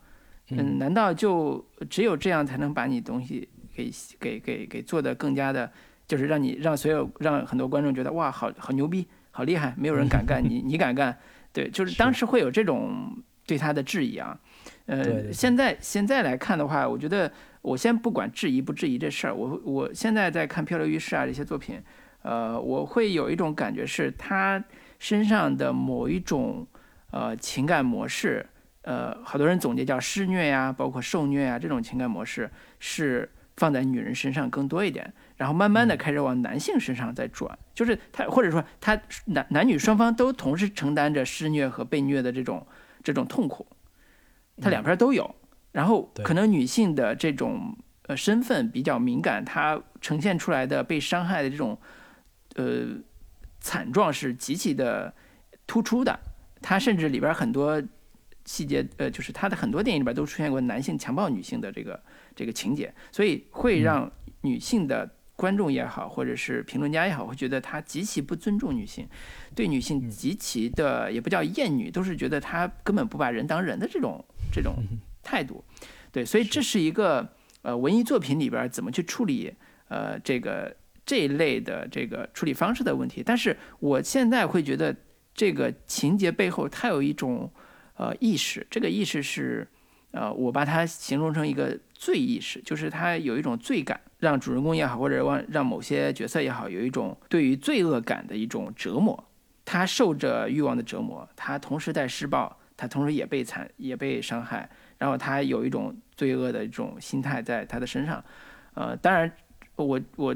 [0.51, 5.71] 嗯，难道就只有这样才能把你东西给给给给做的更加的，
[6.07, 11.17] 就是让你让所有让很多观众觉得哇，好好牛逼，好厉害，没有人敢干，你你敢干？
[11.51, 13.17] 对，就是当时会有这种
[13.47, 14.39] 对他的质疑啊。
[14.85, 17.31] 呃，现在现在来看的话，我觉得
[17.63, 21.81] 我先不管质疑不质疑这事儿，我我现在在看《漂流浴室》啊这些作品，
[22.21, 24.63] 呃，我会有一种感觉是他。
[25.05, 26.65] 身上的某一种
[27.11, 28.43] 呃情感模式，
[28.81, 32.49] 呃，好多人总结叫施虐呀，包括受虐啊，这种情感模式
[32.79, 42.65] 是放在女人身上更多一点，然后慢慢的开始往男性身上在转，就是他或者说他男男女双方都同时承担着施虐和被虐的这种
[43.03, 43.67] 这种痛苦，
[44.59, 45.35] 他两边都有，
[45.71, 47.77] 然后可能女性的这种
[48.07, 51.79] 呃身份比较敏感，她呈现出来的被伤害的这种
[52.55, 52.87] 呃。
[53.65, 55.11] 惨状是极其的
[55.65, 56.19] 突出的，
[56.61, 57.81] 它甚至里边很多
[58.45, 61.99] 细节，呃，就是它的很多电影里边都出现过男性强暴女性的这个
[62.35, 64.11] 这个情节，所以会让
[64.41, 69.09] 女性的观众也好，或者是评论家也好，会觉得他极其不尊重女性，
[69.55, 74.75] 对女性极其的也不叫厌女，都是觉得他根本不把人当人的这种这种
[75.23, 75.65] 态度。
[76.11, 77.27] 对，所以这是一个
[77.63, 79.51] 呃文艺作品里边怎么去处理
[79.87, 80.77] 呃这个。
[81.05, 84.95] 这一类的这个处理方式的问题，但是我现在会觉得
[85.33, 87.51] 这个情节背后它有一种
[87.97, 89.67] 呃意识，这个意识是
[90.11, 99.21] 呃，我把它形容成一个罪意识，就是它有一种罪感，让主人公也好，或者让让某些角色也好，有一种对于罪恶感的一种折磨。
[99.65, 108.23] 他受着欲望的折磨，他同时在施暴，他同时也被惨，也被伤害，然后他有一种罪恶的一种心态在他的身上。
[108.75, 109.29] 呃，当然，
[109.75, 110.35] 我我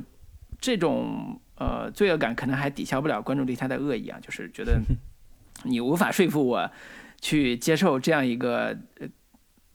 [0.59, 4.79] 这种呃罪恶感可能还抵消不了观众对他的恶意啊，就是觉得
[5.65, 6.69] 你无法说服我
[7.21, 9.07] 去接受这样一个呃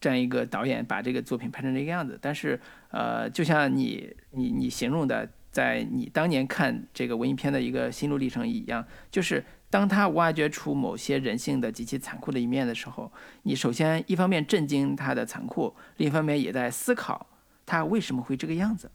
[0.01, 2.18] 这样一个导演把这个作品拍成这个样子。
[2.20, 2.61] 但是
[2.91, 5.28] 呃，就像你你你形容的。
[5.55, 13.12] 在你当年看这个文艺片的一个心路历程一样，就是当他挖掘出某些人性的极其残酷的一面的时候，
[13.45, 17.28] 你首先一方面震惊他的残酷，另一方面也在思考
[17.64, 18.91] 他为什么会这个样子。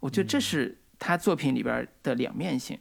[0.00, 2.78] 我觉得这是他作品里边的两面性。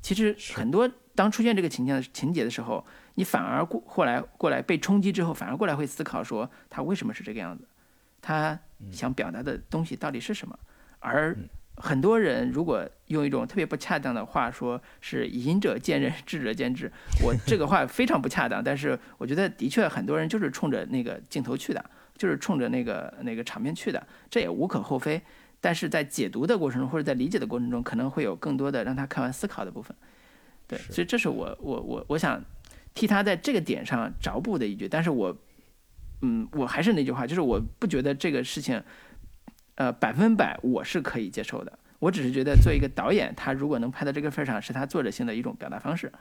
[0.00, 2.84] 其实很多当出现这个情境情节的时候，
[3.14, 7.64] 你反而过后来过来被冲击之后，反而过来会思考说他为什么是这个样子，
[8.20, 8.58] 他
[8.90, 10.58] 想表达的东西到底是什么，
[11.00, 11.36] 而。
[11.80, 16.90] 很多人如果用一种特别不恰当的话说，是隐者见仁，智者见智。
[17.22, 25.22] 我这个话非常不恰当，但是我觉得的确很多人就是冲着那个镜头去的，就是冲着那个那个场面去的，这也无可厚非。
[25.60, 29.96] 但是在解读的过程中，或者在理解的过程中，可能会有更多的让他看完思考的部分。
[30.66, 32.42] 对，所以这是我我我我想
[32.94, 34.88] 替他在这个点上着补的一句。
[34.88, 35.36] 但是我，
[36.22, 38.82] 嗯，我还是那句话，就是我不觉得这个事情。
[39.80, 41.78] 呃，百分百我是可以接受的。
[42.00, 46.12] 我只是觉得，做一个导演，他如果能拍到这个份上，是他作者性的一种表达方式。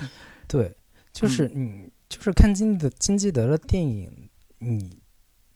[0.46, 0.76] 对，
[1.14, 4.28] 就是你，就是看金的金基德的电影，
[4.58, 4.98] 你，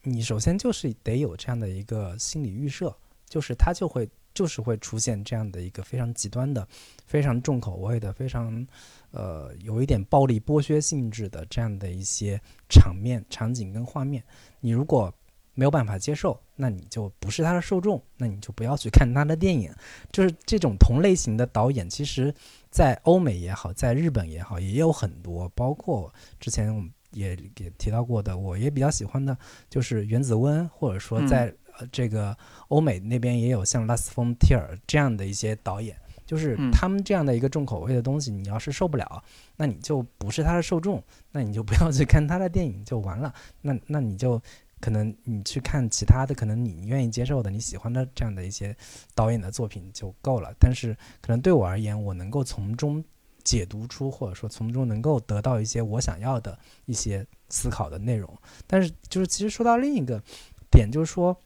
[0.05, 2.97] 你首先就是得有这样的一个心理预设，
[3.31, 6.69] 就是他就会就是会出现这样的一个非常极端的、
[7.07, 8.67] 非常重口味的、非常
[9.13, 14.23] 呃有一点暴力剥削性质的这样的一些场面、场景跟画面。
[14.61, 15.11] 你如果
[15.55, 19.71] 没有办法接受，那你就不是他的受众，那你就不要去看他的电影。
[20.11, 22.35] 就是这种同类型的导演，其实，
[22.71, 25.49] 在欧美也好，在日本也好，也有很多。
[25.51, 29.37] 包括之前我们也也提到过的，我也比较喜欢的，
[29.69, 31.53] 就是原子温，或者说在
[31.91, 32.37] 这个
[32.69, 35.97] 欧美那边也有像拉斯冯提尔这样的一些导演。
[36.27, 39.23] 就是他们这样的一个重口味的东西，你要是受不了，
[39.57, 41.03] 那你就不是他的受众，
[41.33, 43.35] 那你就不要去看他的电影就完了。
[43.61, 44.41] 那那你就。
[44.83, 48.75] 可能你去看其他的，可能你愿意接受的、你喜欢的这样的一些
[49.15, 50.51] 导演的作品就够了。
[50.59, 53.05] 但是，可能对我而言，我能够从中
[53.45, 58.35] 解读出，或者说从中能够得到一些我想要的一些思考的内容。
[58.67, 60.19] 但是，就是其实说到另一个
[60.71, 61.39] 点，就是说，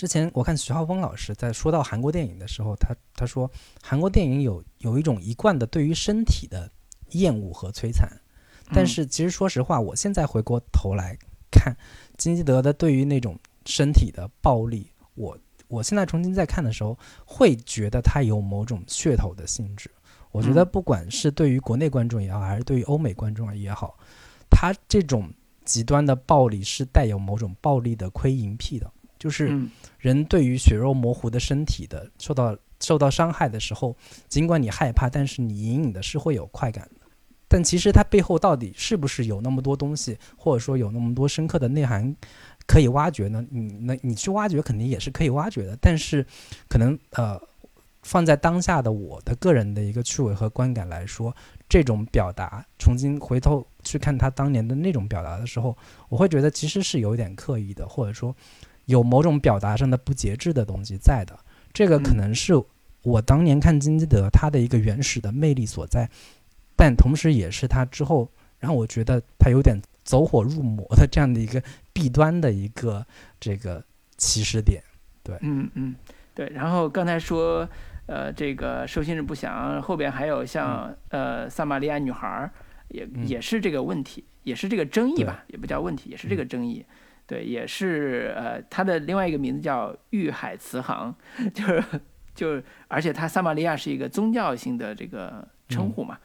[0.00, 3.50] 之前我看徐浩峰老师在说到韩国电影的时候，他他说
[3.82, 6.70] 韩国电影有有一种一贯的对于身体的
[7.10, 8.10] 厌恶和摧残。
[8.72, 11.18] 但是，其实说实话，我现在回过头来
[11.50, 11.76] 看。
[12.16, 15.36] 金基德的对于那种身体的暴力，我
[15.68, 19.90] 我现在重新再看的时候，会觉得他有某种噱头的性质。
[20.30, 23.98] 我觉得不管是对于国内观众也好，还是对于欧美观众也好，
[24.48, 25.30] 他这种
[25.66, 28.90] 极端的暴力是带有某种暴力的窥淫癖的，
[29.20, 29.56] 就是
[29.98, 33.94] 人对于血肉模糊的身体的受到受到伤害的时候，
[34.26, 37.06] 尽管你害怕，但是你隐隐的是会有快感的。
[37.46, 42.16] 但其实它背后到底是不是有那么多东西，或者说有那么多深刻的内涵
[42.66, 43.44] 可以挖掘呢？
[43.50, 46.24] 你那你去挖掘肯定也是可以挖掘的，但是
[46.68, 47.40] 可能呃
[48.02, 51.34] 放在当下的我的个人的一个趣味和观感来说，
[51.68, 55.76] 这种表达重新回头去看他当年的那种表达的时候，
[56.08, 58.34] 我会觉得其实是有点刻意的，或者说
[58.90, 61.38] 有某种表达上的不节制的东西在的。
[61.72, 62.52] 这个可能是
[63.02, 66.10] 我当年看金基德他的一个原始的魅力所在。
[66.76, 68.28] 但同时，也是他之后
[68.58, 71.62] 让我觉得他有点走火入魔的这样的一个
[71.92, 73.06] 弊端的一个
[73.38, 73.84] 这个
[74.16, 74.82] 起始点。
[75.22, 75.94] 对，嗯嗯，
[76.34, 76.48] 对。
[76.48, 77.68] 然后刚才说，
[78.06, 82.50] 呃，这个收心日不详，后边还有像呃撒玛利亚女孩，
[82.88, 86.84] 也也是这个问题，也是这个争议吧，也不叫问题，也是这个争议。
[87.30, 91.14] 对，也是呃，他的另外一个名字叫玉海慈航，
[91.54, 91.84] 就是
[92.34, 96.18] 就是，而且他撒玛利亚是一个宗教性的这个称呼嘛。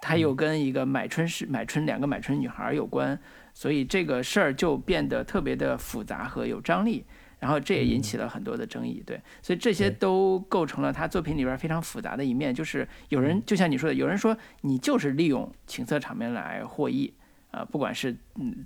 [0.00, 3.18] 他又跟一个买春是买春两个买春女孩有关，
[3.52, 7.04] 所以这个事儿就变得特别的复杂和有张力，
[7.40, 9.02] 然后这也引起了很多的争议。
[9.04, 12.54] 对，所以这些都构成了他作品里边非常复杂的一面。
[12.54, 17.12] 就是有人就像你说的，有人说你就是利用情色场面来获益，
[17.50, 18.64] 啊，不管是嗯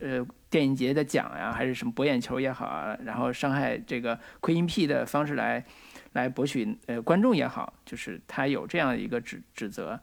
[0.00, 5.64] 呃电影节的奖呀，还是什么博眼球也好啊，然后伤害这个窥淫癖的方式来
[6.12, 9.98] 来博取呃观众也好，就是他有这样一个指指责。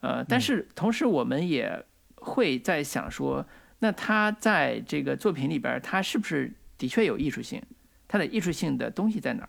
[0.00, 1.84] 呃，但是同时我们也
[2.16, 3.46] 会在想说，
[3.80, 7.62] 那他在这个作品里边，他是不是的确有艺术性？
[8.08, 9.48] 他的艺术性的东西在哪儿？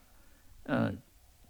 [0.63, 0.91] 呃，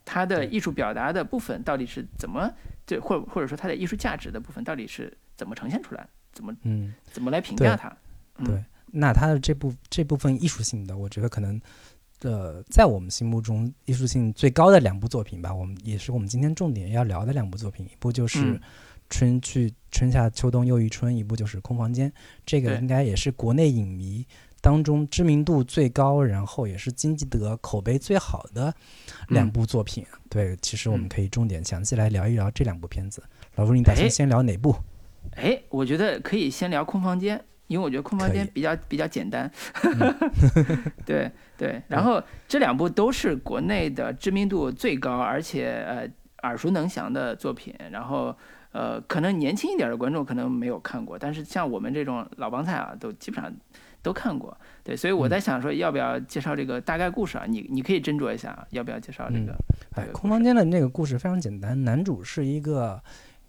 [0.05, 2.51] 他的艺术表达的部分到底是怎么？
[2.85, 6.07] 这或或者说他的艺术价值的部分到底是怎么呈现出来？
[6.31, 7.95] 怎么嗯，怎么来评价它？
[8.45, 11.59] 对，那他的这部这部分艺术性的，我觉得可能，
[12.21, 18.39] 呃，在我们心目中艺术性最高的两部作品吧，我们也是我们今天重点要聊的两部作品，一部就是
[19.09, 22.09] 《春去春夏秋冬又一春》，一部就是《空房间》。
[22.45, 24.25] 这个应该也是国内影迷
[24.61, 28.73] 当中知名度最高，然后也是金基德口碑最好的
[29.29, 30.05] 两部作品。
[30.29, 33.21] 对，其实我们可以重点详细来聊一聊这两部片子。
[33.55, 34.75] 老朱，你打算先聊哪部？
[35.31, 39.49] 哎，我觉得可以先聊空房间，因为我觉得空房间比较比较简单。
[41.05, 46.05] 对对，然后这两部都是国内的知名度最高，而且呃
[46.43, 47.73] 耳熟能详的作品。
[47.89, 48.35] 然后
[48.73, 53.49] 呃，可能年轻一点的观众可能没有看过，但是像我们这种老帮菜啊，都基本上
[54.01, 54.55] 都看过。
[54.83, 57.45] 对，所以我在想说，要不要介绍这个大概故事啊？
[57.47, 59.55] 你你可以斟酌一下，要不要介绍这个？
[59.95, 63.01] 哎，空房间的那个故事非常简单，男主是一个。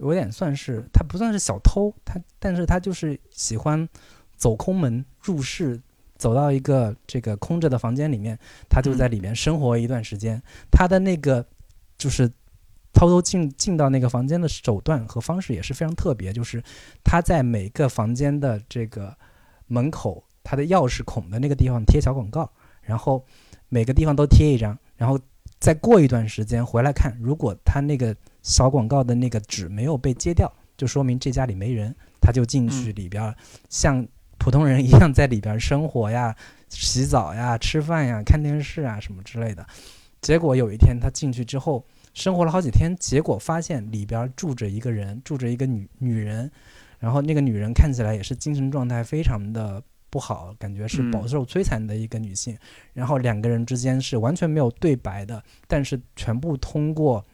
[0.02, 3.88] 有点算是他不算是小偷，他但是他就是喜欢
[4.36, 5.80] 走空门入室，
[6.16, 8.36] 走到一个这个空着的房间里面，
[8.68, 10.42] 他就在里面生活一段时间。
[10.72, 11.46] 他的那个
[11.96, 12.28] 就是
[12.92, 16.60] 偷偷进进到那个房间的手段和方式也是非常特别，就是
[17.04, 19.16] 他在每个房间的这个
[19.68, 22.50] 门口，他的钥匙孔的那个地方贴小广告，
[22.82, 23.24] 然后
[23.68, 25.16] 每个地方都贴一张，然后
[25.60, 28.16] 再过一段时间回来看，如果他那个。
[28.42, 33.34] 小广告的那个纸没有被揭掉，就说明这家里没人，他就进去里边，
[33.68, 34.06] 像
[34.38, 36.34] 普通人一样在里边生活呀、
[36.68, 39.64] 洗澡呀、吃饭呀、看电视啊什么之类的。
[40.20, 41.84] 结果有一天他进去之后，
[42.14, 46.50] 生活了好几天，结果发现里边住着一个人，住着一个女女人，
[46.98, 49.80] 然后那个女人看起来也是精神状态非常的
[50.10, 52.58] 不好，感觉是饱受摧残的一个女性。
[52.92, 57.24] 然后两个人之间是完全没有对白的，但是全部通过。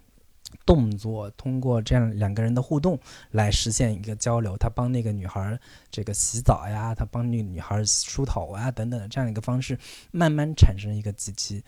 [0.68, 3.00] 动作通过这样两个人的互动
[3.30, 5.58] 来实现一个交流，他帮那个女孩
[5.90, 9.78] 这个洗澡呀，他帮那个女孩梳头啊等等的这样一个方式，
[10.10, 11.64] 慢慢产生一个极其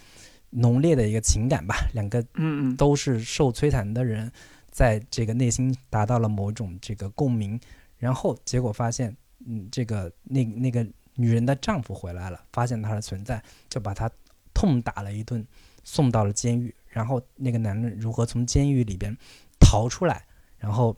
[0.51, 1.88] 浓烈的一个情感吧。
[1.94, 4.30] 两个嗯嗯都是受摧残的人，
[4.70, 7.59] 在这个内心达到了某种这个共鸣，
[7.96, 14.11] 然后结果发现，嗯，这个那那个女人的丈夫回来了，发现她的存在，就把她
[14.53, 15.42] 痛打了一顿，
[15.84, 16.74] 送到了监狱。
[16.91, 19.16] 然后那个男人如何从监狱里边
[19.59, 20.24] 逃出来，
[20.59, 20.95] 然后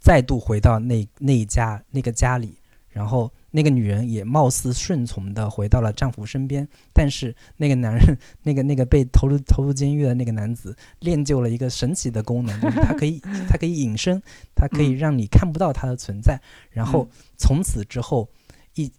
[0.00, 2.58] 再度回到那那一家那个家里，
[2.88, 14.20] 然后那个女人也貌似顺从的回到了丈夫身边，但是那个男人那个那个被投入投入监狱的那个男子练就了一个神奇的功能，就是他可以他可以隐身，
[14.54, 17.08] 他可以让你看不到他的存在，然后
[17.38, 18.28] 从此之后。
[18.74, 18.84] 一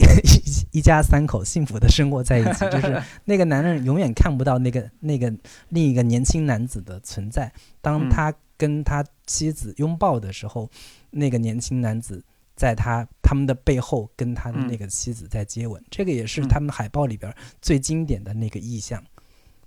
[0.72, 5.34] 一一家三口幸福的生活在一起， 就是那个男人永远看不到那个那个
[5.70, 7.52] 另一个年轻男子的存在。
[7.82, 10.70] 当他跟他妻子拥抱的时候，
[11.12, 12.24] 那个年轻男子
[12.56, 15.84] 在他他们的背后跟他的那个妻子在接吻。
[15.90, 19.04] 这个也是他们海报里边最经典的那个意象。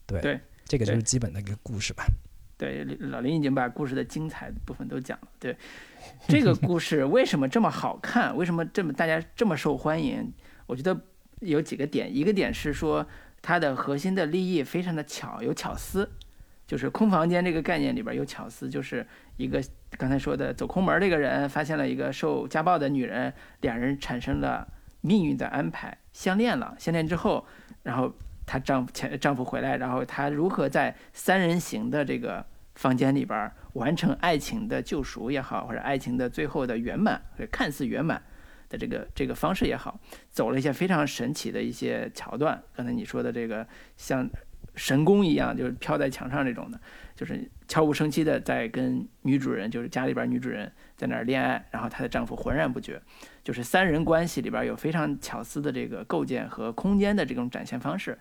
[0.07, 2.07] 对，这个就是基本的一个故事吧。
[2.59, 5.29] 对，老林已经把故事的精彩部分都讲了。
[5.39, 5.57] 对，
[6.27, 8.37] 这个故事为什么这么好看？
[8.37, 10.33] 为什么这么大家这么受欢迎？
[10.67, 11.01] 我觉得
[11.39, 13.07] 有几个点，一个点是说
[13.41, 16.11] 它的核心的立意非常的巧，有巧思，
[16.67, 19.07] 就是空房间这个概念里边有巧思，就是
[19.37, 19.63] 一个
[19.97, 24.67] 刚才说的走空门这个人发现了一个受家暴的女人，两人产生了
[25.01, 27.47] 命运的安排，相恋了，相恋之后，
[27.85, 28.13] 然后。
[28.49, 32.42] 她丈夫前丈夫回来，然后她如何在三人行的这个
[32.74, 38.22] 房间里边完成爱情的救赎也好，或者爱情的最后的圆满，或者看似圆满
[38.70, 42.62] 的这个这个方式也好，走了一些非常神奇的一些桥段。
[42.74, 44.28] 刚才你说的这个像
[44.75, 46.81] 神功一样，就是飘在墙上这种的，
[47.14, 53.01] 就是悄无声息的在跟女主人，就是家里边女主人在那儿恋爱，然后她的丈夫浑然不觉。
[53.43, 58.19] 就是三人关系里边有非常巧思的这个构建和空间的这种展现方式，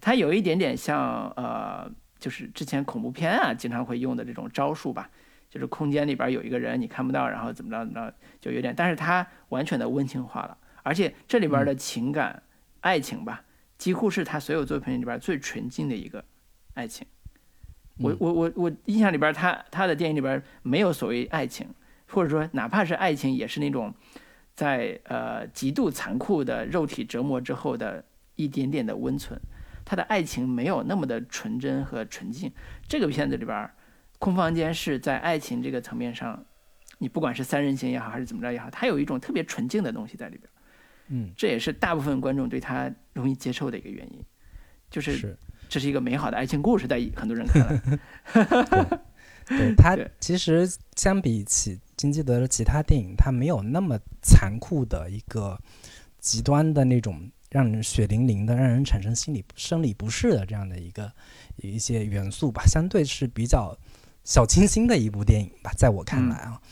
[0.00, 5.08] 它有一点点像呃，就是之前恐怖片啊经常会用的这种招数吧，
[5.48, 12.42] 就是空间里边有一个人你看不到，然后怎么着怎么着，就有点，但是它完全的温情化了，而且这里边的情感
[12.82, 13.42] 爱情吧，
[13.78, 16.24] 几乎是他所有作品里边最纯净的一个
[16.74, 17.06] 爱情。
[17.98, 21.68] 我我我我印象里边，他他的电影里边没有所谓爱情，
[22.08, 23.94] 或者说哪怕是爱情，也是那种。
[24.54, 28.02] 在呃极度残酷的肉体折磨之后的
[28.36, 29.38] 一点点的温存，
[29.84, 32.50] 他的爱情没有那么的纯真和纯净。
[32.88, 33.70] 这个片子里边，
[34.18, 36.42] 空房间是在爱情这个层面上，
[36.96, 40.50] 你不管是三人行也好，还是怎么着也好，它有一种特别纯净的东西在里边。
[41.08, 44.24] 嗯，这也是大部分观众对他容易接受的一个原因，
[44.90, 45.38] 就是是，
[45.68, 49.00] 这是一个美好的爱情故事，在很多人看来，
[49.46, 55.56] 对他对其实相比起金基德的其他电影，他没有那么残酷的一个
[56.18, 61.12] 极端的那种让人血淋淋的、让人产生心理生理不适的这样的一个
[61.58, 63.78] 一些元素吧，相对是比较
[64.24, 66.60] 小清新的一部电影吧，在我看来啊。
[66.60, 66.70] 嗯，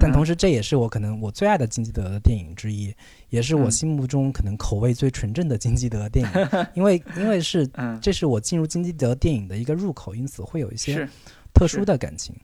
[0.00, 2.94] 但同时，这也是我可能我最爱的金基德的电影之一，
[3.30, 3.70] 也是我嗯。
[3.70, 11.08] 心目中可能口味最纯正的金基德电影，因为 因为是嗯，这是我进入金基德电影的一个入口，因此会有一些
[11.52, 12.34] 特殊的感情。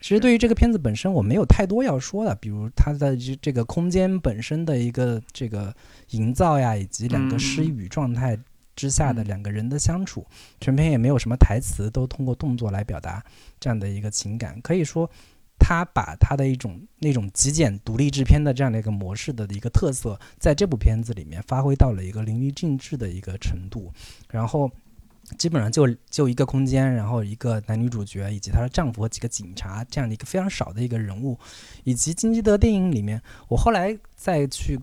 [0.00, 5.74] 其实对于这个片子本身，我没有太多要说的，比如它的这这个空间本身的一个这个
[6.10, 8.38] 营造呀，以及两个失语状态
[8.76, 9.26] 之下的嗯。
[9.26, 10.24] 两个人的相处，
[10.60, 13.24] 全片也没有什么台词，都通过动作来表达
[13.58, 14.60] 这样的一个情感。
[14.60, 15.10] 可以说，
[15.58, 23.92] 他把他的一种那种极简独立制片的这样的一个模式的一个特色，在这部片子里面发挥到了一个淋漓尽致的一个程度，
[24.30, 24.70] 然后。
[25.36, 31.36] 基本上就就一个空间，然后一个男女主角以及她的丈夫和几个警察这样的一个非常少的一个人物，
[31.82, 34.78] 以及金基德电影里面，我后来再去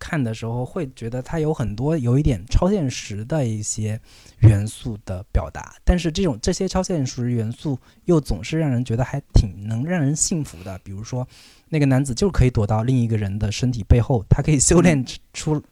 [0.00, 4.00] 看的时候，会觉得它有很多有一点超现实的一些
[4.38, 10.76] 元素的表达，但是这种这些超现实元素又总是让人觉得还挺能让人信服的。
[10.82, 11.28] 比如说，
[11.68, 15.62] 那个男子就可以躲到另一个人的身体背后，他可以修炼出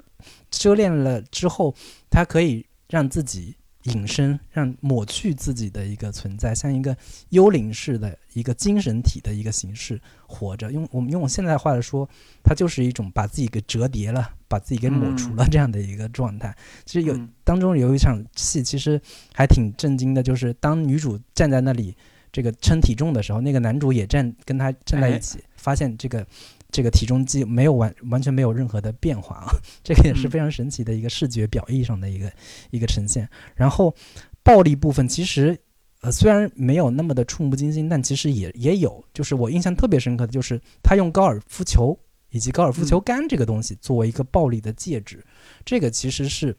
[0.52, 1.74] 修炼了之后，
[2.08, 3.56] 他可以让自己。
[3.84, 6.96] 隐身，让抹去自己的一个存在，像一个
[7.30, 10.70] 幽灵似的一个精神体的一个形式活着。
[10.70, 12.08] 用我们用我现在话来说，
[12.42, 16.54] 它就是一种把自己给折叠了，把自己给抹除了这样的一个状态。
[16.84, 19.00] 其实有嗯当中有一场戏，其实
[19.32, 21.96] 还挺震惊的，就是当女主站在那里
[22.32, 26.26] 这个称体重的时候，那个男主也站跟她站在一起，发现这个。
[26.70, 29.48] 这个体重计没有完完全没有任何的变化啊，
[29.82, 32.30] 这个也是非常神奇的一个视觉表意上的一个
[32.70, 33.26] 一个呈现。
[33.54, 33.94] 然后
[34.42, 35.58] 暴力部分其实
[36.02, 39.02] 呃虽然没有那么的触目惊心，但其实也也有。
[39.14, 41.98] 就是我印象特别深刻的就是他用高尔夫球
[42.30, 45.24] 以及高尔夫球杆这个东西作为一个暴力的介质，
[45.64, 46.54] 这个其实是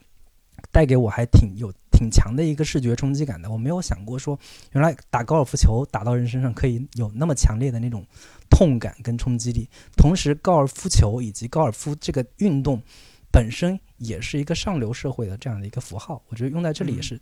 [0.72, 3.48] 带给我还挺有挺强的一个视觉冲击感的。
[3.48, 4.36] 我没有想过说
[4.72, 8.04] 原来打高尔夫球打到人身上可以有那么强烈的那种。
[8.50, 12.82] 痛感跟冲击力，同时高尔夫球以及高尔夫这个运动
[13.30, 17.18] 本身也是一个上流社会的这样的一个符号，我觉得用在这里也是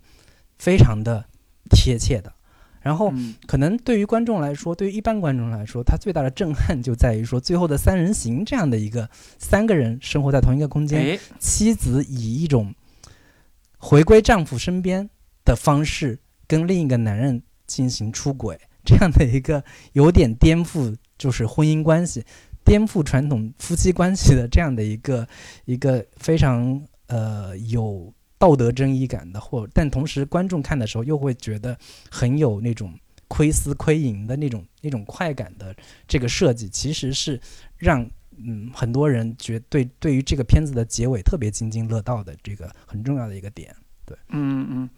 [0.58, 1.24] 非常的
[1.70, 2.32] 贴切的。
[2.80, 3.12] 然后，
[3.46, 12.72] 可能对于观众来说，对于一般观众来说，他最大的震撼就在于说，最后的三人行这样的一个三个人生活在同一个空间，妻子以一种
[13.76, 15.10] 回归丈夫身边
[15.44, 19.62] 的方式跟另一个男人进行出轨，这样的一个
[19.92, 20.96] 有点颠覆。
[21.18, 22.24] 就是婚姻关系
[22.64, 25.26] 颠覆传统夫妻关系的这样的一个
[25.64, 31.76] 一个非常呃有道德争议感的，或但同时观众看的时候又会觉得
[32.10, 32.94] 很有那种
[33.26, 35.74] 窥私窥淫的那种那种快感的
[36.06, 37.40] 这个设计，其实是
[37.76, 43.74] 让嗯很多人觉对对于这个片子的结尾特别津津乐道的这个很重要的一个点。
[44.06, 44.90] 对，嗯嗯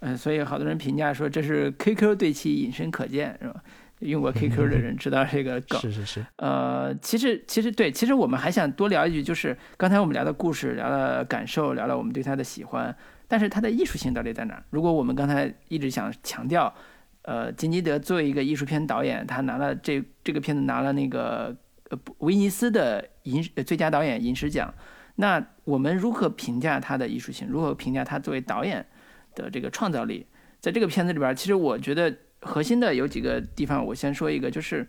[0.00, 3.62] 呃，所以好多人评价说这是 QQ 对其隐身可见，是吧？
[4.00, 6.24] 用过 QQ 的人知道这个梗，是是是。
[6.36, 12.94] 呃，其实其实对，其实我们还想多聊一句，就是刚才我们聊的故事，聊了感受，聊了我们对他的喜欢，
[13.26, 14.62] 但是他的艺术性到底在哪儿？
[14.70, 16.72] 如果我们刚才一直想强调，
[17.22, 21.56] 呃，金基德作为一个艺术片导演，他拿了这这个片子拿了那个
[21.90, 24.72] 呃威尼斯的银最佳导演银狮奖，
[25.16, 27.48] 那我们如何评价他的艺术性？
[27.48, 28.86] 如何评价他作为导演
[29.34, 30.26] 的这个创造力？
[30.60, 32.14] 在这个片子里边，其实我觉得。
[32.40, 34.86] 核心的有几个地方，我先说一个，就是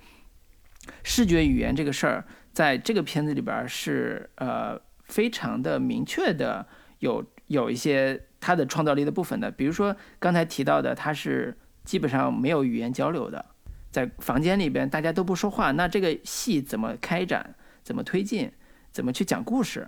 [1.04, 6.66] 视觉语言这个事儿，在这个片子里边是呃非常的明确的，
[7.00, 9.50] 有有一些它的创造力的部分的。
[9.50, 13.44] 比如说刚才提到的，它是基本上没有语言交流的，
[13.92, 18.52] 在房间里边大家都不说话，那这个戏怎么开展，怎么推进，
[18.92, 19.88] 怎么去讲故事？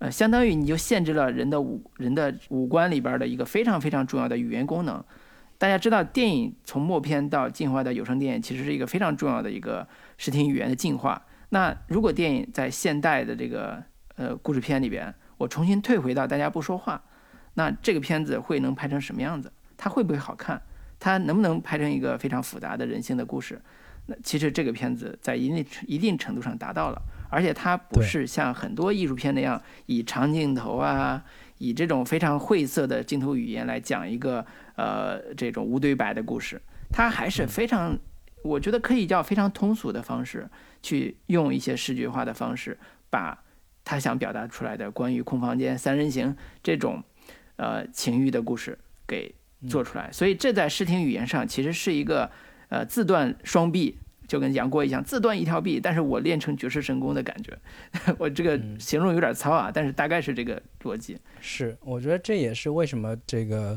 [0.00, 5.04] 呃，相当于你就限制了人的五人的五官里边的一个非常非常重要的语言功能。
[5.58, 9.86] 大家知道，电影从默片到进化到有声电影，其实是一个非常重要的一个
[10.16, 11.20] 视听语言的进化。
[11.48, 13.82] 那如果电影在现代的这个
[14.14, 17.02] 呃故事片里边，我重新退回到大家不说话，
[17.54, 19.52] 那这个片子会能拍成什么样子？
[19.76, 20.62] 它会不会好看？
[21.00, 23.60] 它能不能拍成一个非常复杂的人性的故事？
[24.06, 31.24] 那其实这个片子在一定一定程度上达到了，而且它不是像很多艺术片那样以长镜头啊，
[31.58, 34.46] 以这种非常晦涩的镜头语言来讲一个。
[34.80, 36.62] 呃，这种无对白的故事，
[36.92, 37.98] 它还是非常，
[38.44, 40.48] 我觉得可以叫非常通俗的方式，
[40.80, 42.78] 去用一些视觉化的方式，
[43.10, 43.42] 把
[43.84, 47.02] 他想表达出来的关于空房间、三人行这种
[47.56, 49.34] 呃情欲的故事给
[49.68, 50.12] 做出来。
[50.12, 52.30] 所以这在视听语言上其实是一个
[52.68, 53.98] 呃自断双臂，
[54.28, 57.58] 就跟杨过一样自断一条臂，但是我练成绝世神功的感觉。
[58.18, 61.18] 我这个形容有点糙啊，但是大概是这个逻辑。
[61.40, 63.76] 是，我觉得这也是为什么这个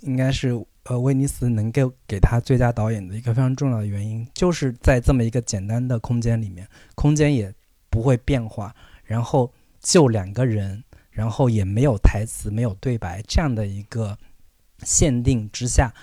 [0.00, 0.50] 应该是
[0.82, 7.54] 呃威尼斯能够给他最佳导演的一个非常重要的原因，就是在这么一个简单的空间里面，空间也
[7.88, 14.18] 不会变化，然后就两个人，然后也没有台词、没有对白这样的一个
[14.82, 15.94] 限定之下，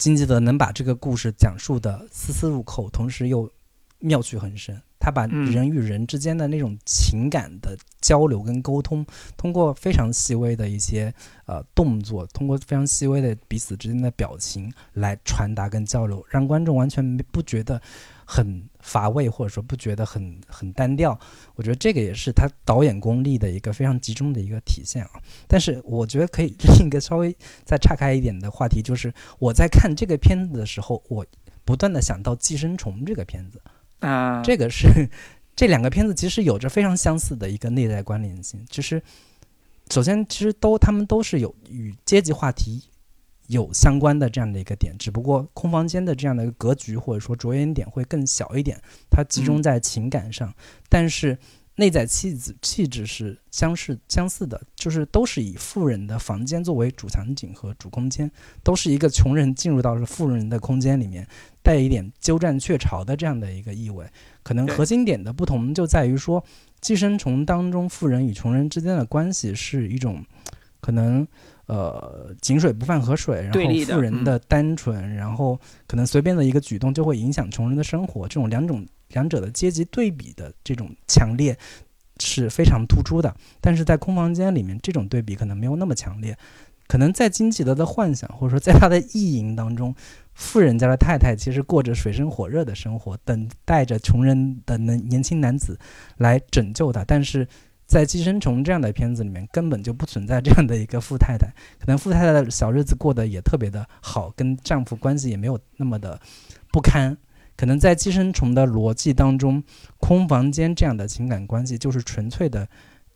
[0.00, 3.52] 金基德能把这个故事讲述的丝丝入扣，同时又
[3.98, 4.74] 妙趣横生。
[4.98, 9.04] 他把人与人之间的那种情感的交流跟沟通，
[9.36, 11.12] 通过非常细微的一些
[11.44, 17.80] 呃动作，通过非常细微的彼此之间的表情来传达跟交流，让观众完全不觉得
[18.32, 21.18] 很乏味，或者说不觉得很很单调。
[21.56, 25.10] 我觉得这个也是他导演功力的一个非常集中的一个体现啊。
[25.48, 31.26] 但是我觉得可以另一个稍微再岔开一点的话题，就是我在看这个片子的时候，我
[31.64, 33.60] 不断的想到《寄生虫》这个片子。
[33.98, 35.10] 啊，这个是
[35.56, 38.64] 这两个片子其实有着非常相似的一个内在关联性。
[38.70, 39.02] 其实，
[39.90, 42.84] 首先其实都他们都是有与阶级话题
[43.50, 50.54] 有相关的这样的一个点，只不过空房间的这样的一个格局或者说着眼点会更小一点，它集中在情感上，
[50.88, 51.36] 但是
[51.74, 58.30] 内在气质气质是相似相似的，就是都是以富人的房间作为主场景和主空间，
[58.62, 61.26] 都是一个穷人进入到了富人的空间里面。
[61.62, 64.06] 带一点鸠占鹊巢的这样的一个意味，
[64.42, 66.42] 可能核心点的不同就在于说，
[66.80, 70.24] 寄生虫当中富人与穷人之间的关系是一种，
[70.80, 71.26] 可能
[71.70, 75.56] 呃井水不犯河水，然后富人的单纯，然后
[75.86, 81.56] 可能随便的一个举动就会影响穷人的生活，这种两种两者的阶级对比的这种强烈
[82.18, 86.36] 是非常突出的，但是在空房间里面，这种对比可能没有那么强烈，
[86.88, 89.94] 可能在金吉德的幻想或者说在他的意淫当中。
[90.32, 95.78] 富人家的太太其实过着水深火热的生活，等待着穷人的年年轻男子
[96.16, 97.04] 来拯救她。
[97.04, 97.46] 但是
[97.90, 101.48] 在《寄生虫》这样的片子里面，根本就不存在这样的一个富太太。
[101.80, 106.20] 可能富太太的小日子过得也特别的好，跟丈夫关系也没有那么的
[106.70, 107.18] 不堪。
[107.56, 109.62] 可能在《寄生虫》的逻辑当中，
[109.98, 112.66] 空房间这样的情感关系就是纯粹的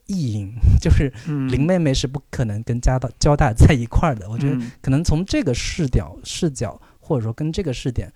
[0.07, 1.09] 意淫，就是
[1.49, 4.29] 林妹妹是不可能跟家大交大在一块儿的。
[4.29, 6.79] 我觉得可能从这个视角视角。
[7.07, 8.11] 或者说跟这个视点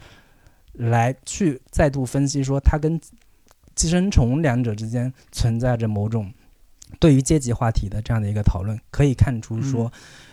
[0.73, 2.99] 来去再度分析，说它跟
[3.75, 6.33] 寄生虫两者之间存在着某种
[6.99, 9.91] 对于阶级话题的这样的一个讨论，可以看出说，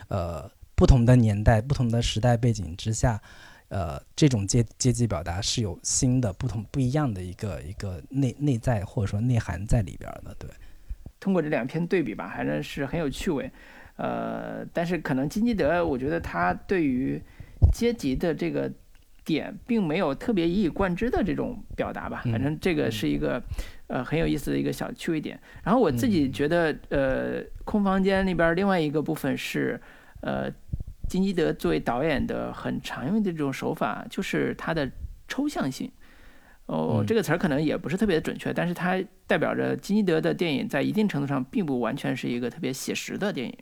[0.09, 3.21] 呃，不同的年代、不同的时代背景之下，
[3.69, 10.35] 呃，这种阶阶级表达是有新的、不同、不一样的一个一个内内在或者说内涵在里边的。
[10.39, 10.49] 对，
[11.21, 13.51] 通过这两篇对比吧，还是是很有趣味。
[13.97, 17.21] 呃，但是可能金基德，我觉得他对于
[17.73, 18.71] 阶级的这个
[19.25, 23.43] 点并没有特别一以贯之的这种表达吧，反正这个是一个
[23.89, 25.39] 呃很有意思的一个小趣味点。
[25.63, 29.81] 然后我自己觉得，呃，空房间那边另外一个部分是，
[30.21, 30.51] 呃，
[31.09, 34.91] 金基德作为导演的很常用的这种手法，就是他的
[35.29, 35.91] 抽象性。
[36.67, 43.57] 哦，这个词儿可能也不是特别的准确，但是它代表着金基德的电影在一定程度上并不完全是一个特别写实的电影。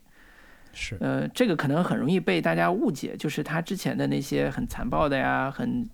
[0.72, 5.86] 是，呃，这个可能很容易被大家误解，就是他之前的那些很残暴的呀，很，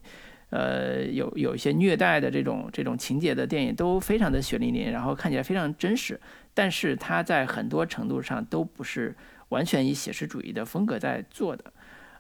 [0.51, 6.21] 呃，有有一些虐待的这种这种情节的电影，都非常的血淋淋，然后看起来非常真实，
[6.53, 9.17] 但是它在很多程度上都不是
[9.51, 11.73] 完全以写实主义的风格在做的，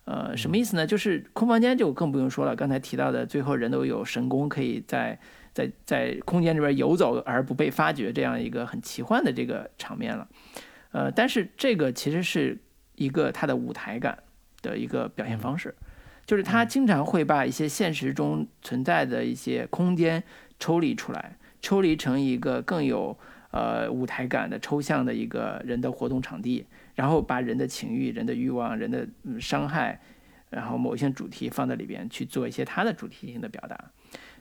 [0.05, 0.86] 呃，什么意思呢？
[0.86, 5.19] 就是空房间就更不用说了，刚才提到的最后人都有神功，可以在
[5.52, 10.28] 在在空间里边游走而不被发觉，这样一个很奇幻的这个场面了。
[10.93, 12.59] 呃，但是这个其实是
[12.94, 14.19] 一个它的舞台感
[14.62, 15.74] 的一个表现方式，
[16.31, 20.23] 就是他经常会把一些现实中存在的一些空间
[20.61, 23.19] 抽离出来，抽离成一个更有
[23.51, 29.05] 呃舞台感的抽象的一个人的活动场地，然后把人的情欲、人的欲望、人的
[29.40, 30.01] 伤害，
[30.51, 33.77] 然后某些主题放在里边去做一些他的主题性的表达。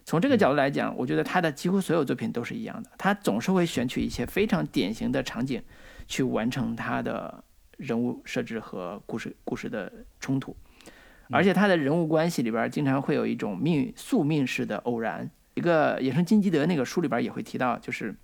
[0.05, 5.59] 从这个角度来讲，我觉得他的几乎所有作品都是一样的，他总是会选取一些非常典型的场景。
[6.07, 7.43] 去完成他的
[7.77, 10.55] 人物设置和故事故事的冲突，
[11.31, 15.29] 而且他的人物关系里边经常会有一种命宿命式的偶然。
[15.55, 18.15] 一个野生金基德那个书里边也会提到，就是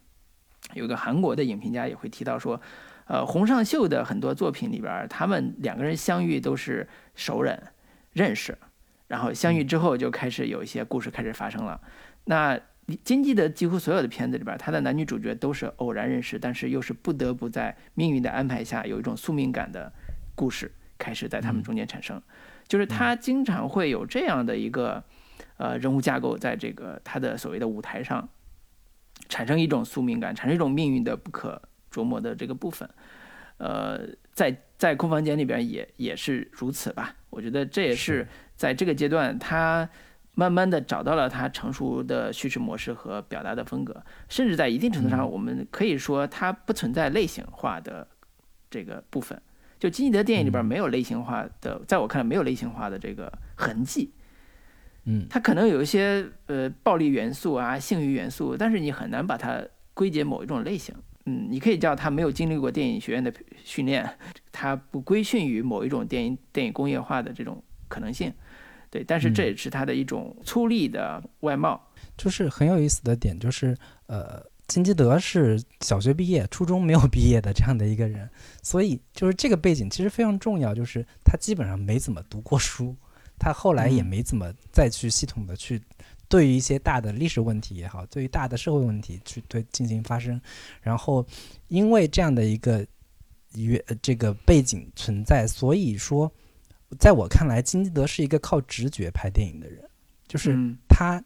[0.74, 2.60] 有个韩国的影评家也会提到说，
[3.08, 7.62] 呃，洪尚秀的很多作品里边，他们两个人相遇都是熟人
[8.14, 8.58] 认识，
[9.08, 11.82] 然后相遇之后就开始有一些故事开始发生了。
[12.24, 12.58] 那
[13.04, 19.92] 金基德几乎所有的片子里边，他的男女主角都是偶然认识，但是又是不得不在命运的安排下，有一种宿命感的
[20.36, 22.22] 故事开始在他们中间产生。
[22.68, 25.04] 就是他经常会有这样的一个
[25.58, 28.28] 呃人物架构，在这个他的所谓的舞台上
[29.30, 31.62] 产生一种宿命感，产生一种命运的不可
[31.92, 32.90] 琢磨的这个部分。
[33.58, 34.00] 呃，
[34.34, 37.16] 在在空房间里边也也是如此吧。
[37.30, 39.90] 我觉得这也是在这个阶段他。
[40.38, 48.06] 慢慢的找到了他成熟的叙事模式和表达的风格，甚至在一定程度上，我们可以说它不存在类型化的
[48.70, 49.42] 这个部分。
[49.80, 54.12] 就金基德电影里边没有类型化的，在我看来没有类型化的这个痕迹。
[55.06, 60.96] 嗯，它可能有一些呃暴力元素啊、性欲元素，但是你很难把它归结某一种类型。
[61.26, 63.34] 嗯，你可以叫他没有经历过电影学院的
[63.64, 64.08] 训练，
[64.52, 68.32] 他不规训于某一种电影电影工业化的这种可能性。
[68.92, 71.92] 对，但是这也是他的一种粗粝的外貌。
[72.16, 73.76] 就是很有意思的点，就是
[74.06, 78.30] 呃，金基德是小学毕业、初中没有毕业的这样的一个人，
[78.64, 80.74] 所以就是这个背景其实非常重要。
[80.74, 82.96] 就是他基本上没怎么读过书，
[83.38, 85.82] 他后来也没怎么再去系统的去
[86.28, 90.42] 对于一些大的历史问题也好，对于大的社会问题去对进行发生。
[90.82, 91.26] 然后
[91.68, 92.86] 因为这样的一个
[93.54, 96.32] 原这个背景存在，所以说。
[97.00, 99.84] 在我看来，金基德是一个靠直觉拍电影的人，
[100.28, 100.56] 就是
[100.88, 101.22] 他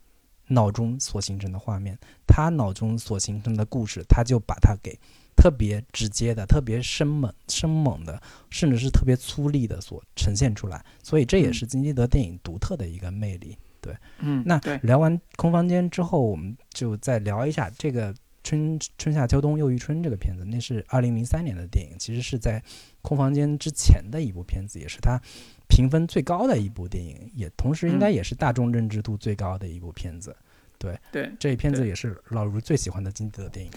[0.49, 1.97] 脑中所形成的画面，
[2.27, 4.97] 他脑中所形成的故事，他就把它给
[5.35, 10.83] 特别直接的、特别生猛、生猛的，甚至是特别粗粝的所呈现出来。
[11.01, 13.57] 所以这也是金基德电影独特的一个魅力。
[13.79, 18.13] 对，嗯，那聊完空房间之后，我们就再聊一下这个
[18.43, 20.43] 春春夏秋冬又一春这个片子。
[20.43, 22.61] 那是二零零三年的电影，其实是在
[23.01, 25.21] 空房间之前的一部片子，也是他。
[25.69, 30.35] 评分最高的一部电影，也同时应该也是大众认知度最高的一部片子。
[30.77, 33.71] 对对，这一片子也是老卢最喜欢的金的电影。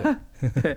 [0.62, 0.76] 对，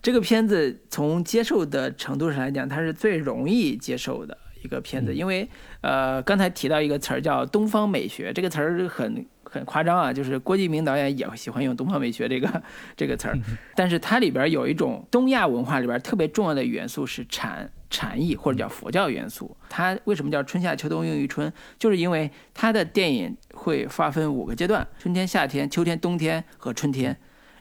[0.00, 5.48] 这个片子从接受的程度上来讲，它是最容易接受的一个片子，因为
[5.80, 12.62] 呃，刚才提到一个词儿叫“东方美学”，这个词儿很很夸张啊，就是郭敬明导演也喜欢用“东方美学”这个
[12.96, 13.36] 这个词儿，
[13.74, 17.68] 但是它里边有一种东亚文化里边特别重要的元素是禅。
[17.92, 21.52] 禅意或者叫佛教元素，它为什么叫春夏秋冬用于春？
[21.78, 27.14] 就是因为它的电影会划分五个阶段：春天、夏天、秋天、冬天和春天，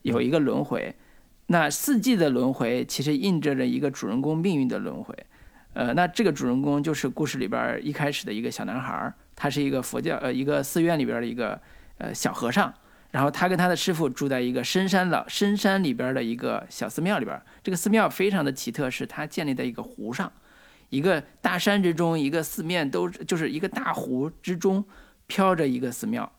[0.04, 0.96] 有一个轮回。
[1.48, 5.14] 那四季的轮回其实印证着一个主人公命运的轮回。
[5.74, 11.62] 呃，那这个主人公就是故事里边一开始的一个小男孩，他是一个佛教呃一个寺院里边的一个
[11.98, 12.74] 呃小和尚。
[13.12, 17.40] 然后他跟他的师傅住在一个深山老深山里边的一个小寺庙里边。
[17.62, 20.32] 这个寺庙非常的奇特，是它建立在一个湖上，
[20.90, 24.84] 一个大山之中，一个四面都就是一个大湖之中
[25.28, 26.32] 飘着一个寺庙。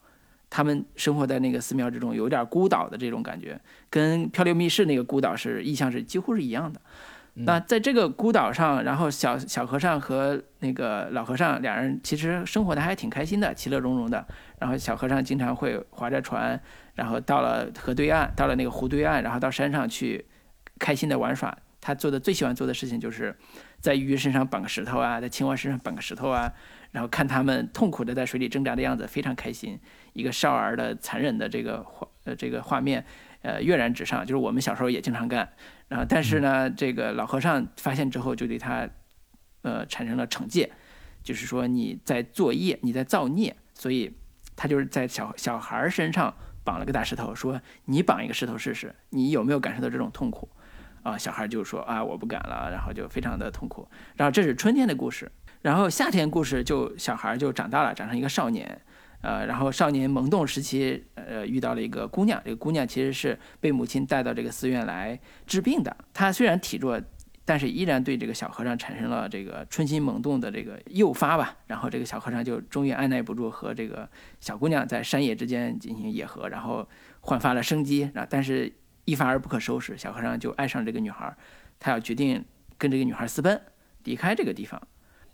[0.48, 3.58] 他们生活在那个寺庙之中，有点孤岛的这种感觉，
[3.88, 6.80] 跟《漂流密室》那个孤岛是意象是几乎是一样的。
[7.34, 14.26] 那在这个孤岛上，然后小小和尚和那个老和尚两人其实生活的还挺开心的，其乐融融的。
[14.58, 16.60] 然后小和尚经常会划着船，
[16.94, 20.26] 然后到了河对岸，到了那个湖对岸，然后到山上去
[20.78, 21.56] 开心的玩耍。
[21.80, 23.36] 他做的最喜欢做的事情就是
[23.80, 26.52] 在鱼身上绑个石头啊，在青蛙身上绑个石头啊，
[26.92, 29.80] 然后看他们痛苦的在水里挣扎的样子，非常开心。
[30.12, 33.04] 一个少儿的残忍的这个画呃这个画面，
[33.40, 35.48] 呃跃然纸上，就是我们小时候也经常干。
[35.92, 38.88] 然后，但是呢，这个老和尚发现之后，就对他，
[39.60, 40.72] 呃，产生了惩戒，
[41.22, 44.10] 就是说你在作业，你在造孽，所以
[44.56, 50.48] 他就是在小小孩身上绑了个大石头，说你绑一个石头试试，你有没有感受到这种痛苦？
[51.02, 53.86] 啊，小孩就说啊，我不敢了，然后就非常的痛苦。
[54.16, 58.80] 然后这是春天的故事，然后夏天故事就小孩就长大了，长成一个少年。
[59.22, 62.42] 呃，然后少年萌动时期，呃，遇到了一个姑娘。
[62.44, 65.96] 这个姑娘其实是被母亲带到这个寺院来治病的。
[66.12, 67.00] 她虽然体弱，
[67.44, 71.56] 但是依然对这个小和尚产生了这个春心萌动的这个诱发吧。
[71.68, 74.08] 然后这个小和尚就终于按耐不住和这个
[74.40, 76.88] 小姑娘在山野之间进行野合，然后
[77.20, 78.10] 焕发了生机。
[78.12, 78.72] 然后但是
[79.04, 81.32] 一发而不可收拾，小和尚就爱上这个女孩，
[81.78, 82.44] 他要决定
[82.76, 83.60] 跟这个女孩私奔，
[84.02, 84.82] 离开这个地方。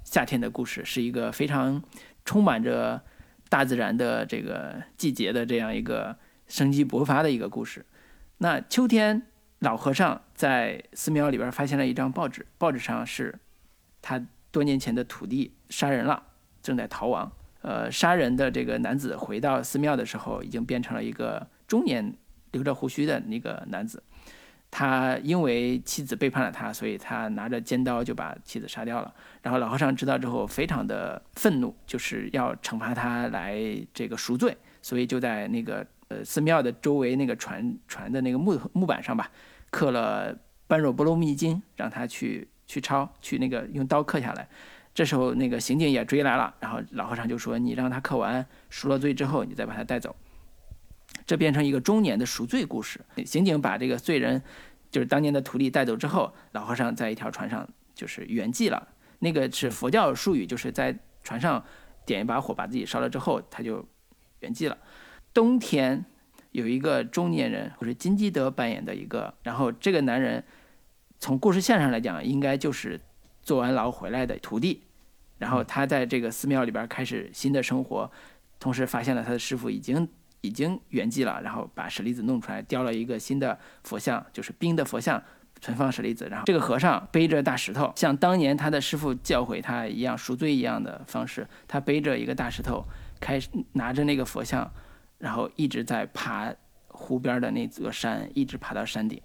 [0.04, 1.82] 夏天的故事是一个非常
[2.26, 3.02] 充满着。
[3.48, 6.16] 大自然的这个季节的这样一个
[6.46, 7.84] 生机勃发的一个故事。
[8.38, 9.22] 那秋天，
[9.60, 13.38] 老和尚在寺庙里边发现了一张报纸，报纸上是
[14.00, 16.22] 他多年前的徒弟杀人了，
[16.62, 17.32] 正在逃亡。
[17.62, 22.14] 呃，杀人的这个男子回到寺庙的时候，已经变成了一个中年
[22.52, 24.02] 留着胡须的那个男子。
[24.70, 29.12] 他因为妻子背叛了他，所以他拿着尖刀就把妻子杀掉了。
[29.42, 33.58] 然后老和尚知道之后非常的愤怒，就是要惩罚他来
[33.94, 39.30] 这个赎罪，所以就在那个呃寺庙的周围那个船船的那个木木板上吧，
[39.70, 40.34] 刻了
[40.66, 44.46] 《般若波罗蜜经》，让他去去抄，去那个用刀刻下来。
[44.94, 50.14] 这时候那个刑警也追来了，然后老和尚就说：“你让他刻完赎了罪之后，你再把他带走。”
[51.26, 53.00] 这变成一个中年的赎罪故事。
[53.24, 54.42] 刑警把这个罪人，
[54.90, 58.88] 就是当年的徒弟带走之后，老和尚在一条船上就是圆寂了。
[59.18, 61.64] 那个是佛教术语，就是在船上
[62.06, 63.86] 点一把火把自己烧了之后，他就
[64.40, 64.78] 圆寂了。
[65.34, 66.04] 冬天
[66.52, 70.42] 有一个中年人，或者金基德扮演的一个，然后这个男人
[71.18, 73.00] 从故事线上来讲，应该就是
[73.42, 74.84] 坐完牢回来的徒弟。
[75.38, 78.10] 然后他在这个寺庙里边开始新的生活，
[78.58, 80.08] 同时发现了他的师傅已经
[80.40, 85.22] 已经圆寂了，然后把舍利子弄出来，雕了一个新的佛像，就是冰的佛像，
[85.60, 86.28] 存放舍利子。
[86.30, 92.84] 然后这个和尚背着大石头，像当年他的师傅教诲他一样赎罪一样的方式，他背着一个大石头，
[93.20, 94.70] 开始拿着那个佛像，
[95.18, 96.54] 然后一直在爬
[96.88, 99.20] 湖边的那座山，一直爬到山顶。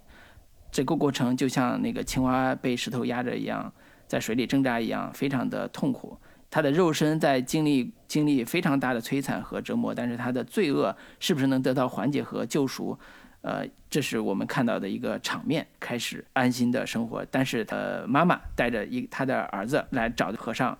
[0.70, 3.72] 这个过程就像那个青蛙被石头压着一样。
[4.06, 6.16] 在水里挣扎一样，非常的痛苦。
[6.54, 12.96] 他的肉身在经历经历非常大的摧残和折磨，但是他的罪恶是不是能得到缓解和救赎？
[13.40, 17.26] 呃，这是我们看到的一个场面，开始安心的生活。
[17.28, 20.78] 但是，呃，妈妈带着一他的儿子来找和尚，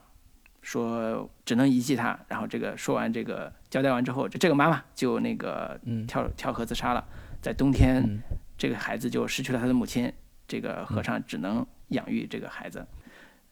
[0.63, 2.17] 说只能遗弃他。
[2.29, 5.77] 然后这个说完这个交代完之后，这个妈妈就那个
[6.07, 7.05] 跳跳河自杀了。
[7.43, 8.23] 在冬天，
[8.57, 10.13] 这个孩子就失去了他的母亲，
[10.47, 12.87] 这个和尚只能养育这个孩子。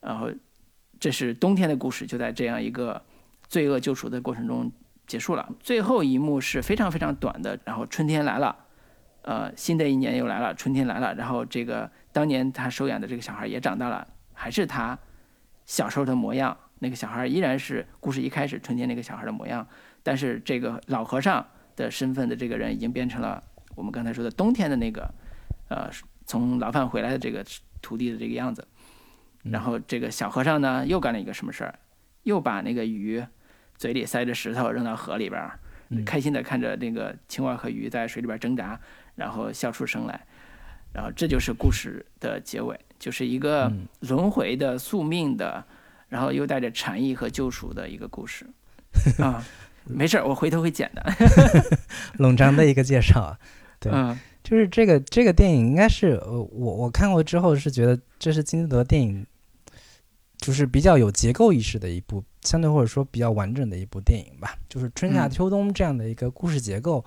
[0.00, 0.30] 然后，
[1.02, 3.02] 这是冬天的故事，就在这样一个
[3.48, 4.70] 罪恶救赎的过程中
[5.04, 5.52] 结束了。
[5.58, 8.56] 最后一幕是非常非常短的，然后春天来了，
[9.22, 11.12] 呃，新的一年又来了，春天来了。
[11.16, 14.96] 然后这个当年他收养的这个小孩也长大了，还是他
[15.66, 16.56] 小时候的模样。
[16.78, 19.66] 那个小孩依然是故事一开始春天那个小孩的模样，
[20.04, 23.42] 但是这个老和尚的身份的这个人已经变成了
[23.74, 25.12] 我们刚才说的冬天的那个，
[25.68, 25.90] 呃，
[26.26, 27.44] 从牢饭回来的这个
[27.80, 28.64] 徒弟的这个样子。
[29.42, 31.74] 然后这个小和尚呢，又干了一个什么事儿？
[32.22, 33.24] 又把那个鱼
[33.76, 35.58] 嘴里塞着石头扔到河里边儿，
[36.06, 38.78] 开心的看着那个青蛙和鱼在水里边挣扎，
[39.16, 40.24] 然后笑出声来。
[40.92, 45.64] 然后这就是故事的结尾，就是一个轮回的宿命的，
[46.08, 48.46] 然后又带着禅意和救赎的一个故事。
[49.18, 49.44] 啊，
[49.84, 51.02] 没事儿，我回头会剪的。
[52.18, 53.36] 冗长的一个介绍，
[53.80, 53.90] 对。
[54.44, 59.24] 就是这个这个电影应该是呃我我看过之后是觉得这是金基德电影。
[60.42, 64.58] 就是比较有结构意识的一部，相对或者说比较完整的一部电影吧。
[64.68, 67.04] 就是春夏秋冬这样的一个故事结构，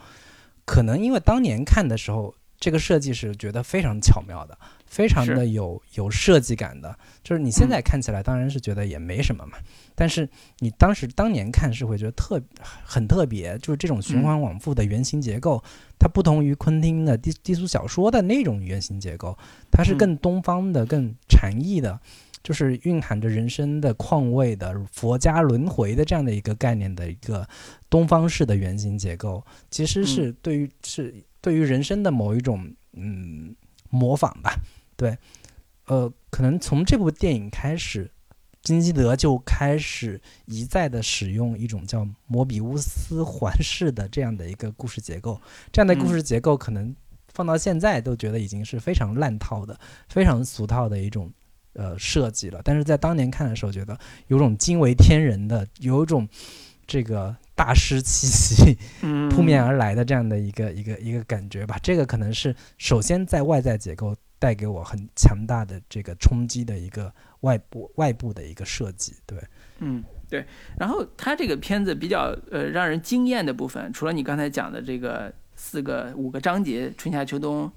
[0.65, 6.97] 可能因为当年看的时候，这个设计是觉得非常巧妙的，非常的有有设计感的。
[7.21, 9.57] 就是你现在看起来当然是觉得也没什么嘛，
[9.95, 10.29] 但是
[10.59, 12.41] 你当时当年看是会觉得特
[12.85, 13.57] 很特别。
[13.57, 15.61] 就是这种循环往复的原型结构，
[15.99, 19.37] 它不同于昆汀的低低俗小说的那种原型结构，
[19.69, 21.99] 它是更东方的、更禅意的。
[22.45, 27.49] 就是蕴含着人生的况味的佛家轮回的这样的一个概念的一个
[27.89, 31.11] 东方式的原型结构，其实是对于是
[31.41, 33.55] 对于人生的某一种嗯
[33.89, 34.55] 模仿吧。
[34.95, 35.17] 对，
[35.87, 38.11] 呃，可能从这部电影开始，
[38.61, 45.41] 金基德就开始一再的使用一种叫摩比乌斯环式的这样的一个故事结构，
[45.71, 46.95] 这样的故事结构可能
[47.33, 51.33] 放到现在都觉得已经是非常烂套的、非常俗套的一种。
[51.75, 53.97] 呃，设计了，但是在当年看的时候，觉得
[54.27, 56.25] 有种惊为天人的，有一种
[56.87, 58.77] 这个大师气息
[59.29, 61.77] 扑面而来的这样的一个一个一个感觉吧。
[61.83, 69.13] 这个可能是首先在外在结构带给我很强大的这个冲击的一个外部外部的一个设计。
[69.25, 69.37] 对，
[69.79, 70.45] 嗯，对。
[70.79, 77.69] 然后他这个片子比较呃让人惊艳的部分，除了你刚才讲的这个四个五个章节，春夏秋冬，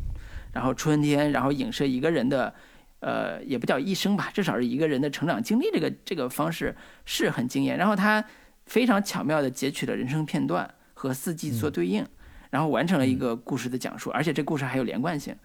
[0.52, 2.54] 然后春天，然后影射一个人的。
[3.00, 7.78] 呃，也不叫一生吧，至少是一个人的成长经历，这个这个方式是很惊艳。
[7.78, 8.24] 然后他
[8.66, 12.04] 非常巧妙地截取了人生片段和四季做对应，
[12.50, 15.36] 然后完成了一个故事的讲述，而且这故事还有连贯性，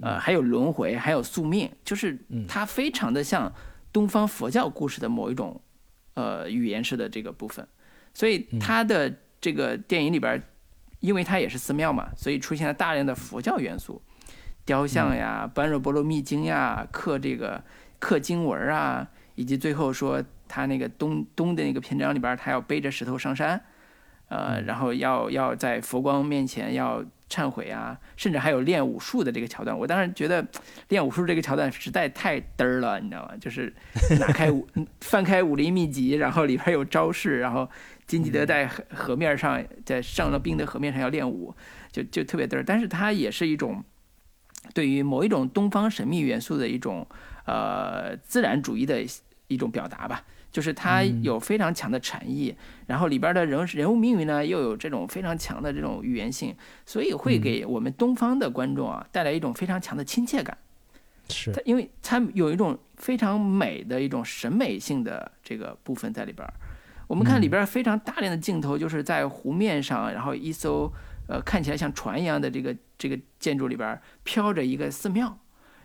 [0.00, 2.18] 呃，还有轮回，还有宿命，就是
[2.48, 3.52] 它非常的像
[3.92, 5.60] 东方佛教故事的某一种
[6.14, 7.66] 呃语言式的这个部分。
[8.14, 10.42] 所以他的这个电影里边，
[11.00, 14.00] 因为它也是寺庙嘛，所以出现了大量的佛教元素。
[14.66, 17.62] 雕像呀，般若波罗蜜经呀，刻这个
[17.98, 23.62] 刻经文啊，以及最后说他那个东东的那个篇章里边，他要背着石头上山，
[24.28, 29.76] 呃，然后要要在佛光面前要忏悔啊，甚至还有练武术的这个桥段。
[29.76, 30.44] 我当时觉得
[30.88, 33.36] 练武术这个桥段实在太嘚儿了，你知道吗？
[33.40, 33.72] 就是
[34.18, 34.66] 拿开武
[35.00, 37.68] 翻开武林秘籍，然后里边有招式，然后
[38.06, 41.54] 金基德在河河面上，在上了冰的河面上要练武，
[41.92, 42.64] 就就特别嘚儿。
[42.64, 43.84] 但是它也是一种
[44.72, 47.06] 对于某一种东方神秘元素的一种
[47.46, 49.04] 呃自然主义的
[49.48, 50.24] 一种表达吧。
[50.52, 52.54] 就是它有非常强的禅意，
[52.86, 56.54] 然后里边的人人物命运呢又有这种非常强的这种语言性，
[56.86, 60.56] 所以会给我们东方的观众啊带来一种非常强的亲切感。
[61.28, 66.48] 是，它因为它有一种非常美的一种审美性的这个部分在里边。
[67.06, 70.90] 我们看里边非常大量的镜头，就是在湖面上，然后一艘
[71.28, 75.38] 呃看起来像船一样的这个这个建筑里边飘着一个寺庙。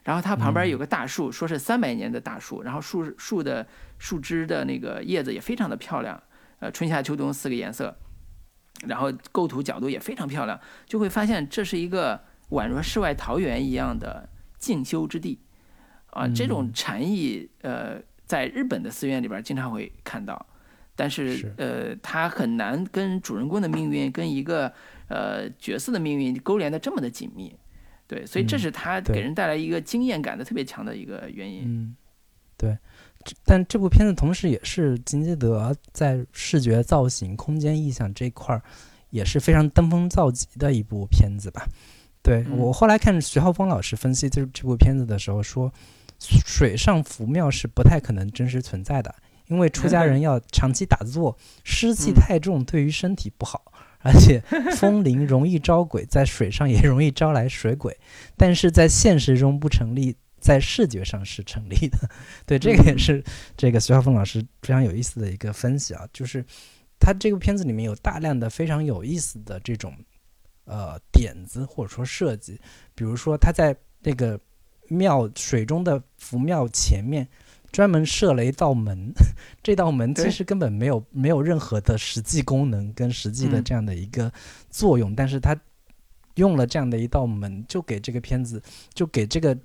[0.03, 3.67] 然后它旁边有个大树，说是三百年的大树，然后树树的
[3.99, 6.19] 树枝的那个叶子也非常的漂亮，
[6.57, 7.95] 呃，春夏秋冬四个颜色，
[8.87, 12.19] 然后构图角度也非常漂亮，就会发现这是一个
[12.49, 14.27] 宛若世外桃源一样的
[14.57, 15.39] 静修之地，
[16.07, 20.43] 啊，这种禅意，呃，在日本的寺院里边经常会看到，
[20.95, 21.53] 但是。
[21.57, 24.73] 呃，它很难跟主人公的命运跟一个
[25.11, 27.53] 呃角色的命运勾连的这么的紧密。
[28.07, 31.63] 对，所以这是他给人带来一个惊艳感的特别强的一个原因。
[31.65, 31.95] 嗯，
[32.57, 32.77] 对。
[33.45, 38.63] 但这部片子同时也是金基德在视觉造型、空间意象这块儿
[39.11, 41.67] 也是非常登峰造极的一部片子吧？
[42.23, 45.71] 对我后来看徐浩峰老师分析这这部片子的时候说，
[46.19, 49.15] 水上浮庙是不太可能真实存在的，
[49.47, 53.71] 因为出家人要长期打坐，湿气太重，对于身体不好。
[54.03, 54.41] 而且
[54.75, 57.95] 风铃容易招鬼，在水上也容易招来水鬼，
[58.35, 62.09] 但是在现实中不成立，在视觉上是成立的。
[62.45, 63.23] 对，这个也是
[63.55, 66.43] 这个徐浩峰老师非常有意思的一个分析啊，就是
[66.99, 69.93] 他这个片子里面有大量的非常有意思的这种
[70.65, 72.59] 呃点子或者说设计，
[72.95, 74.39] 比如说他在那个
[74.89, 77.27] 庙水中的浮庙前面。
[77.71, 79.13] 专门设了一道门，
[79.63, 84.31] 这道门其实根本没有没有任何的实际功能跟实际的这样的一个
[84.69, 85.57] 作用，但是他
[86.35, 88.61] 用了这样的一道门，就给这个片子，
[88.93, 89.57] 就给这个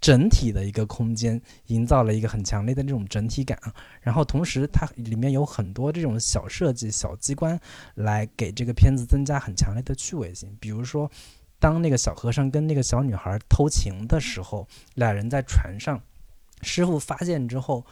[0.00, 3.58] 整体的一个空间营造了一个很强烈的这种整体感。
[4.00, 7.58] 然后同时它里面有很多这种小设计、小机关，
[7.94, 10.54] 来给这个片子增加很强烈的趣味性。
[10.60, 11.10] 比如说，
[11.58, 15.98] 当那个小和尚跟那个小女孩偷情的时候，俩人在船上。
[16.62, 17.84] 师傅发现之后，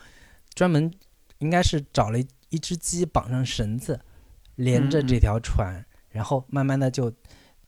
[0.54, 0.90] 专门
[1.38, 2.18] 应该是找了
[2.48, 4.00] 一只鸡绑上绳子，
[4.56, 7.12] 连着这条船，然后慢慢的就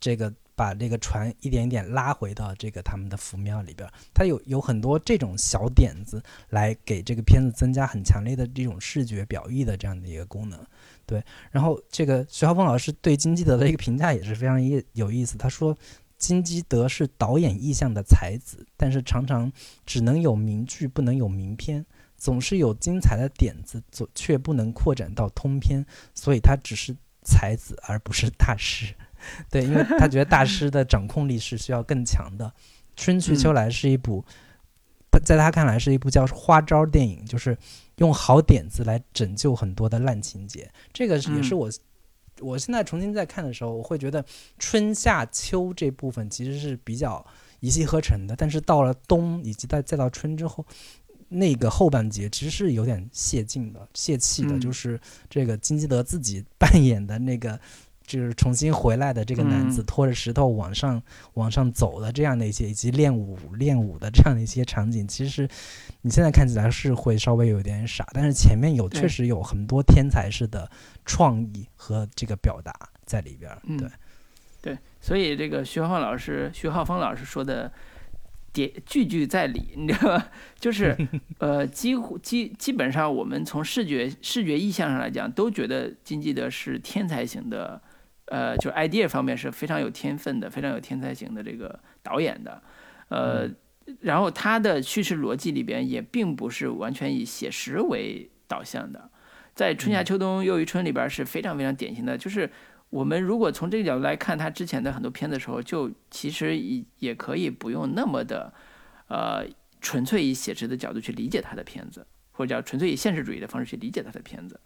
[0.01, 3.89] 这个把这个船一点一点拉回到这个他们的佛庙里边。
[4.15, 10.59] 他有有很多这种小点子来给这个片子增加很强烈的这种视觉表意的这样的一个功能。
[11.07, 15.77] 对，然后这个徐浩峰老师对金基德的一个评价也是非常意有意思，他说。
[16.23, 19.53] 金基德是导演意向的才子，但是常常
[19.85, 21.85] 只能有名句，不能有名篇，
[22.17, 25.85] 总是有精彩的点子，总却不能扩展到通篇，
[26.15, 26.95] 所以他只是
[27.25, 28.95] 才子，而不是大师。
[29.51, 32.47] 对，因为他觉得大师的掌控力是需要更强的。
[32.95, 34.25] 《春去秋来》是一部，
[35.25, 37.59] 在他看来是一部叫花招电影，就是
[37.97, 40.71] 用好点子来拯救很多的烂情节。
[40.93, 41.69] 这个也是我。
[42.43, 44.25] 我现在重新再看的时候，我会觉得
[44.59, 47.25] 春夏秋这部分其实是比较
[47.61, 50.67] 一气呵成的，但是到了冬以及再再到春之后，
[51.29, 55.01] 那个后半节其实是有点泄劲的、泄气的，就是
[55.31, 57.59] 这个金基德自己扮演的那个。
[58.05, 61.01] 就是重新回来的这个男子拖着石头往上
[61.35, 65.49] 往上走的这样的一些，以及练武练武的这样的一些场景，其实
[66.03, 70.69] 你现在看起来是会稍微有点傻，但是前面有确实有很多天才式的
[71.05, 72.73] 创意和这个表达
[73.05, 73.51] 在里边。
[73.79, 73.89] 对，
[74.61, 77.73] 对，所以这个徐浩老师、徐浩峰老师说的
[78.53, 80.31] 点句句在理，你知道吧？
[80.59, 80.97] 就是
[81.39, 87.83] 呃，几乎基基本上我们从视觉视觉意象上来讲，都觉得金基德是天才型的。
[88.27, 92.63] 呃，就 idea 方面是非常有天分的，非常有天才型的这个导演的，
[93.09, 93.47] 呃，
[94.01, 99.11] 然后他的叙事逻辑里边也并不是完全以写实为导向的，
[99.55, 102.51] 在春夏秋冬又一春里边是非常非常典型的，就是
[102.91, 108.53] 我们如果从这个角度来看他之前的很多片子的时候，就其实也也可以不用那么的，
[109.09, 109.45] 呃，
[109.81, 114.59] 纯粹以写实的角度去理解他的片子，或者叫纯粹以现实主义的方式去理解他的片子。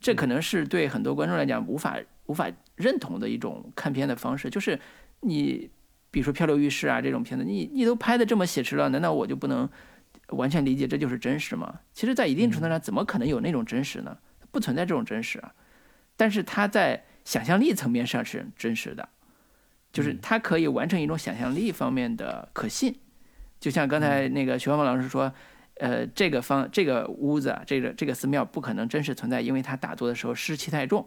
[0.00, 4.78] 这可能是对很多观众来讲无法无法认同的一种看片的方式，就是
[5.20, 5.68] 你
[6.10, 9.68] 比如说《漂流浴室》啊这种片子，你你都拍的这么写实了，难道我就不能
[10.30, 11.80] 完全理解这就是真实吗？
[11.92, 14.16] 其实，在一定程度上，怎么可能有那种真实呢？
[14.50, 15.52] 不存在这种真实啊。
[16.16, 19.08] 但是它在想象力层面上是真实的，
[19.92, 22.94] 就是它可以完成一种想象力方面的可信。
[23.58, 25.32] 就像刚才那个徐芳芳老师说，
[25.74, 31.06] 呃，这个方这个屋子啊，这个这个寺庙不可能真实存在，因为它打坐的时候湿气太重，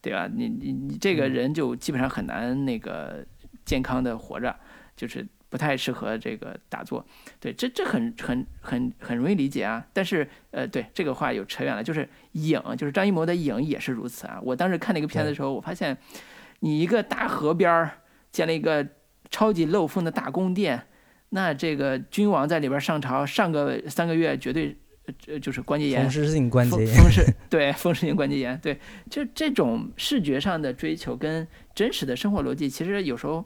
[0.00, 0.28] 对吧？
[0.32, 3.24] 你你你这个人就基本上很难那个
[3.64, 4.54] 健康的活着，
[4.96, 7.04] 就是不太适合这个打坐。
[7.38, 9.86] 对，这这很很很很容易理解啊。
[9.92, 14.40] 但是呃，对这个话有扯远了，就是影，就是张艺谋的影也是如此啊。
[14.42, 15.94] 我当时看那个片子的时候，我发现
[16.60, 17.90] 你一个大河边儿
[18.30, 18.86] 建了一个
[19.28, 20.86] 超级漏风的大宫殿。
[21.28, 24.74] 那这个君王在里边上朝上个三个月，绝对
[25.26, 28.78] 呃就是关节炎，风湿性关节炎，风湿对风湿性关节炎，对，
[29.10, 33.44] 就这种视觉上的追求跟真实的生活逻辑，其实有时候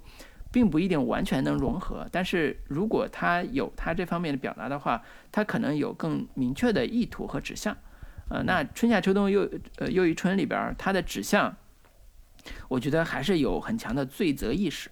[0.57, 2.09] 并不一定完全能融合。
[2.11, 7.77] 但是如果他有他这方面的表达的话，他可能有更明确的意图和指向。
[8.31, 9.47] 呃，那春夏秋冬又
[9.77, 11.55] 呃又一春里边，它的指向，
[12.69, 14.91] 我觉得还是有很强的罪责意识，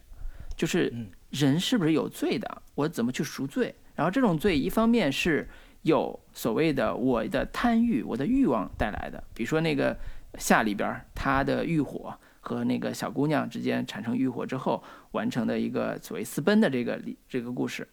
[0.55, 0.93] 就是
[1.31, 2.63] 人是不是有罪的？
[2.75, 3.75] 我怎么去赎罪？
[3.95, 5.49] 然后这种罪，一方面是
[5.81, 9.97] 有所谓的我的贪欲、我的欲望带来的，比如说那个
[10.37, 12.15] 夏里边他的欲火
[12.45, 17.89] 和那个小姑娘之间产生欲火之后完成的一个所谓私奔的这个这个故事。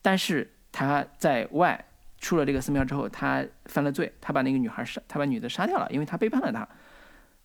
[0.00, 1.84] 但是他在外
[2.18, 6.66] 出了这个寺庙之后，他犯了罪，他把那个女孩杀，他把女的杀掉了，因为他背叛了他。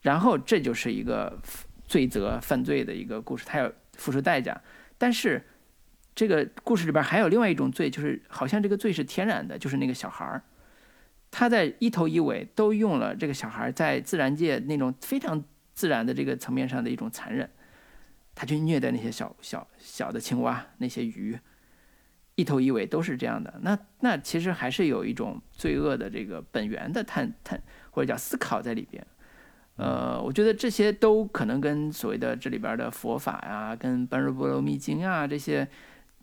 [0.01, 1.37] 然后这就是一个
[1.85, 4.61] 罪责、犯罪的一个故事，他要付出代价。
[4.97, 5.43] 但是。
[6.15, 10.43] 这个故事里边还有另外一种罪，就是好像这个罪是天然的，就是那个小孩儿，
[11.31, 15.41] 他在一头一尾都用了这个小孩在自然界那种非常
[15.79, 17.49] 自然的这个层面上的一种残忍，
[18.35, 21.39] 他去虐待那些小小小的青蛙、那些鱼，
[22.35, 23.61] 一头一尾都是这样的。
[23.61, 29.07] 那那其实还是有一种罪恶的这个本源的探探或者叫思考在里边。
[29.77, 35.65] 呃，我觉得这些都可能跟所谓的这里边的佛法呀，跟般若波罗蜜经啊这些。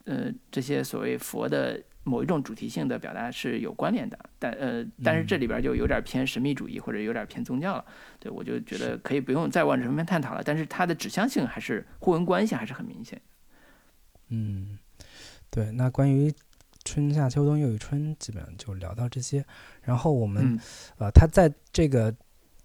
[0.08, 7.84] 呃，这些所谓佛的某一种主题性的表达是有关联的，但呃，但是这里边就有点偏神秘主义或者有点偏宗教了。
[8.20, 13.20] 对我就觉得可以不用再往这方面探讨了，但是它的指向性还是互文关系还是很明显。
[14.28, 14.78] 嗯，
[15.50, 15.72] 对。
[15.72, 16.32] 那关于
[16.84, 19.44] 春夏秋冬又一春，基本上就聊到这些。
[19.82, 20.58] 然后我们
[20.98, 22.14] 呃，他在这个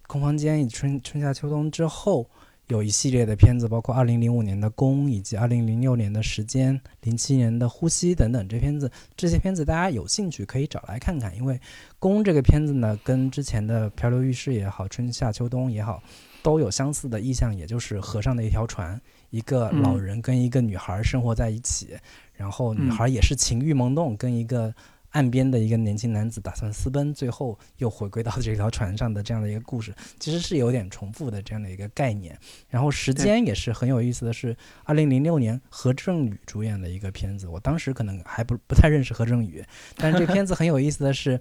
[0.05, 2.30] 空房间以春春夏秋冬之后。
[2.72, 8.48] 有一系列的片子，包括二零零五年的《宫》，以及二零零六年的时间、零七年的《呼吸》等等。
[8.48, 11.35] 这片子，这些片子大家有兴趣可以找来看看。
[11.35, 11.56] 因为
[11.99, 16.02] 《宫》这个片子呢，跟之前的《漂流浴室》也好，《春夏秋冬》也好，
[16.41, 18.99] 都有相似的意象，也就是河上的一条船，
[19.31, 21.89] 一个老人跟一个女孩生活在一起，
[22.34, 24.73] 然后女孩也是情欲萌动，跟一个。
[25.11, 32.38] 岸边的一个年轻男子打算私奔，最后又回归到这条船上的这样的一个故事，其实是有点重复的这样的一个概念。
[32.69, 39.63] 然后时间也是很有意思的是，二零零六年何振宇主演的一个片子，我当时可能还不不太认识何振宇，
[39.95, 41.39] 但是这片子很有意思的是，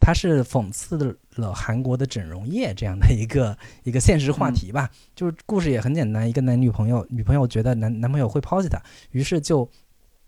[0.00, 4.88] 它是讽刺了韩国的整容业这样的一个一个现实话题吧。
[5.14, 8.80] 就是故事也很简单，一个男女朋友，女朋友觉得男男朋友会抛弃她，
[9.10, 9.68] 于是就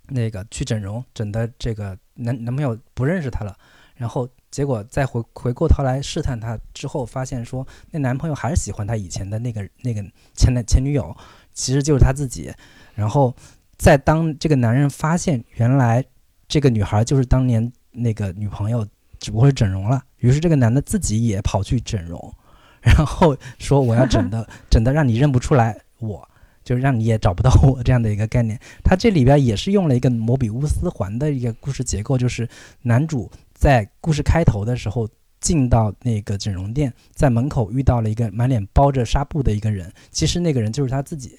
[0.09, 1.99] 那个去整容，整的这个。
[2.15, 3.57] 男男朋友不认识她了，
[3.97, 10.05] 然后结果再回回过头来试探她之后，发现说那男朋友还是喜欢她以前的那个那个
[10.35, 11.17] 前男前女友，
[11.55, 12.53] 其实就是他自己。
[12.95, 13.35] 然后
[13.79, 16.05] 在当这个男人发现原来
[16.47, 18.87] 这个女孩就是当年那个女朋友，
[19.19, 22.35] 只不过是整容了，于是这个男的自己也跑去整容，
[22.83, 26.29] 然后说我要整的 整的让你认不出来我。
[26.65, 32.49] 就是让你也找不到我这样的一个概念，它这里边也是用了一个摩比乌斯环的一个故事结构，就是
[32.83, 35.09] 男主在故事开头的时候
[35.41, 41.39] 进到那个整容店，在门口遇到了一个满脸包着纱布的一个人，其实那个人就是他自己，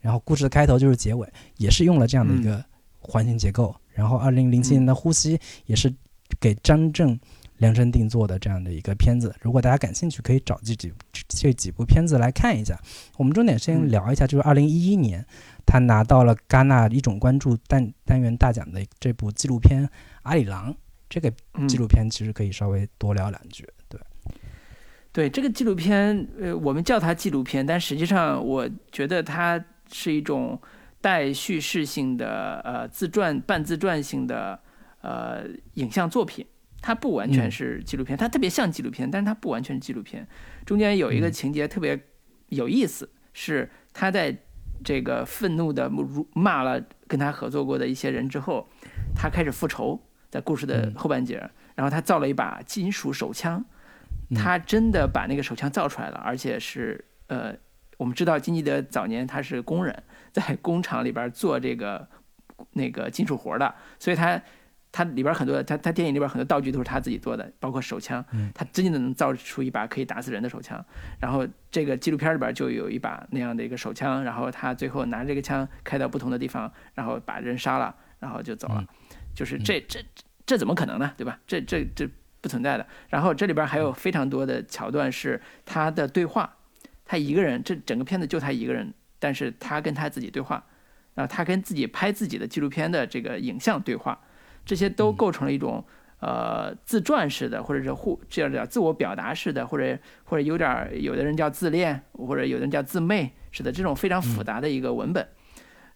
[0.00, 2.64] 然后故事的开头就是结尾，也是用了这样的一个
[2.98, 5.92] 环形结构，然后二零零七年的呼吸也是
[6.38, 7.18] 给张震。
[7.60, 10.92] 量身定做的这样的一个片子，如果大家感兴趣，可以找这几
[11.28, 12.76] 这几部片子来看一下。
[13.16, 15.24] 我们重点先聊一下，就是二零一一年
[15.64, 19.86] 他拿到了戛纳一种关注单单元大奖的这部纪录片
[20.22, 20.72] 《阿里郎》。
[21.08, 21.30] 这个
[21.68, 23.68] 纪录片其实可以稍微多聊两句。
[23.88, 24.00] 对，
[25.12, 29.62] 对这个纪录片，呃，我们叫它纪录片，但实际上我觉得它
[29.92, 30.58] 是一种
[31.00, 34.58] 带叙事性的呃自传、半自传性的
[35.02, 35.42] 呃
[35.74, 36.46] 影像作品。
[36.82, 40.26] 它不完全是纪录片，它特别像纪录片，但是它不完全是纪录片。
[40.64, 41.98] 中间有一个情节特别
[42.48, 44.36] 有意思，是他在
[44.82, 45.90] 这个愤怒的
[46.34, 48.68] 骂了跟他合作过的一些人之后，
[49.14, 50.00] 他开始复仇，
[50.30, 53.64] 在故事的后半截，然后他造了一把金属手枪，
[54.34, 57.54] 他真的把那个手枪造出来了，而且是呃
[57.98, 60.02] 我们知道金基德早年他是工人，
[60.32, 62.08] 在工厂里边做这个
[62.72, 64.40] 那个金属活的，所以他
[64.92, 70.84] 他里边很多他他电影里边很多道具都是他自己做的，包括手枪，他真的能造出一把可以打死人的手枪。
[71.20, 78.84] 然后这个纪录片里边就有一把那样的一个手枪，然后他最后拿着这个枪开到不同的地方，然后把人杀了，然后就走了。
[79.32, 80.00] 就是这这
[80.44, 81.12] 这怎么可能呢？
[81.16, 81.38] 对吧？
[81.46, 82.08] 这这这
[82.40, 82.84] 不存在的。
[83.08, 86.56] 然后这里边还有非常多的桥段是他的对话，
[87.04, 90.64] 他一个人，这整个片子就他一个人，但是他跟他自己对话，
[91.14, 94.18] 然后他跟自己拍自己的纪录片的这个影像对话，
[94.70, 95.84] 这些都构成了一种
[96.20, 105.26] 呃自传式的，或者是互这样叫自我表达式的，或者或者有点有的人叫自恋，或者有的人叫自媚似的这种非常复杂的一个文本。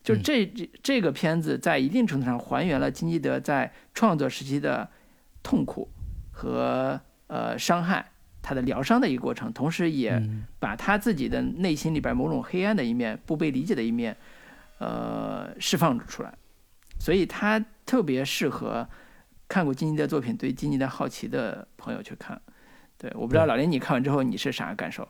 [0.03, 4.89] 就这这这个片子在一定程度上还原了金基德在创作时期的
[5.41, 5.89] 痛苦
[6.33, 8.05] 和呃伤害，
[8.43, 10.21] 他的疗伤的一个过程，同时也
[10.59, 14.17] 把他自己的内心里边某种黑暗的一面、不被理解的一面，
[14.79, 16.35] 呃释放出来。
[16.99, 18.89] 所以他特别适合
[19.49, 22.41] 看过金妮的作品、对金妮的好奇的朋友去看。
[22.97, 25.09] 对，我不知道老林你看完之后你是啥感受？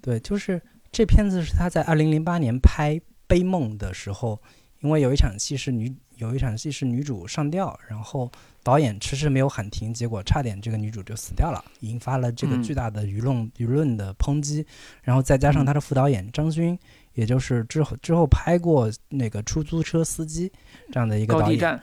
[0.00, 0.60] 对，就是
[0.92, 3.00] 这片子是他在二零零八年拍。
[3.28, 4.40] 悲梦的时候，
[4.80, 14.66] 因为有一场戏是女有一场戏是女主上吊，然后导演迟迟没有喊停，结果差点这个女主就死掉了，引发了这个巨大的舆论舆论的抨击。
[15.02, 16.78] 然后再加上他的副导演张勋，
[17.18, 20.52] 也就是之后之后拍过那个出租车司机
[20.92, 21.80] 这样的一个导演，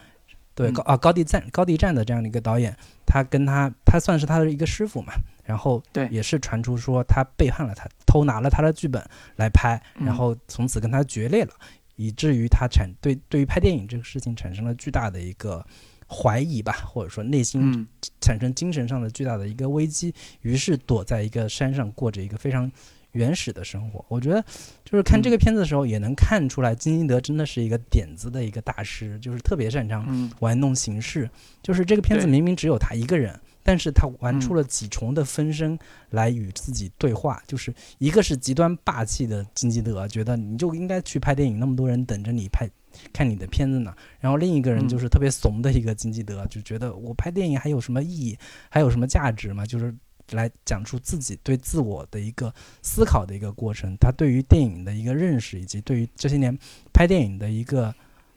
[0.54, 2.74] 对高啊高地站高地站的这样的一个导演，
[3.06, 5.12] 他跟他他算是他的一个师傅嘛。
[5.44, 9.06] 然后对，也是传出说他背叛了他，偷拿了他的剧本
[9.36, 11.52] 来拍，然后从此跟他决裂了，
[11.98, 15.64] 以至于他产对对于拍电影这个事情产生了巨大的一个
[16.08, 17.86] 怀疑吧，或者说内心
[18.22, 22.72] 产生精神上的巨大的一个危机，于是躲在一个山上过着一个非常
[23.16, 24.06] 原始的生活。
[24.08, 24.40] 我觉得
[24.84, 31.28] 就是看这个片子的时候，也能看出来金基德真的是一个点子的一个大师，就是特别擅长玩弄形式。
[31.64, 33.40] 就是这个片子明明只有他一个人。
[33.68, 35.76] 但是他玩出了几重的分身
[36.12, 42.70] 来与自己对话，就是一个是极端霸气的金基德，觉得你就应该去拍电影，那么多人等着你拍
[43.12, 43.92] 看你的片子呢。
[44.20, 48.38] 然后另一个人就是特别怂的一个金基德，就觉得我拍电影还有什么意义，
[48.70, 49.66] 还有什么价值吗？
[49.66, 49.92] 就是
[50.32, 56.58] 来讲出自己对自我的一个思考的一个过程，他对于电影的一个认识，以及对于这些年
[56.94, 57.94] 拍电影的一个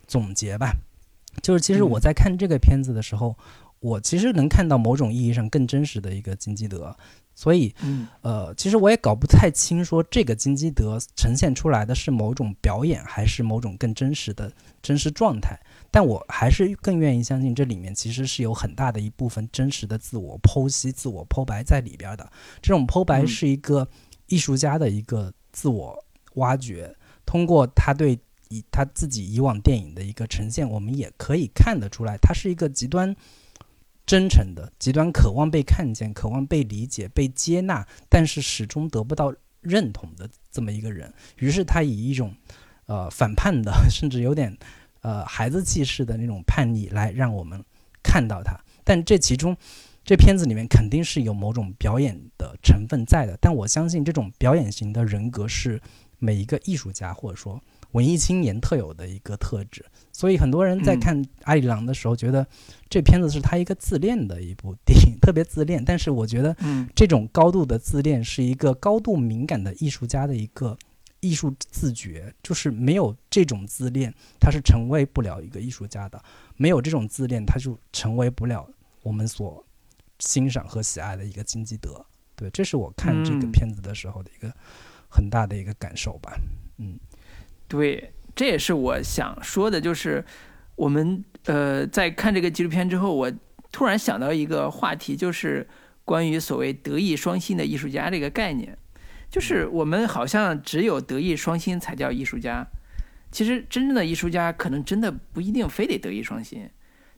[0.06, 0.72] 总结吧。
[1.42, 3.36] 就是其实我在看这个片子的时候。
[3.80, 6.96] 我其实能看到某种意义上更真实的一个金基德，
[7.36, 7.72] 所以，
[8.22, 14.52] 呃，其实我也搞不太清，说这个金基德呈现出来的是某种表演，还是某种更真实的
[14.82, 15.56] 真实状态。
[15.90, 22.30] 但我还是更愿意相信，这里面其实是有很大的一部分真实的自我剖析、自我剖白在里边的。
[22.60, 23.88] 这种剖白是一个
[24.26, 26.04] 艺术家的一个自我
[26.34, 26.94] 挖掘，
[27.24, 33.14] 通过他对以他自己以往电影的一个呈现，我们也可以看得出来，他是一个极端。
[34.06, 41.12] 真诚的，极端渴望被看见、渴望被理解、被接纳，但是始终得不到认同的这么一个人。
[41.36, 42.34] 于是他以一种，
[42.86, 44.56] 呃，反叛的， 甚至有点，
[45.08, 47.64] 呃，孩子气势的那种叛逆来让我们
[48.02, 48.54] 看到他。
[48.84, 49.56] 但这其中，
[50.04, 53.34] 这片子里面肯定是有某种表演的成分在的。
[53.40, 55.80] 但我相信这种表演型的人格是
[56.18, 57.58] 每一个艺术家或者说
[57.92, 59.82] 文艺青年特有的一个特质。
[60.12, 62.46] 所以很多人在看阿里郎的时候，觉得
[62.90, 65.82] 这片子是他一个自恋的一部电影，特别自恋。
[65.82, 66.54] 但是我觉得，
[66.94, 70.76] 这种高度的自恋是一个高度敏感的艺术家的一个
[71.20, 76.22] 艺术自觉，就是没有这种自恋，他是成为不了一个艺术家的。
[76.56, 78.68] 没有这种自恋，他就成为不了
[79.02, 79.64] 我们所
[80.18, 82.04] 欣赏和喜爱的一个金基德。
[82.34, 84.52] 对，这是我看这个片子的时候的一个
[85.08, 86.38] 很大的一个感受吧。
[86.78, 86.98] 嗯，
[87.66, 88.12] 对。
[88.36, 90.24] 这也是我想说的，就是
[90.76, 93.32] 我们呃在看这个纪录片之后，我
[93.72, 95.68] 突然想到一个话题，就是
[96.04, 98.78] 关于所谓德艺双馨的艺术家这个概念。
[99.30, 102.66] 就是我们好像只有德艺双馨才叫艺术家，
[103.30, 106.68] 其实真正的艺术家可能真的不一定非得德艺双馨，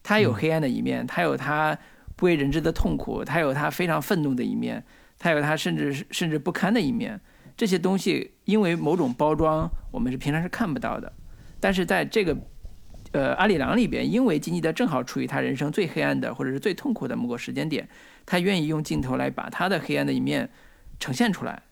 [0.03, 1.79] 他有黑暗的一面，他有他
[2.17, 4.85] 不为人知的痛苦，他有他非常愤怒的一面，
[5.19, 7.21] 他有他甚至甚至不堪的一面。
[7.57, 11.13] 这些东西因为某种包装，我们是平常是看不到的。
[11.61, 12.37] 但是在这个，
[13.13, 17.89] 呃，阿里郎里边，因为金基德正好处于他人生最黑暗的或者是最痛苦的某个时间点，
[18.25, 20.51] 他愿意用镜头来把他的黑暗的一面
[20.99, 21.63] 呈现出来。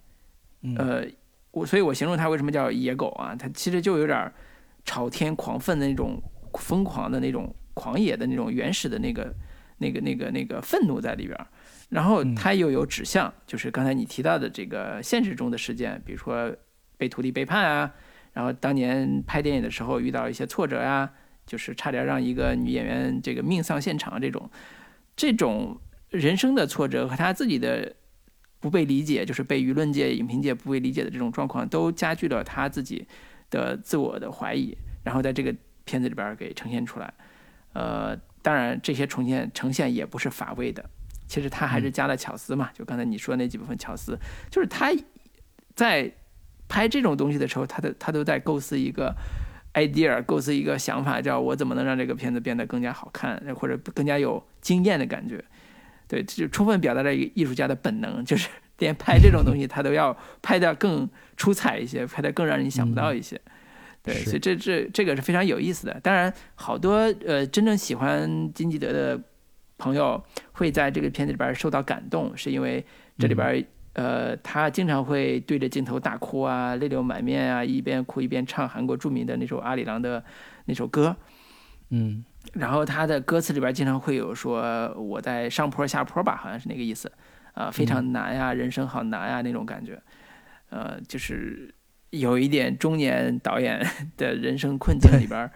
[0.77, 1.05] 呃，
[1.51, 3.35] 我所以，我形容他为什么叫野狗啊？
[3.35, 4.33] 他其实就有点
[4.85, 6.21] 朝天狂愤的那种
[6.55, 9.35] 疯狂的那种狂野的那种原始的那个
[9.79, 11.39] 那个那个那个愤怒在里边。
[11.89, 16.55] 然后他又有指向，就是刚才你提到的这个现实中的事件，比如说
[16.99, 17.95] 被徒弟背叛啊，
[18.35, 21.11] 然后当年拍电影的时候遇到一些挫折呀，
[21.47, 24.51] 就是差点让一个女演员这个命丧现场这种，
[25.17, 25.81] 这种
[26.11, 27.95] 人生的挫折和他自己的
[28.61, 33.07] 不被理解，就是被舆论界、影评界不被理解的这种状况，都加剧了他自己
[33.51, 35.55] 的自我的怀疑，然后在这个
[35.85, 37.13] 片子里边给呈现出来。
[37.75, 40.85] 呃，当然这些重现呈现也不是乏味的，
[41.27, 44.19] 其实他还是加了巧思嘛，就刚才你说那几部分巧思，
[44.51, 44.91] 就是他
[45.75, 46.11] 在
[46.67, 49.15] 拍这种东西的时候，他的他都在构思一个
[49.75, 55.45] idea，构思一个想法，叫我怎么能让这个片子变得更加好看，或者更加有惊艳的感觉。
[56.09, 58.49] 对，就充分表达了一个艺术家的本能，就是
[58.79, 63.41] 连拍这种东西，他都要拍的更出彩一些，拍的更让人想不到一些。
[64.03, 66.01] 对，所以这这这个是非常有意思的。
[66.01, 66.95] 当然，好多
[67.27, 69.21] 呃真正喜欢金基德的
[69.77, 72.83] 朋友会在这个片子里边受到感动，是因为
[73.19, 73.63] 这里边
[73.93, 80.25] 呃他经常会对着镜头大哭啊，泪流满面啊，一边哭一边唱韩国著名的那首阿里郎的
[80.65, 81.15] 那首歌。
[81.91, 87.11] 嗯，然后他的歌词里边经常会有说我在上坡下坡吧，好像是那个意思。
[87.55, 90.01] 啊，非常难呀，人生好难呀那种感觉，
[90.71, 91.75] 呃，就是。
[92.11, 95.51] 有一点中年导演的人生困境里边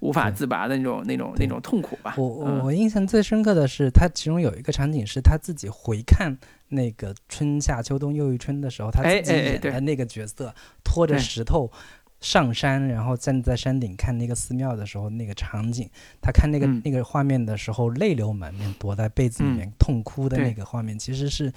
[0.00, 2.14] 无法自拔的那种、那种、那种痛苦吧。
[2.18, 6.36] 我我我印象最深刻的是，他其中有一个场景是他自己回看
[6.68, 10.54] 那个春夏秋冬又一春的时候，他自己演的那个角色
[10.84, 11.72] 拖着石头
[12.20, 15.88] 上山，然后站在山顶看那个寺庙的时候那个场景，
[16.20, 21.52] 他看那个那个画面的时候泪流满面，躲在被子里面痛哭的那个画面，其实是。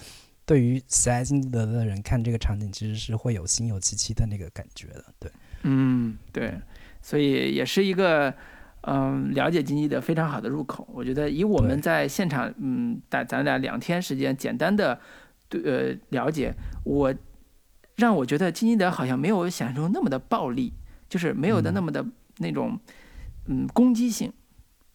[0.47, 5.29] 对于喜爱金基德的人看这个场景，其实是会有心有戚戚的那个感觉的，对，
[5.63, 6.53] 嗯，对，
[7.01, 8.33] 所以也是一个，
[8.83, 10.87] 嗯，了解金基德非常好的入口。
[10.93, 14.97] 我觉得以我们在现场，嗯，咱咱俩两天时间简单的
[15.49, 16.53] 对呃了解，
[16.85, 17.13] 我
[17.97, 20.73] 让我觉得金基德好像没有想象中那么的暴力，
[21.09, 22.03] 就是没有的那么的
[22.37, 22.79] 那种
[23.45, 24.31] 嗯攻击性，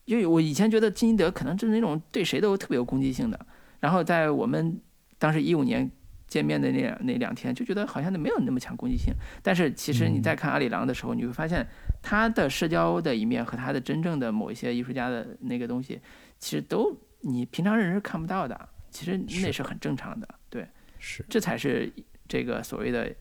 [0.07, 3.47] 因为我以前觉得金基德可能就是那种对谁都特别有攻击性的，
[3.81, 4.81] 然后在我们。
[5.19, 5.89] 当时一五年
[6.27, 9.15] 见面的那两那两天，就觉得好像没有那么强攻击性。
[9.41, 11.65] 但是其实你在看阿里郎的时候，你会发现
[12.03, 16.01] 他的社交的一面和他的真正的某一些艺术家的那个东西，
[16.41, 18.69] 其实都你平常人是看不到的。
[18.91, 20.67] 其实那是很正常的，对，
[20.99, 21.89] 是，这才是
[22.33, 23.15] 这个所谓的，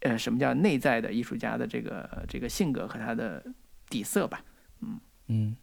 [0.00, 3.44] 呃，什么叫内在的艺术家的这个这个性格和他的
[3.88, 4.44] 底色吧。
[4.80, 5.56] 嗯嗯，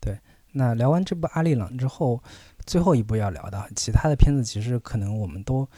[0.00, 0.18] 对。
[0.54, 2.22] 那聊完这部阿里郎之后。
[2.64, 5.68] 最后一部要聊的，其他的片子其实可能我们都，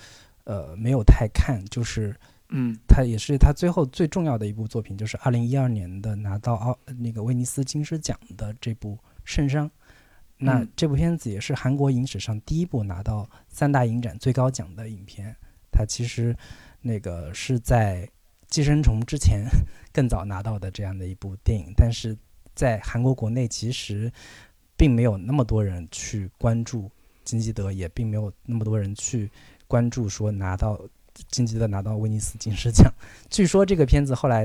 [0.45, 2.15] 呃，没有太看，就是，
[2.51, 9.65] 嗯，他也是他最后最重要的一部作品，就是二零一二年的拿到奥那个威尼斯金狮奖的这部《圣殇》。
[10.37, 15.35] 那这部片子也是韩国影史上第一部拿到三大影展最高奖的影片。
[15.75, 16.37] 它其实
[16.83, 18.07] 那个是在
[18.47, 19.45] 《寄生虫》之前
[19.93, 22.17] 更早拿到的这样的一部电影，但是
[22.55, 24.13] 在韩国国内其实。
[24.77, 26.91] 并没有那么多人去关注
[27.25, 29.31] 金基德，也并没有那么多人去
[29.69, 30.81] 关注说拿到
[31.31, 32.93] 金基德拿到威尼斯金狮奖。
[33.31, 34.45] 据说这个片子后来，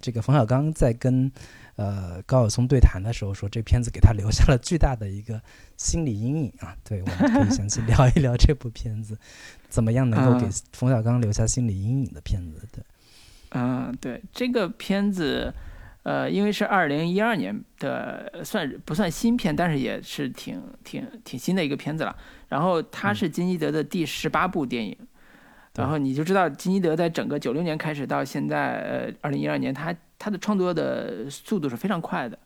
[0.00, 1.30] 这个冯小刚在跟
[1.76, 5.40] 呃高晓松对谈的时候说，这片子给他留下了巨大的一个
[5.76, 6.76] 心理阴影啊。
[6.82, 9.16] 对，我们可以详细聊一聊这部片子，
[9.68, 12.66] 怎么样能够给冯小刚留下心理阴影的片子。
[12.72, 12.82] 对，
[13.50, 15.54] 嗯，对这个片子。
[16.02, 22.16] 呃，因为是二零一二年的，算不算新片，但是也是挺挺挺新的一个片子了。
[22.48, 24.96] 然后它是金基德的第十八部电影，
[25.74, 32.38] 然后你就知道金基德在整个九六年开始到现在，呃，二零一二年，他他的创作的速度是非常快的，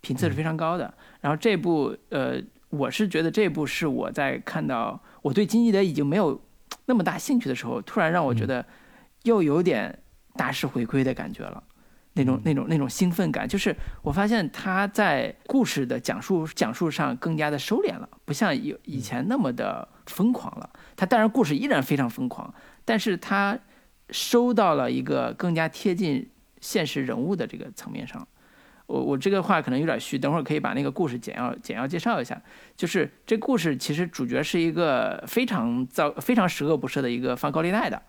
[0.00, 0.92] 频次是非常高的。
[1.20, 2.40] 然后这部，呃，
[2.70, 6.40] 我是觉得这部是我在看到我对金基德已经没有
[6.86, 8.64] 那么大兴趣的时候，突然让我觉得
[9.24, 9.98] 又有点
[10.34, 11.62] 大师回归的感觉了。
[12.18, 20.70] 那种那种那种兴奋感，就是我发现他在故事的讲述讲述上更加的收敛了，不像以以前那么的疯狂了。
[20.96, 22.54] 他当然故事依然非常疯狂，
[22.86, 23.58] 但是他
[24.08, 26.26] 收到了一个更加贴近
[26.60, 28.26] 现实人物的这个层面上。
[28.86, 32.40] 我我这个话可能有点虚，等会儿可以把那个故事简要简要介绍一下。
[32.76, 38.00] 就是这故事其实主角是一个非常糟、非常十恶不赦的一个放高利贷的，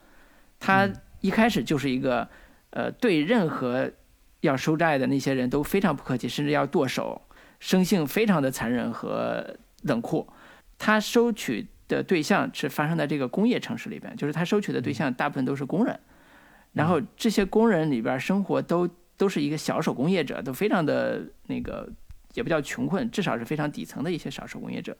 [0.60, 0.90] 他
[1.22, 2.28] 一开始就是一个。
[2.72, 3.90] 呃，对任何
[4.42, 7.20] 要收债的那些人都非常不客气，甚至要剁手，
[7.62, 10.28] 生性非常的残忍和冷酷。
[10.78, 15.98] 他收取的对象是发生在这个工业城市里边，就是他收取的对象大部分都是工人，
[16.78, 18.88] 然后这些工人里边生活都
[19.18, 21.92] 都是一个小手工业者，都非常的那个
[22.36, 24.96] 也不叫穷困，至少是非常底层的一些小手工业者。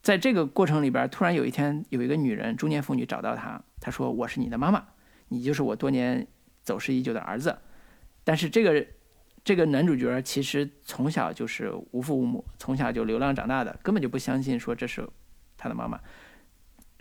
[0.00, 4.84] 在这个过程里边，突然有一天有一个女人，中年妇女找到他，她说：“我是你的妈妈，
[5.28, 6.26] 你就是我多年。”
[6.64, 7.58] 走失已久的儿子。
[8.24, 8.86] 但是这个
[9.44, 15.06] 这个男主角其实从小就是无父无母，从小就流浪长大的，根本就不相信说这是
[15.58, 16.00] 他的妈妈。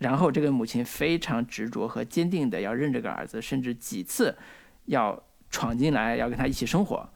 [0.04, 4.38] 然后这个母亲非常执着和坚定的要认这个儿子，甚至几次
[4.86, 7.10] 要闯进来要跟他一起生活，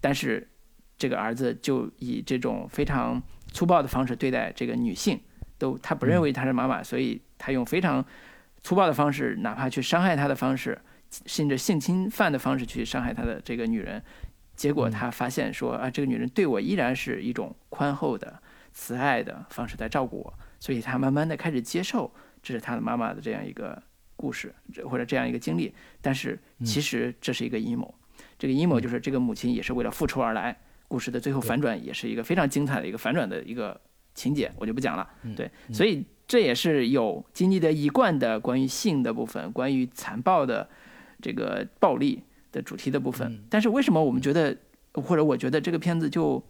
[0.00, 0.48] 但是
[0.96, 3.22] 这个儿子就以这种非常
[3.52, 5.20] 粗暴的方式对待这个女性，
[5.58, 8.04] 都他不认为她是妈妈，所以他用非常
[8.62, 10.80] 粗暴的方式，哪怕去伤害她的方式。
[11.26, 14.02] 甚至性侵犯的方式去伤害她的这个女人，
[14.56, 18.40] 结果他发现说啊，这个女人对我依然是一种宽厚的、
[18.72, 20.32] 慈爱的方式在照顾我，
[20.62, 22.08] 所以他慢慢的开始接受
[22.40, 23.82] 这是他的妈妈的这样一个
[24.14, 24.54] 故事
[24.88, 25.74] 或者这样一个经历。
[26.00, 27.92] 但是其实这是一个阴谋，
[28.38, 30.56] 这个阴谋就是这个母亲也是为了复仇而来。
[30.86, 33.80] 故事的最后反转也是一个非常精彩的一个反转的一个
[34.14, 35.08] 情节，我就不讲了。
[35.34, 40.68] 对，所以这也是有金基德一贯的关于性的部分，关于残暴的。
[41.24, 42.20] 这个暴力
[42.50, 44.58] 的主题的部分，但是为什么我们觉得，
[44.94, 46.44] 或者我觉得这个片子就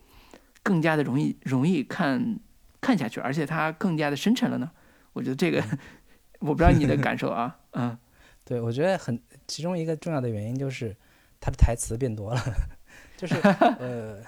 [0.62, 2.38] 更加的容易容易看
[2.82, 4.70] 看下去，而且它更加的深沉了呢？
[5.14, 5.64] 我觉得这个
[6.40, 7.96] 我不知道你的感受啊， 嗯，
[8.44, 10.94] 对，我觉得很其中一个重要的原因就是
[11.40, 12.42] 他的台词变多了，
[13.16, 13.34] 就是
[13.78, 14.22] 呃，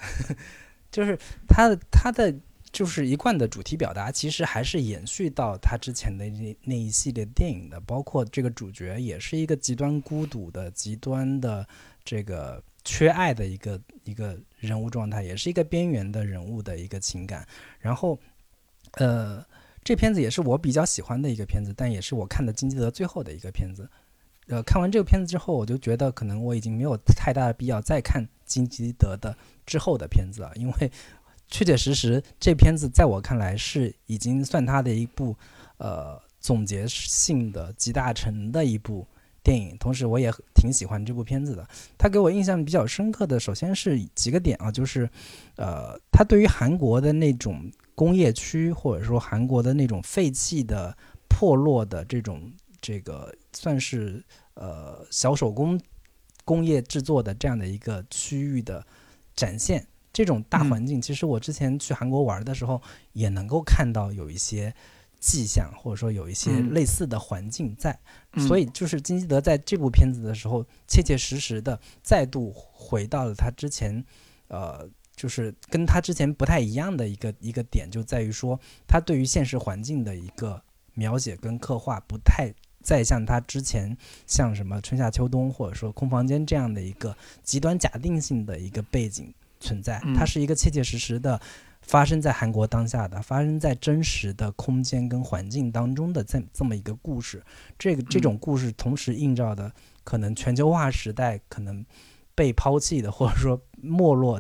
[0.91, 2.35] 就是他的他的。
[2.73, 11.65] 就是一贯的主题表达，其实还是延续到他之前的那那一系列电影的，包括这个主角也是一个极端孤独的、极端的
[12.05, 17.47] 这个缺爱的一个一个人物状态，也是一个边缘的人物的一个情感。
[17.79, 18.19] 然后，
[18.97, 19.45] 呃，
[19.83, 23.89] 这片子也是我比较喜欢的一个片子，但也是我看的金基德最后的一个片子。
[24.49, 30.91] 呃，看完这个片子之后，我就觉得可能我已经没有太大的必要再看金基德的之后的片子了，因为。
[31.47, 35.37] 确确实实，这片子在我看来是已经算他的一部，
[35.77, 39.07] 呃，总结性的集大成的一部
[39.43, 39.77] 电影。
[39.79, 41.69] 同时，我也挺喜欢这部片子的。
[41.99, 45.09] 他给我印象比较深刻的，首先是几个点啊，就是，
[45.57, 50.97] 呃，他对于韩国的那种工业区，或者说韩国的那种废弃的、
[51.29, 55.81] 破落的这种这个，算是呃小手工
[56.45, 58.87] 工业制作的这样的一个区域的
[59.35, 59.87] 展现。
[60.13, 62.81] 这种大环境，其实我之前去韩国玩的时候，
[63.15, 64.73] 也能够看到有一些
[65.19, 67.99] 迹象，或者说有一些类似的环境在。
[68.37, 74.05] 所以，就是金基德在这部片子的时候，切切实实的再度回到了他之前，
[74.47, 74.89] 呃，
[75.25, 82.53] 就是跟他之前不太一样的一个一个点，就在于说，他对于现实环境的一个描写跟刻画，不太
[82.83, 83.97] 再像他之前
[84.27, 89.33] 像什么春夏秋冬，或者说空房间这样的一个极端假定性的一个背景。
[89.61, 91.41] 存在，它是一个切切实实的
[91.81, 97.43] 发生在韩国当下的，发生在真实的空间跟环境当中的这这么一个故事。
[97.79, 99.73] 这个这种故事同时映照的，
[100.03, 101.83] 可能全球化时代可能
[102.35, 104.39] 被抛弃的，或者说没落、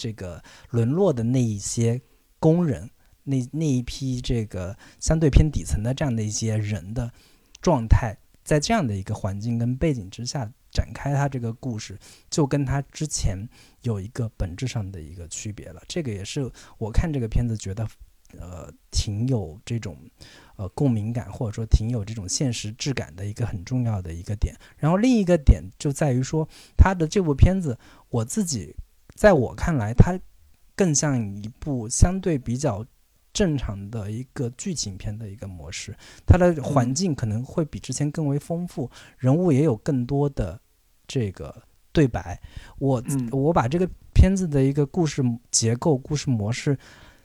[0.00, 2.00] 这个沦落的那一些
[2.38, 2.90] 工人，
[3.24, 7.12] 那那一批这个相对偏底层的这样的一些人的
[7.60, 10.50] 状态，在这样的一个环境跟背景之下。
[10.72, 11.98] 展开他这个故事，
[12.30, 13.36] 就跟他之前
[13.82, 15.82] 有一个本质上的一个区别了。
[15.88, 16.48] 这个也是
[16.78, 17.84] 我看这个片子觉得，
[18.38, 19.98] 呃，挺有这种
[20.54, 24.54] 呃共鸣感，或者说挺有这种现实质感的一个很重要的一个点。
[24.76, 27.76] 然后另一个点就在于说，他的这部片子，
[28.08, 28.76] 我自己
[29.20, 30.18] 在我看来，它
[30.74, 32.86] 更像一部相对比较。
[33.32, 40.60] 正常的一个剧情片的一个模式，它的环境可能会比之前更为丰富，人物也有更多的
[41.06, 42.40] 这个对白。
[42.80, 46.76] 我我把这个片子的一个故事结构、故事模式，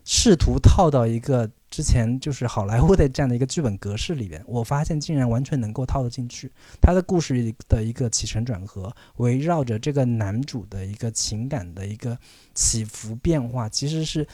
[0.04, 6.52] 试图套到一个之前就是好莱坞的这样的一个剧本格式里边，我发现竟然完全能够套得进去。
[6.82, 12.18] 他的故事的一个起承转合，围绕着这个男主的一个情感的一个
[12.54, 14.28] 起伏变化，其实是。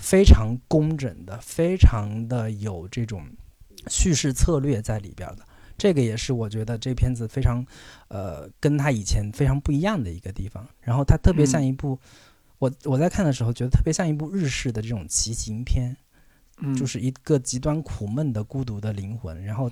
[0.00, 3.20] 非常工整的，非常的有这种
[3.88, 5.38] 叙事策略在里边的，
[5.76, 7.66] 这个也是我觉得这片子非常，
[8.06, 10.64] 呃，跟他以前非常不一样的一个地方。
[10.80, 11.98] 然后它特别像一部，
[12.60, 15.96] 我我在看的时候觉得特别像一部日式的这种骑行片，
[16.76, 19.70] 就是一个极端苦闷的孤独的灵魂，然后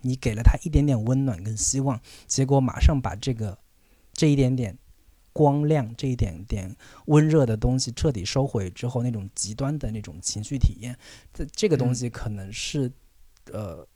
[0.00, 3.58] 你给了他一点点温暖跟希望，结果马上把这个
[4.12, 4.76] 这一点点。
[5.36, 6.74] 光亮这一点点
[7.08, 10.96] 温热的东西彻底收回之后，那种极端的那种情绪体验，
[11.34, 12.90] 这这个东西可能是，
[13.52, 13.86] 呃，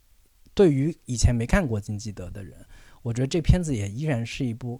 [0.52, 2.58] 对于以前没看过金基德的人，
[3.00, 4.78] 我觉得这片子也依然是一部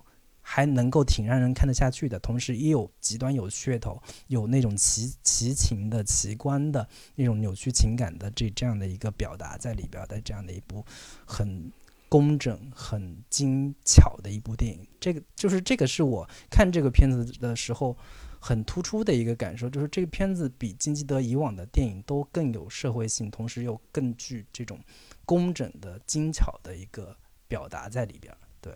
[0.52, 10.84] 还能够挺让人看得下去的，同时也有极端有噱头、有那种奇奇情的奇观的那种扭曲情感的这这样的一个表达在里边的这样的一部
[11.24, 11.70] 很
[12.08, 14.84] 工整、很精巧的一部电影。
[14.98, 17.96] 这个就是这个是我看这个片子的时候
[18.40, 24.80] 很突出的一个感受，就是这个片子比金基德以往的电影都更有社会性，同时又更具这种
[25.24, 27.16] 工整的、精巧的一个
[27.46, 28.36] 表达在里边。
[28.60, 28.74] 对，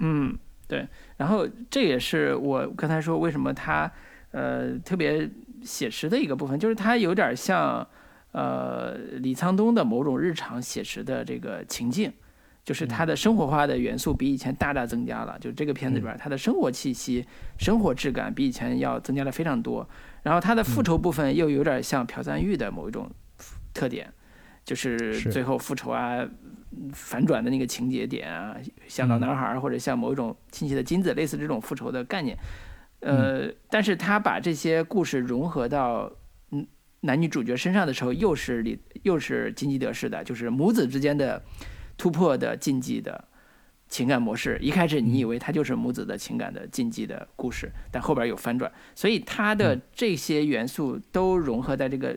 [0.00, 0.36] 嗯，
[0.68, 0.86] 对。
[1.16, 3.90] 然后这也是我刚才说为什么他
[4.30, 5.28] 呃特别
[5.62, 7.84] 写实的一个部分，就是他有点像
[8.30, 12.12] 呃李沧东的某种日常写实的这个情境。
[12.64, 17.26] 就是他的生活化的元素比以前大大增加了，就这个片子里边，他的生活气息、
[17.58, 19.88] 生活质感比以前要增加了非常多。
[20.22, 23.10] 然后他的复仇部分又有点像朴赞玉的某一种
[23.72, 24.12] 特点，
[24.66, 26.22] 就是最后复仇啊、
[26.92, 28.56] 反转的那个情节点啊，
[28.86, 32.36] 像老男孩或者像某一种亲戚的金子，类似这种复仇的概念。
[33.00, 36.10] 呃，但是他把这些故事融合到
[36.50, 36.66] 嗯
[37.00, 41.42] 男女主角身上的时候，又是里又是金基德式的，就是母子之间的。
[42.00, 43.24] 突破的禁忌的
[43.88, 52.16] 情感模式，一开始你以为它就是母子的情感的禁忌的故事，但后边有翻转，所以它的这些元素都融合在这个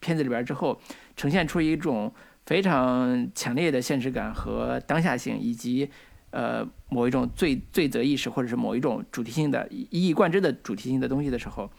[0.00, 0.80] 片子里边之后，
[1.14, 2.12] 呈现出一种
[2.46, 5.90] 非常强烈的现实感和当下性，以及
[6.30, 11.70] 呃某一种罪罪责意识或者是某一种主题性的一以贯之的主题性的东西的时候，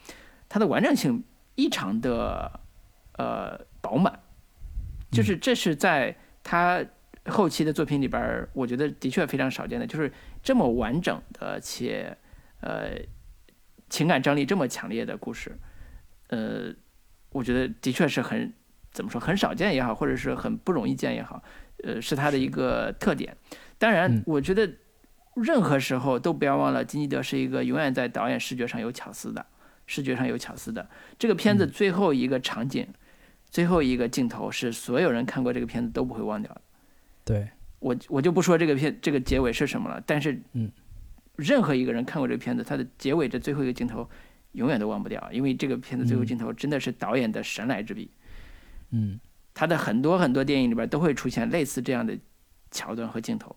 [0.48, 1.24] 它的完整性
[1.56, 2.60] 异常的
[3.14, 4.20] 呃饱满，
[5.10, 6.84] 就是这是在他。
[7.24, 10.10] 后期的作品里边，我觉得的确非常少见的，就是
[10.42, 12.16] 这么完整的且
[12.62, 12.92] 呃
[13.90, 15.54] 情感张力这么强烈的故事，
[16.28, 16.72] 呃，
[17.28, 18.50] 我觉得的确是很
[18.98, 21.40] 怎么说很少见也好，或者是很不容易见也好，
[21.84, 23.36] 呃，是他的一个特点。
[23.78, 24.68] 当然，我觉得
[25.36, 29.46] 任何时候都不要忘了，金基德是一个永远在导演视觉上有巧思的，
[29.86, 30.90] 视觉上有巧思的。
[31.16, 32.88] 这个片子最后一个场景，
[33.48, 36.60] 最后一个镜头是所有人看过这个片子都不会忘掉的。
[37.24, 37.48] 对
[37.78, 40.02] 我，我就不说这个片这个结尾是什么了。
[40.04, 40.68] 但是，嗯，
[41.36, 44.10] 任何一个人看过这个片子，他的结尾这最后一个镜头，
[44.54, 48.10] 永远都忘不掉，因为这个片子最后镜头真的是导演的神来之笔。
[48.90, 49.18] 嗯，
[49.54, 52.18] 他的很多很多电影里边都会出现类似这样的
[52.70, 53.54] 桥段和镜头，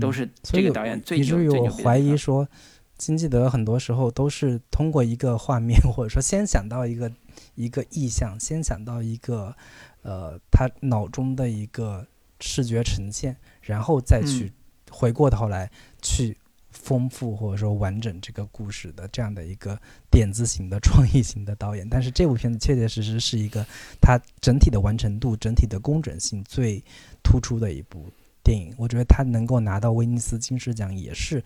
[0.00, 2.48] 都是这个导演最以至于我怀疑说，
[2.96, 7.12] 金基德很多时候都是通过一个画面，或者说先想到一个
[7.54, 9.56] 一个意象，先想到一个
[10.02, 12.06] 呃他脑中的一个。
[12.44, 14.52] 视觉呈现，然后再去
[14.90, 15.70] 回过头来
[16.00, 16.36] 去
[16.82, 19.80] 丰富或者说完整这个故事的这样的一个
[20.10, 21.88] 点子型的创意型的导演。
[21.88, 23.64] 但是这部片子确确实实是一个
[24.00, 26.82] 它整体的完成度、整体的工整性最
[27.22, 28.74] 突出的一部电影。
[28.76, 31.42] 我觉得他能够拿到威尼斯金狮奖，也是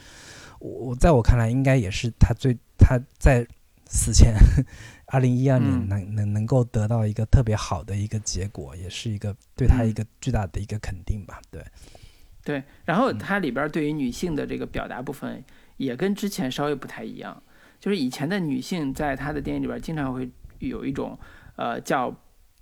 [0.59, 3.47] 我在我看来应该也是他最他在
[3.87, 4.35] 死前。
[5.09, 11.41] 二零一二年能能能够得到一个特别好的一个结果，也是一个对他一个巨大的一个肯定吧。
[11.49, 11.65] 对，
[12.47, 12.63] 对。
[12.85, 15.43] 然后它里边对于女性的这个表达部分，
[15.79, 17.43] 也跟之前稍微不太一样。
[17.81, 21.19] 就是以前的女性在她的电影里边，经常会有一种
[21.57, 22.15] 呃叫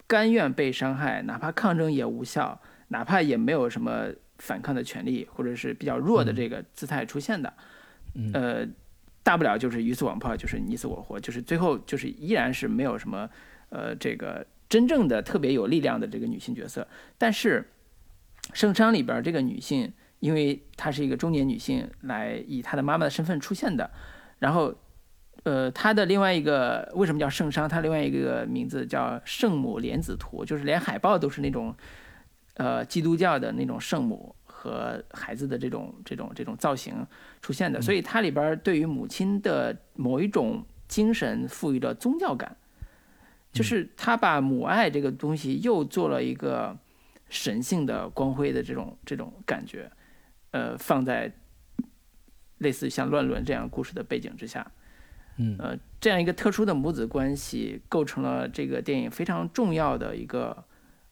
[0.07, 2.59] 甘愿被伤害，哪怕抗争也无效，
[2.89, 4.07] 哪怕也没有什么
[4.39, 7.53] 反抗的权利，或者是比较弱的这个姿态出现的。
[8.33, 8.67] 呃。
[9.25, 13.27] 大不了就是鱼死网破，就是你死我活，就是最后就是依然是没有什么，
[13.71, 16.87] 呃，这个真正的特别有力量的这个女性角色。
[17.17, 17.61] 但是
[18.53, 23.91] 《圣殇》里边这个女性，因为她是一个中年女性，来以她的妈妈的身份出现的。
[24.39, 24.75] 然后，
[25.45, 27.67] 呃，她的另外一个为什么叫圣殇？
[27.67, 31.75] 她另外一个名字叫圣母莲子图，就是连海报都是那种，
[32.55, 34.35] 呃，基督教的那种圣母。
[34.47, 37.07] 和孩子的这种这种这种造型
[37.43, 42.57] 出现的，所以它里边对于母亲的某一种精神赋予了宗教感，
[43.53, 46.75] 就是他把母爱这个东西又做了一个
[47.35, 49.91] 神性的光辉的这种这种感觉，
[50.53, 51.33] 呃，放在
[52.59, 54.71] 类似像乱伦这样故事的背景之下，
[55.39, 60.65] 嗯，呃，这样一个特殊的母子关系构成了这个电影非常重要的一个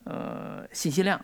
[0.04, 1.20] 呃信息量。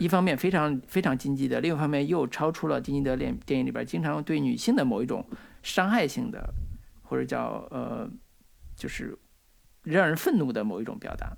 [0.00, 5.24] 一方面非常非常禁忌的，另一方面又超出了金基德电电影里边经常对女性的某一种
[5.62, 6.52] 伤害性的，
[7.02, 8.10] 或者叫呃，
[8.74, 9.16] 就是
[9.84, 11.36] 让人愤怒的某一种表达。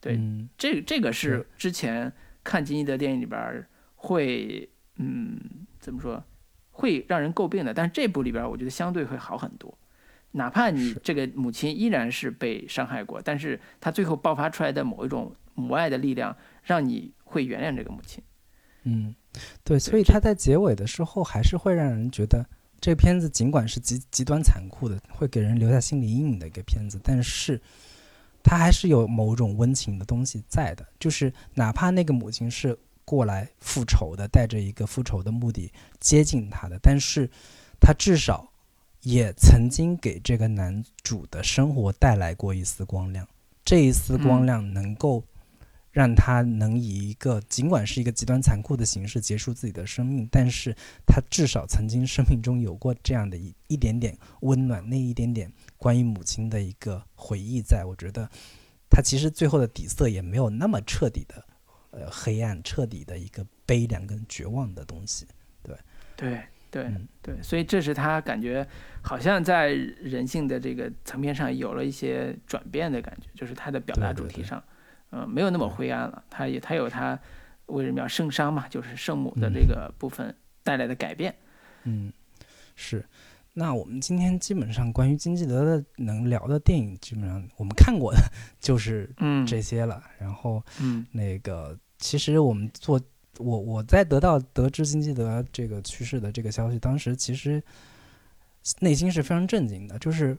[0.00, 0.18] 对，
[0.56, 2.12] 这这个是之前
[2.42, 3.66] 看金基德电影里边
[3.96, 5.38] 会嗯
[5.78, 6.22] 怎么说
[6.70, 9.76] 会让人诟病的，但是这部里边我觉得相对会好很多。
[10.32, 17.12] 哪怕你这个母亲依然是被伤害过，但是她最后爆发出来的某一种母爱的力量，让你。
[17.30, 18.24] 会原谅这个母亲，
[18.84, 19.14] 嗯，
[19.62, 22.42] 对，所以他在结尾的时候还是会让人觉得
[22.80, 27.60] 这个片子尽管是极极端残酷的，会给人留下心理阴影的一个片子，但是
[28.42, 30.86] 它还是有某种温情的东西在的。
[30.98, 37.28] 就是哪怕那个母亲是过来复仇的，带着一个复仇的目的接近他的，但是
[37.80, 38.46] 他至少
[39.02, 43.26] 也曾经给这个男主的生活带来过一丝光亮，
[43.64, 45.24] 这一丝光亮能够。
[45.90, 50.72] 让他能以一个尽管是一个极端残酷的形式结束自己的生命，但是
[51.06, 58.28] 他至少曾经生命中有过这样的一一点点温暖，那一点点关于母亲的一个回忆，在我觉得
[58.90, 61.44] 他其实最后的底色也没有那么彻底的，
[61.92, 65.26] 呃，黑暗，彻底的一个悲凉跟绝望的东西。
[65.62, 65.76] 对，
[66.16, 66.90] 对，对，
[67.22, 68.66] 对，所以这是他感觉
[69.02, 74.62] 好像在人性的这个层面上有了一些转变的感觉，就是他的表达主题上。
[75.10, 76.22] 嗯，没有那么灰暗了。
[76.28, 77.18] 他也他有他
[77.66, 78.68] 为什么要圣伤嘛？
[78.68, 81.34] 就是圣母的这个部分带来的改变。
[81.84, 82.12] 嗯，
[82.74, 83.02] 是。
[83.58, 88.20] 那我们今天基本上关于金基德的能聊的电影，基本上我们看过的
[88.60, 89.12] 就是
[89.46, 90.00] 这些了。
[90.18, 93.00] 然后，嗯，那个其实我们做
[93.38, 97.60] 我我在得到得知金基德这个去世的这个消息，当时其实
[98.80, 99.98] 内心是非常震惊的。
[99.98, 100.38] 就是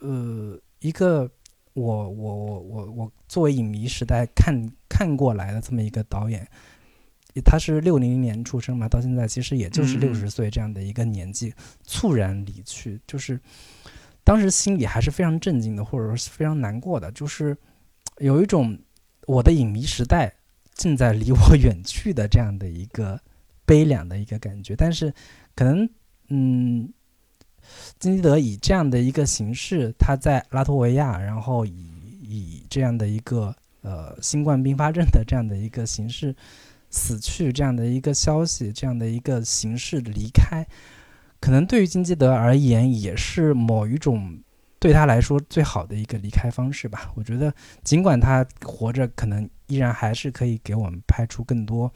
[0.00, 1.30] 呃一个。
[1.76, 6.48] 我我我我我作为影迷时代看看过来的这么一个导演，
[7.40, 11.52] 他是六零年出生嘛，到现在其实也就是六十岁这样的一个年纪，
[11.84, 13.40] 猝然离去，就是
[14.24, 17.56] 当时心里还是非常震惊的，或者说是非常难过的，就是
[18.18, 18.78] 有一种
[19.26, 20.32] 我的影迷时代
[20.74, 23.20] 正在离我远去的这样的一个
[23.64, 24.74] 悲凉的一个感觉。
[24.76, 25.12] 但是
[25.54, 25.88] 可能
[26.28, 26.92] 嗯。
[27.98, 31.72] 金基德以这样的一个形式，他在拉脱维亚，然后以
[32.22, 36.32] 以这样的一个呃新冠并发症的这样的一个形式
[36.96, 40.66] 死去，这样的一个消息，这样的一个形式离开，
[41.38, 44.38] 可能对于金基德而言，也是某一种
[44.78, 47.12] 对他来说最好的一个离开方式吧。
[47.14, 47.54] 我觉得，
[47.84, 51.92] 尽管他活着，可能依然还是可以给我们拍出更多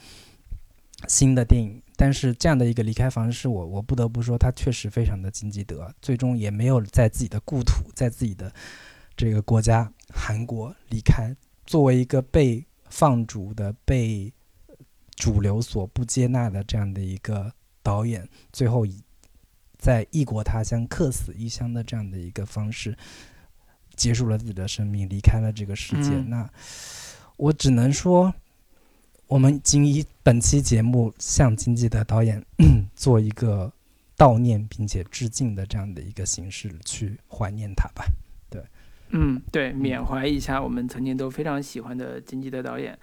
[1.08, 1.80] 新的电影。
[1.96, 8.52] 但是这样的一个离开方式，我我不得不说，他确实非常的金基德，最终也没有在自己的故土，在自己的
[9.16, 11.34] 这个国家韩国离开。
[11.66, 14.32] 作为一个被放逐的、被
[15.20, 19.00] 主流所不接纳的这样的一个导演，最后以
[19.78, 22.96] 在异国他乡客死异乡的这样的一个方式，
[23.94, 26.10] 结束了自己的生命，离开了这个世界。
[26.22, 26.50] 那
[27.36, 28.34] 我只能说。
[29.30, 32.44] 我们仅以本期节目向金基德导演
[32.96, 33.72] 做一个
[34.16, 38.04] 悼念并且致敬的这样的一个形式去怀念他吧。
[38.48, 38.60] 对，
[39.10, 42.98] 嗯，对，缅怀一下我们曾经都非常喜欢的金基德导演。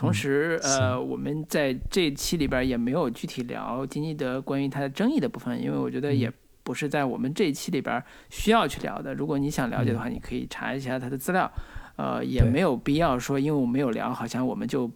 [0.00, 6.32] 同时，呃，我们在这期里边也没有具体聊金基德关于他的争议的部分，因为我觉得也
[6.62, 9.12] 不是在我们这一期里边需要去聊的。
[9.14, 11.50] 如果你想了解的话，你可以查一下他的资料。
[11.96, 14.90] 呃，也没有必要说，因为我没有聊，好像我们就。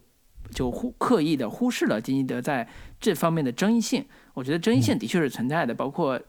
[0.51, 2.69] 就忽刻意的忽视了金基德在
[3.01, 4.05] 这方面的争议性，
[4.35, 6.21] 我觉得争议性的确是存在的，包括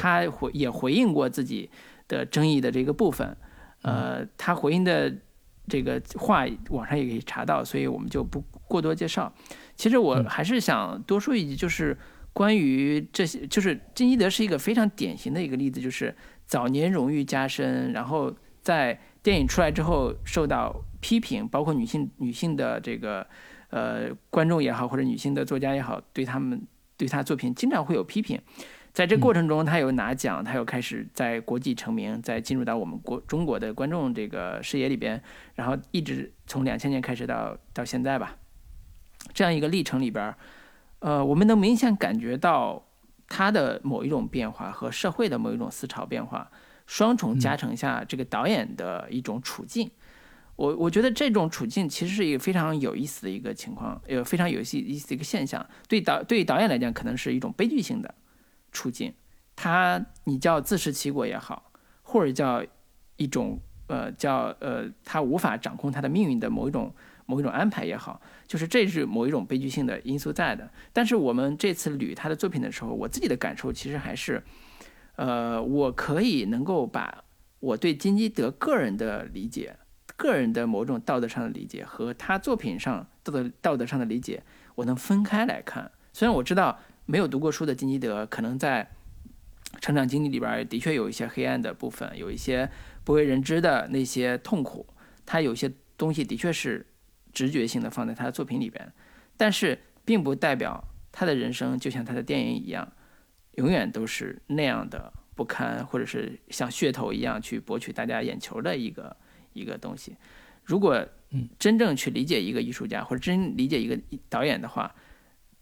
[0.00, 1.68] 他回也回应过自己
[2.06, 3.36] 的争议的这个部分，
[3.82, 5.12] 呃，他回应的
[5.68, 9.32] 这个话网上也可以查到，所以我们就不过多介绍。
[9.76, 11.96] 其实我还是想多说一句，就是
[12.32, 16.14] 关于这些，就是金基德是一个非常典型的一个例子，就是
[16.46, 23.26] 早年荣誉加身，然后在电影出来之后受到批评，包括女性女性的这个。
[23.70, 26.62] 呃，观众也好，或者女性的作家也好，对他们
[26.96, 28.40] 对他作品经常会有批评。
[28.94, 35.20] 在这过程中，他有拿奖，他又开始在国际成名，在进入到我们国中国的观众这个视野里边，
[35.56, 38.36] 然后一直从两千年开始到到现在吧，
[39.32, 40.32] 这样一个历程里边，
[41.00, 42.86] 呃，我们能明显感觉到
[43.28, 46.48] 他的某一种变化和社会的某一种思潮变化，
[46.86, 49.90] 双重加成下这个导演的一种处境。
[50.54, 55.66] 我我觉得这种处境其实是一个非常有意思的一个情况，呃，非常有意思一个现象。
[55.88, 58.14] 对导对导演来讲，可能是一种悲剧性的
[58.74, 59.14] 处境。
[59.56, 61.72] 他你叫自食其果也好，
[62.02, 62.62] 或者叫
[63.16, 66.92] 一种呃叫呃他无法掌控他的命运的某一种
[67.24, 70.68] 某一种安排也好，就是这是某一种悲剧性的因素在的。
[70.92, 74.42] 但是我们这次捋他的作品的时候，我自己的感受其实还是，
[75.16, 77.24] 呃，我可以能够把
[77.60, 79.76] 我对金基德个人的理解。
[80.16, 84.44] 个人的某种道德上的理解和他作品上道德道德上的理解，
[84.76, 85.90] 我能分开来看。
[86.12, 88.88] 虽然我知道没有读过书的金基德可能在
[89.80, 92.70] 成长经历里边的确有一些黑暗的部分，有一些
[93.04, 94.86] 不为人知的那些痛苦，
[95.26, 96.86] 他有些东西的确是
[97.32, 98.92] 直觉性的放在他的作品里边，
[99.36, 100.82] 但是并不代表
[101.12, 102.92] 他的人生就像他的电影一样，
[103.56, 109.16] 永远都是那样的不堪，或者是像噱头一样去博取大家眼球的一个。
[109.56, 110.16] 一个东西，
[110.64, 111.06] 如果
[111.60, 113.96] 真正去理解一个艺术家或者真理解一个
[114.28, 114.92] 导演的话，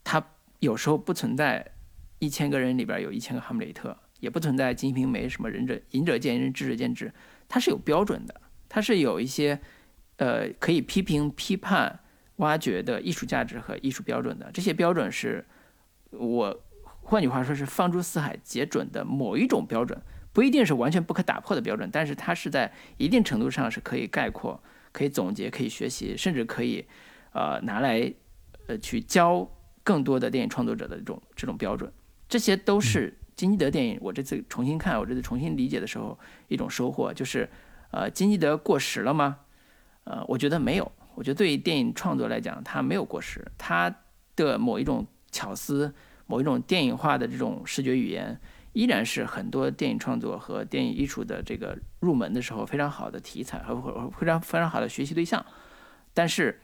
[0.03, 0.19] 他
[0.63, 1.73] 有时候不存在
[2.19, 7.13] 一千个人里边有一千个哈姆雷特，也不存在《金瓶梅》什么仁者仁者见仁，智者见智，
[7.49, 9.59] 它是有标准的，它是有一些
[10.15, 11.99] 呃可以批评、批判、
[12.37, 14.49] 挖掘的艺术价值和艺术标准的。
[14.53, 15.45] 这些标准是
[16.11, 24.63] 我换句话说是放诸四海皆准的某一种标准，不一定是完全不可打破的标准，但是它是在一定程度上是可以概括、
[24.93, 26.85] 可以总结、可以学习，甚至可以
[27.33, 28.13] 呃拿来
[28.67, 29.45] 呃去教
[29.83, 31.91] 更多的电影创作者的这种这种标准。
[32.27, 33.97] 这些都是金基德电影。
[34.01, 37.49] 我这次重新看，我这次重新理解的时候，一种收获就是，
[37.91, 39.39] 呃，金基德过时了吗？
[40.05, 40.91] 呃，我觉得没有。
[41.15, 43.45] 我觉得对于电影创作来讲，它没有过时。
[43.57, 43.93] 它
[44.35, 45.93] 的某一种巧思，
[46.25, 48.39] 某一种电影化的这种视觉语言，
[48.71, 55.45] 依然是很多电影创作和电影艺术的这个入门的时候非常好的题材和非常非常好的学习对象。
[56.15, 56.59] 但是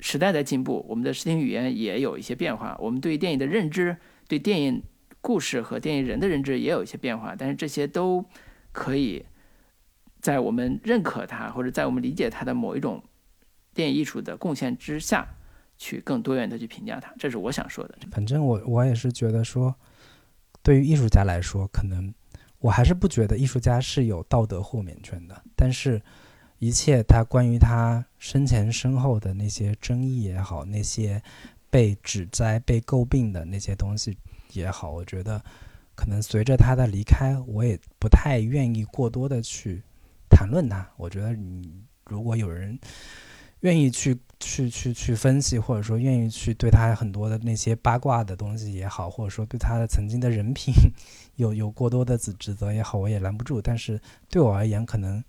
[0.00, 3.96] 时代在进步，我们的视听语言也有一些变化，我们对电影的认知。
[4.26, 4.82] 对电影
[5.20, 8.24] 故事和电影人的认知也有一些变化，但是这些都
[8.72, 9.22] 可以
[10.22, 13.04] 在我们认可它或者在我们理解它的某一种
[13.74, 15.28] 电影艺术的贡献之下
[15.76, 17.98] 去更多元的去评价它，这是我想说的。
[18.10, 19.74] 反正我我也是觉得说，
[20.62, 22.12] 对于艺术家来说，可能
[22.60, 26.00] 我还是不觉得艺术家是有道德豁免权的，但是
[26.64, 31.22] 一切他关于他生前身后的那些争议也好，那些。
[31.74, 34.16] 被指摘、被诟病的那些东西
[34.52, 35.42] 也好，我觉得
[35.96, 39.82] 可能随着他的离开，我也不太愿意过多的去
[40.30, 40.88] 谈论他。
[40.96, 42.78] 我觉得你如果有人
[43.62, 50.72] 愿意去去去去分析，或者说愿意去对他很多的那些八卦的东西也好，或者说对他的曾经的人品
[51.34, 53.60] 有有过多的指指责也好，我也拦不住。
[53.60, 55.20] 但是对我而言，可能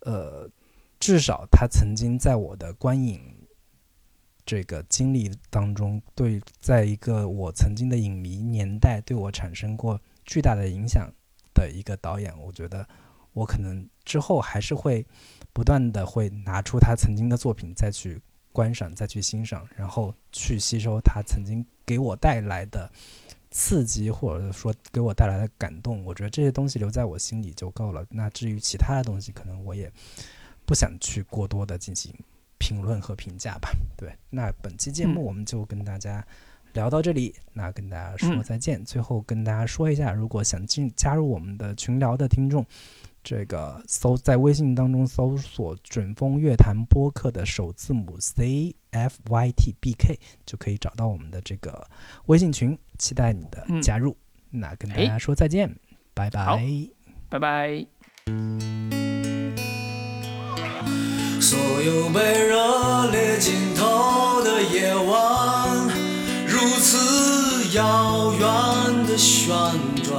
[0.00, 0.46] 呃，
[1.00, 3.20] 至少他曾经在我的观影。
[4.46, 11.08] 这个经历当中，对，在一个我曾经的影迷年代，对我产生过巨大的影响
[11.54, 12.84] 的一个导演，我觉得
[13.32, 15.06] 我可能之后还是会
[15.52, 18.20] 不断的会拿出他曾经的作品再去
[18.50, 22.90] 观赏、再去欣赏，然后去吸收他曾经给我带来的
[23.52, 26.04] 刺激，或者说给我带来的感动。
[26.04, 28.04] 我觉得这些东西留在我心里就够了。
[28.10, 29.92] 那至于其他的东西，可能我也
[30.70, 32.14] 不想去过多的进行。
[32.58, 33.70] 评论和评价吧。
[33.96, 36.24] 对，那本期节目我们就跟大家
[36.74, 38.84] 聊到这里，那跟大家说再见。
[38.84, 42.64] 最后跟大家说一下，如果想进加入我们的群聊的听众，
[43.24, 51.84] 这个搜在微信当中搜索“准风乐坛播客”的首字母 C F Y T B K，就可以找到我们的这个
[52.26, 54.14] 微信群，期待你的加入。
[54.50, 55.74] 那跟大家说再见，
[56.14, 56.62] 拜拜，
[57.28, 59.19] 拜拜。
[61.50, 65.88] 所有被热烈浸透的夜晚，
[66.46, 69.52] 如此遥远的旋
[70.04, 70.16] 转，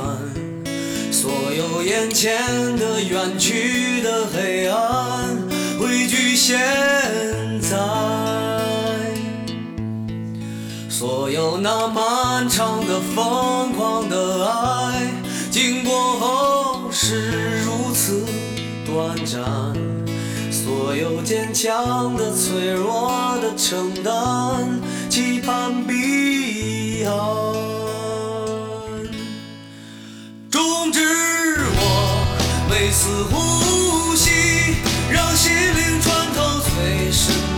[1.09, 2.35] 所有眼前
[2.75, 5.37] 的远去的黑暗
[5.79, 6.59] 汇聚现
[7.61, 7.77] 在，
[10.89, 15.09] 所有那漫长的疯狂的爱，
[15.49, 18.25] 经过后是如此
[18.85, 20.00] 短暂。
[20.63, 24.79] 所有坚强的、脆弱的承担，
[25.09, 27.13] 期盼彼岸，
[30.51, 30.99] 终止
[31.73, 32.27] 我
[32.69, 34.29] 每次呼吸，
[35.09, 37.50] 让心灵穿透最深。